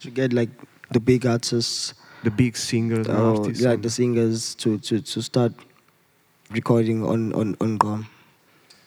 To 0.00 0.10
get 0.10 0.34
like 0.34 0.50
the 0.90 1.00
big 1.00 1.24
artists, 1.24 1.94
The 2.24 2.30
big 2.30 2.58
singers, 2.58 3.06
and 3.08 3.16
or 3.16 3.38
artists. 3.38 3.64
like 3.64 3.76
and- 3.76 3.82
the 3.84 3.88
singers 3.88 4.54
to, 4.56 4.76
to, 4.80 5.00
to 5.00 5.22
start 5.22 5.52
recording 6.50 7.04
on, 7.04 7.32
on, 7.32 7.56
on 7.60 7.78
Gqom. 7.78 8.06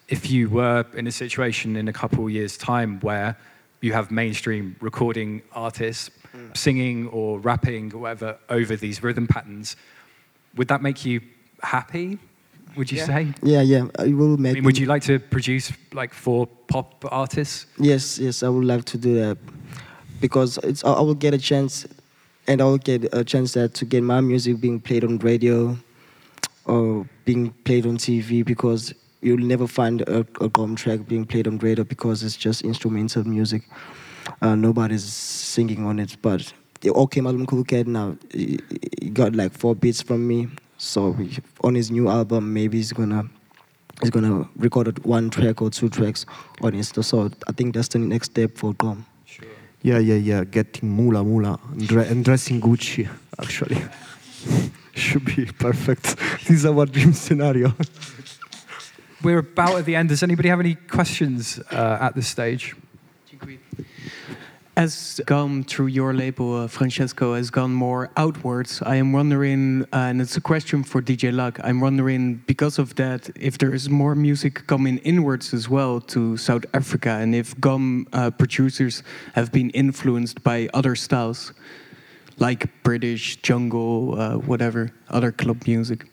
if 0.07 0.30
you 0.30 0.49
were 0.49 0.86
in 0.93 1.07
a 1.07 1.12
situation 1.12 1.76
in 1.76 1.88
a 1.88 1.93
couple 1.93 2.26
of 2.26 2.32
years' 2.32 2.57
time 2.57 2.99
where 3.01 3.38
you 3.82 3.93
have 3.93 4.12
mainstream 4.12 4.76
recording 4.82 5.41
artists 5.53 6.10
mm. 6.36 6.55
singing 6.55 7.07
or 7.07 7.39
rapping 7.39 7.93
or 7.93 7.99
whatever 7.99 8.38
over 8.49 8.76
these 8.76 9.03
rhythm 9.03 9.28
patterns, 9.28 9.76
would 10.55 10.68
that 10.68 10.82
make 10.82 11.05
you 11.05 11.22
happy? 11.62 12.18
Would 12.76 12.91
you 12.91 12.99
say? 12.99 13.34
Yeah, 13.41 13.62
yeah. 13.62 13.88
I 13.97 14.14
will 14.14 14.34
I 14.34 14.38
make. 14.38 14.53
mean, 14.55 14.64
would 14.64 14.78
you 14.78 14.86
like 14.86 15.01
to 15.03 15.20
produce 15.20 15.72
like 15.91 16.14
for 16.14 16.47
pop 16.68 17.03
artists? 17.12 17.66
Yes, 17.78 18.20
yes. 18.20 18.43
I 18.43 18.49
would 18.49 18.64
love 18.64 18.86
to 18.86 18.97
do 18.97 19.16
that 19.16 19.38
because 20.22 20.60
it's. 20.60 20.84
I 20.84 20.93
I 20.93 21.01
will 21.01 21.16
get 21.16 21.34
a 21.34 21.39
chance, 21.39 21.88
and 22.47 22.62
I 22.62 22.66
will 22.66 22.78
get 22.78 23.12
a 23.12 23.24
chance 23.24 23.53
that 23.53 23.74
to 23.76 23.86
get 23.86 24.03
my 24.03 24.22
music 24.22 24.62
being 24.62 24.80
played 24.80 25.03
on 25.03 25.18
radio, 25.18 25.78
or 26.70 27.08
being 27.26 27.52
played 27.66 27.86
on 27.86 27.98
TV 27.98 28.46
because 28.46 28.94
you'll 29.22 29.38
never 29.54 29.68
find 29.68 30.02
a, 30.02 30.20
a 30.20 30.24
Gqom 30.50 30.78
track 30.78 31.08
being 31.08 31.26
played 31.26 31.48
on 31.48 31.58
radio 31.60 31.84
because 31.84 32.24
it's 32.24 32.38
just 32.38 32.62
instrumental 32.62 33.24
music. 33.28 33.64
Uh, 34.42 34.56
nobody's 34.56 35.04
singing 35.04 35.86
on 35.86 36.00
it, 36.00 36.16
but 36.22 36.54
the 36.82 36.90
Okmalumkoolkat 36.90 37.88
now 37.88 38.16
he, 38.32 38.60
he 39.02 39.10
got 39.10 39.36
like 39.36 39.52
four 39.52 39.76
beats 39.76 40.02
from 40.02 40.28
me. 40.28 40.48
So 40.78 41.10
we- 41.10 41.38
on 41.64 41.76
his 41.76 41.92
new 41.92 42.08
album, 42.08 42.54
maybe 42.54 42.78
he's 42.78 42.94
gonna 42.94 43.30
he's 44.02 44.10
gonna 44.12 44.48
record 44.58 45.04
one 45.04 45.30
track 45.30 45.62
or 45.62 45.70
two 45.70 45.90
tracks 45.90 46.26
on 46.62 46.72
Insta. 46.74 47.04
So 47.04 47.30
I 47.48 47.52
think 47.52 47.76
that's 47.76 47.90
the 47.90 48.00
next 48.00 48.32
step 48.32 48.58
for 48.58 48.74
Gqom. 48.74 49.04
Yeah, 49.82 50.00
yeah, 50.00 50.16
yeah. 50.16 50.44
Getting 50.44 50.90
mula 50.96 51.24
mula 51.24 51.60
and 51.74 52.24
dressing 52.26 52.62
Gucci, 52.62 53.10
actually. 53.40 53.82
Should 55.00 55.24
be 55.24 55.45
perfect. 55.45 56.18
These 56.47 56.66
are 56.66 56.78
our 56.78 56.86
dream 56.86 57.14
scenario. 57.14 57.74
We're 59.24 59.39
about 59.39 59.80
at 59.80 59.86
the 59.86 59.95
end. 59.95 60.10
Does 60.10 60.24
anybody 60.24 60.50
have 60.50 60.60
any 60.60 60.76
questions 60.76 61.58
uh, 61.72 61.97
at 62.02 62.16
this 62.16 62.28
stage? 62.28 62.76
As 64.76 65.20
gone 65.26 65.64
through 65.64 65.88
your 65.88 66.14
label, 66.14 66.56
uh, 66.56 66.68
Francesco 66.68 67.34
has 67.34 67.50
gone 67.50 67.74
more 67.74 68.12
outwards. 68.18 68.82
I 68.82 68.95
am 68.95 69.12
wondering, 69.12 69.84
uh, 69.84 70.10
and 70.10 70.22
it's 70.22 70.38
a 70.38 70.41
question 70.41 70.84
for 70.84 71.02
DJ 71.02 71.34
Lag. 71.34 71.60
I'm 71.64 71.82
wondering, 71.82 72.43
because 72.45 72.78
of 72.78 72.95
that, 72.95 73.30
if 73.36 73.58
there 73.58 73.74
is 73.74 73.89
more 73.89 74.16
music 74.16 74.68
coming 74.68 74.97
inwards 75.00 75.54
as 75.54 75.70
well 75.70 76.00
to 76.02 76.38
South 76.38 76.66
Africa, 76.74 77.10
and 77.10 77.36
if 77.36 77.56
Gqom 77.58 78.08
uh, 78.14 78.32
producers 78.32 79.04
have 79.34 79.52
been 79.52 79.70
influenced 79.72 80.43
by 80.43 80.70
other 80.74 80.95
styles, 80.95 81.54
like 82.40 82.70
British 82.84 83.38
jungle, 83.38 84.20
uh, 84.20 84.38
whatever, 84.38 84.92
other 85.10 85.32
club 85.32 85.68
music. 85.68 86.06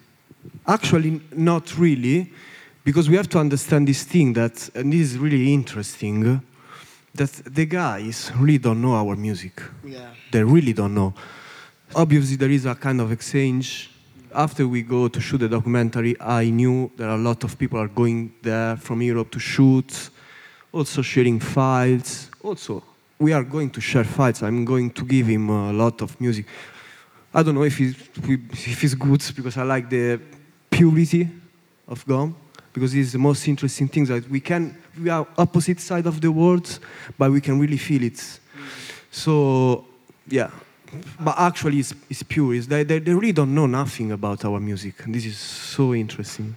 Actually, 0.66 1.20
not 1.32 1.76
really, 1.78 2.32
because 2.84 3.08
we 3.08 3.16
have 3.16 3.28
to 3.28 3.38
understand 3.38 3.88
this 3.88 4.02
thing 4.04 4.32
that, 4.34 4.68
and 4.74 4.92
this 4.92 5.12
is 5.12 5.18
really 5.18 5.52
interesting, 5.52 6.40
that 7.14 7.32
the 7.44 7.64
guys 7.64 8.30
really 8.36 8.58
don't 8.58 8.80
know 8.80 8.94
our 8.94 9.16
music. 9.16 9.62
Yeah. 9.84 10.10
They 10.32 10.44
really 10.44 10.72
don't 10.72 10.94
know. 10.94 11.14
Obviously, 11.94 12.36
there 12.36 12.50
is 12.50 12.66
a 12.66 12.74
kind 12.74 13.00
of 13.00 13.12
exchange. 13.12 13.90
After 14.34 14.68
we 14.68 14.82
go 14.82 15.08
to 15.08 15.20
shoot 15.20 15.38
the 15.38 15.48
documentary, 15.48 16.14
I 16.20 16.50
knew 16.50 16.90
that 16.96 17.08
a 17.08 17.16
lot 17.16 17.44
of 17.44 17.56
people 17.56 17.78
are 17.78 17.88
going 17.88 18.34
there 18.42 18.76
from 18.76 19.00
Europe 19.00 19.30
to 19.30 19.38
shoot, 19.38 20.10
also 20.72 21.00
sharing 21.00 21.40
files. 21.40 22.30
Also, 22.42 22.82
we 23.18 23.32
are 23.32 23.42
going 23.42 23.70
to 23.70 23.80
share 23.80 24.04
files. 24.04 24.42
I'm 24.42 24.64
going 24.64 24.90
to 24.90 25.04
give 25.04 25.26
him 25.26 25.48
a 25.48 25.72
lot 25.72 26.02
of 26.02 26.20
music. 26.20 26.46
I 27.32 27.42
don't 27.42 27.54
know 27.54 27.64
if 27.64 27.78
he's, 27.78 27.94
if 28.28 28.80
he's 28.80 28.94
good 28.94 29.22
because 29.34 29.56
I 29.56 29.62
like 29.62 29.90
the 29.90 30.20
purity 30.70 31.28
of 31.88 32.04
Gqom 32.04 32.34
because 32.72 32.94
it's 32.94 33.12
the 33.12 33.18
most 33.18 33.46
interesting 33.48 33.88
thing 33.88 34.04
that 34.04 34.28
we 34.28 34.40
can 34.40 34.76
we 35.02 35.08
are 35.08 35.26
opposite 35.38 35.80
side 35.80 36.06
of 36.06 36.20
the 36.20 36.30
world 36.30 36.78
but 37.18 37.30
we 37.30 37.40
can 37.40 37.58
really 37.58 37.76
feel 37.76 38.02
it. 38.02 38.40
So 39.10 39.84
yeah. 40.28 40.50
But 41.20 41.34
actually 41.38 41.80
it's, 41.80 41.94
it's 42.08 42.22
pure. 42.22 42.54
It's, 42.54 42.66
they, 42.66 42.84
they, 42.84 43.00
they 43.00 43.12
really 43.12 43.32
don't 43.32 43.54
know 43.54 43.66
nothing 43.66 44.12
about 44.12 44.44
our 44.44 44.60
music. 44.60 44.94
This 45.06 45.26
is 45.26 45.36
so 45.36 45.94
interesting 45.94 46.56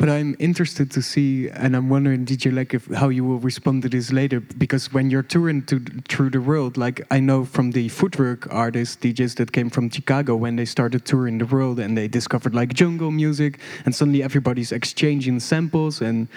But 0.00 0.08
I'm 0.08 0.34
interested 0.38 0.90
to 0.92 1.02
see, 1.02 1.50
and 1.50 1.76
I'm 1.76 1.90
wondering, 1.90 2.24
DJ, 2.24 2.50
like, 2.54 2.72
if 2.72 2.86
how 2.86 3.10
you 3.10 3.22
will 3.22 3.38
respond 3.38 3.82
to 3.82 3.88
this 3.90 4.10
later, 4.10 4.40
because 4.40 4.90
when 4.94 5.10
you're 5.10 5.22
touring 5.22 5.60
to, 5.66 5.78
through 6.08 6.30
the 6.30 6.40
world, 6.40 6.78
like 6.78 7.02
I 7.10 7.20
know 7.20 7.44
from 7.44 7.72
the 7.72 7.90
footwork 7.90 8.48
artists, 8.50 8.96
DJs 8.96 9.34
that 9.36 9.52
came 9.52 9.68
from 9.68 9.90
Chicago, 9.90 10.36
when 10.36 10.56
they 10.56 10.64
started 10.64 11.04
touring 11.04 11.36
the 11.36 11.44
world 11.44 11.78
and 11.78 11.98
they 11.98 12.08
discovered 12.08 12.54
like 12.54 12.72
jungle 12.72 13.10
music, 13.10 13.58
and 13.84 13.94
suddenly 13.94 14.22
everybody's 14.22 14.72
exchanging 14.72 15.38
samples, 15.38 16.00
and 16.00 16.28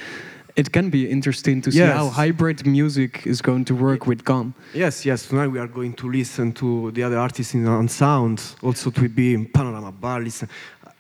it 0.58 0.74
can 0.74 0.90
be 0.90 1.10
interesting 1.10 1.62
to 1.62 1.72
see 1.72 1.78
Yes. 1.78 1.96
how 1.96 2.10
hybrid 2.10 2.66
music 2.68 3.26
is 3.26 3.42
going 3.42 3.64
to 3.66 3.74
work 3.76 4.06
with 4.08 4.26
Gqom. 4.26 4.54
yes 4.74 5.04
yes 5.06 5.26
tonight 5.30 5.48
we 5.48 5.58
are 5.58 5.68
going 5.68 5.94
to 5.94 6.12
listen 6.12 6.52
to 6.52 6.92
the 6.92 7.02
other 7.02 7.18
artists 7.18 7.54
in, 7.56 7.66
Unsound 7.66 8.40
also 8.62 8.92
to 8.92 9.10
be 9.10 9.34
in 9.34 9.46
panorama 9.46 9.92
bar 9.92 10.20
listen 10.20 10.48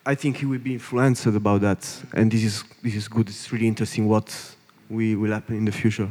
i 0.05 0.15
think 0.15 0.37
he 0.37 0.45
will 0.45 0.59
be 0.59 0.73
influenced 0.73 1.25
about 1.25 1.61
that 1.61 2.03
and 2.13 2.31
this 2.31 2.43
is 2.43 2.63
this 2.81 2.95
is 2.95 3.07
good 3.07 3.27
it's 3.29 3.51
really 3.51 3.67
interesting 3.67 4.07
what 4.07 4.55
we 4.89 5.15
will 5.15 5.31
happen 5.31 5.55
in 5.55 5.65
the 5.65 5.71
future 5.71 6.09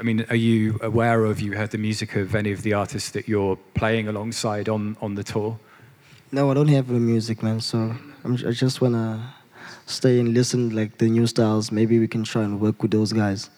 I 0.00 0.02
mean, 0.02 0.24
are 0.28 0.36
you 0.36 0.78
aware 0.82 1.24
of, 1.24 1.40
you 1.40 1.52
heard 1.52 1.70
the 1.70 1.78
music 1.78 2.14
of 2.16 2.34
any 2.34 2.52
of 2.52 2.62
the 2.62 2.72
artists 2.72 3.10
that 3.10 3.28
you're 3.28 3.56
playing 3.74 4.08
alongside 4.08 4.68
on, 4.68 4.96
on 5.00 5.14
the 5.14 5.24
tour? 5.24 5.58
No, 6.30 6.50
I 6.50 6.54
don't 6.54 6.68
have 6.68 6.88
the 6.88 6.94
music, 6.94 7.42
man. 7.42 7.60
So 7.60 7.94
I'm, 8.24 8.34
I 8.34 8.50
just 8.50 8.80
wanna 8.80 9.34
stay 9.86 10.20
and 10.20 10.34
listen 10.34 10.74
like 10.74 10.98
the 10.98 11.08
new 11.08 11.26
styles. 11.26 11.72
Maybe 11.72 11.98
we 11.98 12.06
can 12.06 12.22
try 12.24 12.42
and 12.42 12.60
work 12.60 12.82
with 12.82 12.90
those 12.90 13.12
guys 13.12 13.50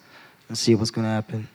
and 0.49 0.57
see 0.57 0.75
what's 0.75 0.91
gonna 0.91 1.09
happen. 1.09 1.49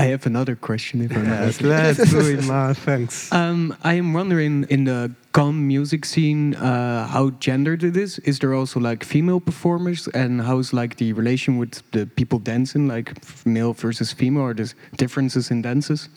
I 0.00 0.04
have 0.14 0.26
another 0.26 0.56
question, 0.56 1.02
if 1.02 1.12
I 1.16 1.20
may 1.20 1.36
ask. 1.48 1.60
let's 1.60 2.10
do 2.10 2.20
it 2.20 2.46
man 2.52 2.74
thanks 2.74 3.30
Um, 3.32 3.76
I 3.84 3.94
am 4.02 4.12
wondering 4.14 4.64
in 4.70 4.84
the 4.84 5.10
Gqom 5.32 5.54
music 5.54 6.04
scene 6.04 6.54
uh, 6.56 7.06
how 7.14 7.30
gendered 7.46 7.82
it 7.84 7.96
is. 7.96 8.18
Is 8.30 8.38
there 8.40 8.54
also 8.54 8.80
like 8.80 9.04
female 9.04 9.40
performers, 9.40 10.08
and 10.08 10.40
how's 10.42 10.72
like 10.72 10.96
the 10.96 11.12
relation 11.12 11.58
with 11.60 11.72
the 11.92 12.06
people 12.18 12.38
dancing, 12.38 12.88
like 12.88 13.08
male 13.46 13.72
versus 13.72 14.12
female, 14.12 14.42
or 14.42 14.54
there's 14.54 14.74
differences 14.96 15.50
in 15.50 15.62
dances? 15.62 16.08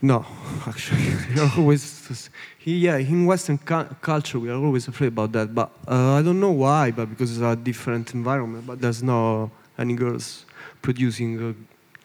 No, 0.00 0.24
actually, 0.66 1.02
we 1.34 1.40
are 1.40 1.52
always 1.58 2.30
yeah 2.64 2.96
in 2.98 3.26
Western 3.26 3.58
cu- 3.58 3.94
culture 4.00 4.38
we 4.38 4.50
are 4.50 4.58
always 4.66 4.88
afraid 4.88 5.08
about 5.08 5.30
that. 5.32 5.54
But 5.54 5.70
uh, 5.86 6.18
I 6.18 6.22
don't 6.22 6.40
know 6.40 6.52
why, 6.52 6.90
but 6.92 7.06
because 7.10 7.30
it's 7.32 7.42
a 7.42 7.56
different 7.56 8.14
environment. 8.14 8.66
But 8.66 8.80
there's 8.80 9.02
no 9.02 9.50
any 9.78 9.94
girls 9.94 10.44
producing 10.82 11.38
a 11.50 11.54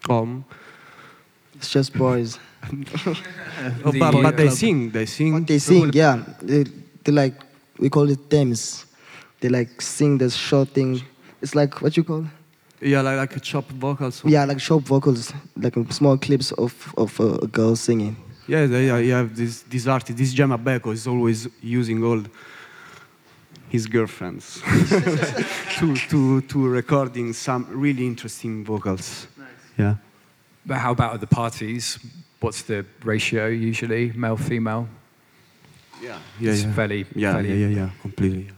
Gqom. 0.08 0.44
It's 1.56 1.70
just 1.70 1.94
boys. 1.94 2.40
Oh, 3.86 3.94
but, 3.98 4.12
but 4.12 4.36
they 4.36 4.50
sing, 4.50 4.90
they 4.90 5.06
sing. 5.06 5.34
What 5.34 5.48
they 5.48 5.60
sing, 5.60 5.92
yeah. 5.94 6.24
They, 6.42 6.66
they 7.04 7.12
like 7.12 7.36
we 7.78 7.90
call 7.90 8.10
it 8.10 8.20
themes. 8.30 8.86
They 9.40 9.50
like 9.50 9.82
sing 9.82 10.18
this 10.18 10.36
short 10.36 10.70
thing. 10.70 11.02
It's 11.42 11.56
like 11.56 11.82
what 11.82 11.96
you 11.96 12.04
call? 12.04 12.26
Yeah, 12.82 13.02
like, 13.02 13.18
like 13.18 13.36
a 13.38 13.40
chopped 13.40 13.72
vocals. 13.72 14.24
Yeah, 14.26 14.46
like 14.46 14.60
short 14.60 14.84
vocals, 14.84 15.34
like 15.56 15.76
small 15.92 16.18
clips 16.18 16.52
of 16.54 16.94
of 16.98 17.20
uh, 17.20 17.38
a 17.44 17.48
girl 17.48 17.76
singing. 17.76 18.16
Yeah, 18.48 18.66
they, 18.66 18.88
yeah, 18.88 18.98
you 18.98 19.14
have 19.14 19.36
this 19.36 19.62
this 19.64 19.88
artist, 19.88 20.18
this 20.18 20.34
Gemma 20.34 20.58
Beko 20.58 20.92
is 20.92 21.08
always 21.08 21.48
using 21.62 22.04
all 22.04 22.22
his 23.74 23.88
girlfriends 23.88 24.62
to, 25.78 25.96
to, 25.96 26.42
to 26.42 26.68
recording 26.68 27.34
some 27.34 27.66
really 27.72 28.06
interesting 28.06 28.64
vocals. 28.64 29.26
Yeah. 29.80 29.96
But 30.64 30.78
how 30.78 30.92
about 30.92 31.16
at 31.16 31.22
the 31.22 31.28
parties? 31.28 31.98
What's 32.40 32.62
the 32.62 32.86
ratio 33.04 33.48
usually, 33.48 34.12
male, 34.12 34.38
female? 34.38 34.88
Yeah, 36.00 36.20
yeah, 36.40 36.52
It's 36.52 36.64
yeah. 36.64 36.74
fairly, 36.74 37.06
yeah, 37.16 37.34
fairly 37.34 37.50
yeah, 37.50 37.68
yeah, 37.68 37.76
yeah, 37.76 37.90
completely. 38.04 38.52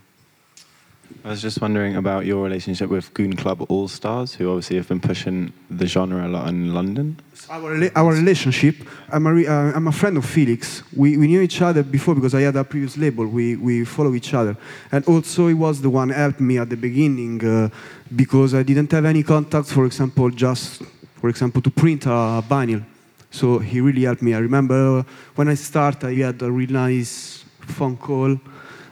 I 1.25 1.29
was 1.29 1.41
just 1.41 1.59
wondering 1.59 1.95
about 1.95 2.27
your 2.27 2.43
relationship 2.43 2.87
with 2.91 3.11
Goon 3.15 3.35
Club 3.35 3.65
All 3.67 3.87
Stars, 3.87 4.35
who 4.35 4.47
obviously 4.47 4.75
have 4.75 4.87
been 4.87 4.99
pushing 4.99 5.51
the 5.71 5.87
genre 5.87 6.27
a 6.27 6.29
lot 6.29 6.49
in 6.49 6.71
London. 6.71 7.19
Our, 7.49 7.89
our 7.95 8.13
relationship, 8.13 8.75
I'm 9.11 9.25
a, 9.25 9.33
re- 9.33 9.47
uh, 9.47 9.73
I'm 9.73 9.87
a 9.87 9.91
friend 9.91 10.17
of 10.17 10.25
Felix. 10.27 10.83
We, 10.95 11.17
we 11.17 11.25
knew 11.25 11.41
each 11.41 11.63
other 11.63 11.81
before 11.81 12.13
because 12.13 12.35
I 12.35 12.41
had 12.41 12.55
a 12.55 12.63
previous 12.63 12.95
label. 12.95 13.25
We, 13.25 13.55
we 13.55 13.85
follow 13.85 14.13
each 14.13 14.35
other. 14.35 14.55
And 14.91 15.03
also, 15.05 15.47
he 15.47 15.55
was 15.55 15.81
the 15.81 15.89
one 15.89 16.09
helped 16.09 16.41
me 16.41 16.59
at 16.59 16.69
the 16.69 16.77
beginning 16.77 17.43
uh, 17.43 17.69
because 18.15 18.53
I 18.53 18.61
didn't 18.61 18.91
have 18.91 19.05
any 19.05 19.23
contacts, 19.23 19.71
for 19.71 19.87
example, 19.87 20.29
just, 20.29 20.83
for 21.15 21.29
example, 21.29 21.59
to 21.63 21.71
print 21.71 22.05
a 22.05 22.43
vinyl. 22.47 22.85
So 23.31 23.57
he 23.57 23.81
really 23.81 24.03
helped 24.03 24.21
me. 24.21 24.35
I 24.35 24.39
remember 24.39 25.03
when 25.33 25.47
I 25.47 25.55
started, 25.55 26.11
he 26.11 26.19
had 26.19 26.39
a 26.43 26.51
really 26.51 26.73
nice 26.73 27.43
phone 27.61 27.97
call, 27.97 28.39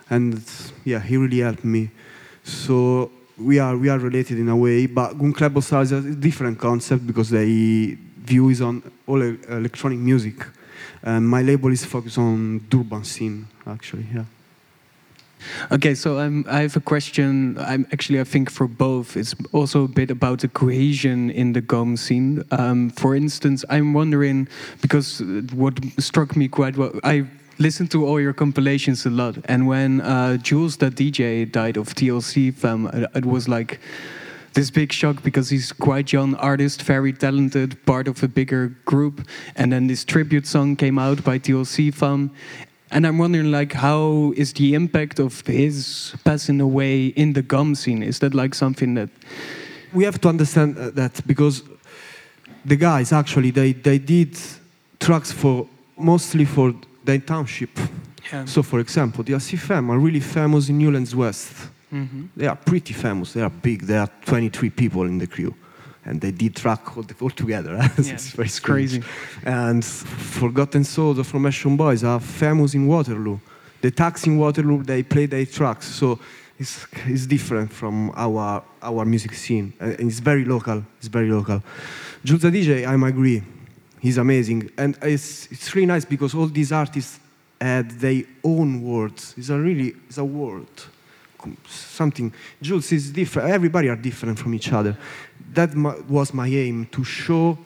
and 0.09 0.43
yeah, 0.83 0.99
he 0.99 1.15
really 1.15 1.41
helped 1.41 1.63
me. 1.63 1.91
So 2.43 3.11
we 3.37 3.59
are 3.59 3.75
we 3.77 3.89
are 3.89 3.99
related 3.99 4.39
in 4.39 4.49
a 4.49 4.55
way, 4.55 4.85
but 4.85 5.17
Goon 5.17 5.33
Club 5.33 5.55
All 5.55 5.61
Stars 5.61 5.91
is 5.91 6.05
a 6.05 6.15
different 6.15 6.59
concept 6.59 7.07
because 7.07 7.29
they 7.29 7.97
view 8.17 8.49
is 8.49 8.61
on 8.61 8.83
all 9.07 9.21
electronic 9.21 9.99
music. 9.99 10.45
And 11.01 11.27
my 11.27 11.41
label 11.41 11.71
is 11.71 11.83
focused 11.83 12.17
on 12.17 12.65
the 12.69 12.77
urban 12.77 13.03
scene, 13.03 13.47
actually. 13.67 14.05
Yeah. 14.13 14.23
Okay, 15.71 15.93
so 15.95 16.19
um, 16.19 16.45
I 16.47 16.61
have 16.61 16.77
a 16.77 16.79
question. 16.79 17.57
I'm 17.59 17.85
actually, 17.91 18.21
I 18.21 18.23
think 18.23 18.49
for 18.49 18.67
both, 18.67 19.17
it's 19.17 19.35
also 19.51 19.83
a 19.83 19.87
bit 19.87 20.09
about 20.09 20.39
the 20.39 20.47
cohesion 20.47 21.29
in 21.29 21.51
the 21.53 21.61
Gqom 21.61 21.97
scene. 21.97 22.43
Um, 22.51 22.89
for 22.91 23.15
instance, 23.15 23.65
I'm 23.69 23.93
wondering 23.93 24.47
because 24.81 25.21
what 25.53 25.79
struck 25.99 26.37
me 26.37 26.47
quite 26.47 26.77
well, 26.77 26.93
I 27.03 27.25
listened 27.59 27.91
to 27.91 28.05
all 28.05 28.19
your 28.19 28.33
compilations 28.33 29.05
a 29.05 29.09
lot, 29.09 29.37
and 29.45 29.67
when 29.67 30.01
uh, 30.01 30.37
Jules, 30.37 30.77
that 30.77 30.95
DJ, 30.95 31.51
died 31.51 31.77
of 31.77 31.93
TLC 31.95 32.53
fam, 32.53 32.87
it, 32.87 33.09
it 33.15 33.25
was 33.25 33.47
like 33.47 33.79
this 34.53 34.69
big 34.69 34.91
shock 34.91 35.23
because 35.23 35.49
he's 35.49 35.71
quite 35.71 36.13
young 36.13 36.35
artist, 36.35 36.83
very 36.83 37.11
talented, 37.11 37.83
part 37.85 38.07
of 38.07 38.21
a 38.23 38.27
bigger 38.27 38.75
group, 38.85 39.27
and 39.55 39.71
then 39.71 39.87
this 39.87 40.03
tribute 40.05 40.45
song 40.47 40.75
came 40.75 40.99
out 40.99 41.23
by 41.23 41.39
TLC 41.39 41.93
fam. 41.93 42.31
And 42.91 43.07
I'm 43.07 43.17
wondering, 43.17 43.49
like, 43.51 43.73
how 43.73 44.33
is 44.37 44.53
the 44.53 44.75
impact 44.75 45.19
of 45.19 45.41
his 45.47 46.13
passing 46.23 46.61
away 46.61 47.07
in 47.07 47.33
the 47.33 47.41
Gqom 47.41 47.75
scene? 47.75 48.03
Is 48.03 48.19
that 48.19 48.35
like 48.35 48.53
something 48.53 48.93
that 48.93 49.09
we 49.93 50.03
have 50.03 50.21
to 50.21 50.29
understand 50.29 50.77
uh, 50.77 50.91
that 50.91 51.25
because 51.25 51.63
the 52.65 52.75
guys 52.75 53.11
actually 53.11 53.51
they, 53.51 53.73
they 53.73 53.97
did 53.97 54.37
tracks 54.99 55.31
for 55.31 55.67
mostly 55.97 56.45
for 56.45 56.73
the 57.05 57.19
township 57.19 57.69
Yeah. 58.31 58.45
So, 58.45 58.63
for 58.63 58.79
example, 58.79 59.23
the 59.23 59.33
ACFM 59.33 59.89
are 59.89 59.99
really 59.99 60.21
famous 60.21 60.69
in 60.69 60.77
Newlands 60.77 61.13
West. 61.13 61.51
Mhm. 61.91 62.29
They 62.37 62.47
are 62.47 62.55
pretty 62.55 62.93
famous. 62.93 63.33
They 63.33 63.41
are 63.43 63.51
big. 63.61 63.81
There 63.85 63.99
are 63.99 64.09
23 64.25 64.69
people 64.69 65.03
in 65.07 65.17
the 65.19 65.27
crew, 65.27 65.53
and 66.05 66.21
they 66.21 66.31
did 66.31 66.55
track 66.55 66.95
all, 66.97 67.03
the, 67.03 67.13
all 67.19 67.29
together. 67.31 67.77
it's 67.97 68.07
Yeah, 68.09 68.17
very 68.35 68.47
it's 68.47 68.59
crazy. 68.61 69.01
And 69.45 69.83
Forgotten 69.83 70.83
Souls, 70.85 71.17
the 71.17 71.23
Formation 71.23 71.75
Boys, 71.77 72.03
are 72.03 72.19
famous 72.21 72.73
in 72.73 72.87
Waterloo. 72.87 73.39
The 73.81 73.91
tax 73.91 74.25
in 74.25 74.37
Waterloo, 74.37 74.83
they 74.83 75.03
play 75.03 75.27
their 75.27 75.45
tracks, 75.45 75.85
so 75.85 76.17
it's, 76.57 76.87
it's 77.07 77.25
different 77.27 77.71
from 77.73 78.09
our 78.15 78.63
our 78.81 79.05
music 79.05 79.33
scene. 79.33 79.73
Uh, 79.81 79.99
And 79.99 80.09
it's 80.09 80.21
very 80.21 80.45
local. 80.45 80.83
It's 80.99 81.09
very 81.09 81.29
local. 81.29 81.61
The 82.23 82.49
DJ, 82.51 82.85
I 82.87 83.07
agree. 83.09 83.41
He's 84.03 84.17
amazing, 84.17 84.69
and 84.77 84.97
it's 85.01 85.47
it's 85.49 85.73
really 85.73 85.85
nice 85.85 86.03
because 86.03 86.35
all 86.35 86.47
these 86.47 86.73
artists 86.73 87.21
had 87.61 87.89
their 87.91 88.23
own 88.43 88.83
words. 88.83 89.33
It's 89.37 89.47
a 89.47 89.57
really 89.57 89.95
it's 90.09 90.17
a 90.17 90.25
word, 90.25 90.67
something. 91.65 92.33
Jules 92.61 92.91
is 92.91 93.11
different. 93.11 93.49
Everybody 93.49 93.87
are 93.87 93.95
different 93.95 94.37
from 94.37 94.53
each 94.53 94.73
other. 94.73 94.97
That 95.53 95.73
was 96.09 96.33
my 96.33 96.49
aim 96.49 96.87
to 96.87 97.05
show 97.05 97.57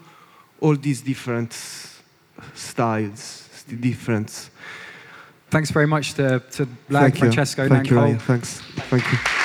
all 0.62 0.76
these 0.76 1.02
different 1.02 1.54
styles, 2.54 3.50
the 3.68 3.76
different. 3.76 4.52
Thanks 5.50 5.72
very 5.72 5.88
much 5.88 6.14
to, 6.14 6.40
to 6.52 6.68
Thank 6.88 7.16
you. 7.16 7.20
Francesco, 7.20 7.68
Thank 7.68 7.90
you. 7.90 8.20
Thanks. 8.20 8.62
Thank 8.92 9.12
you. 9.12 9.37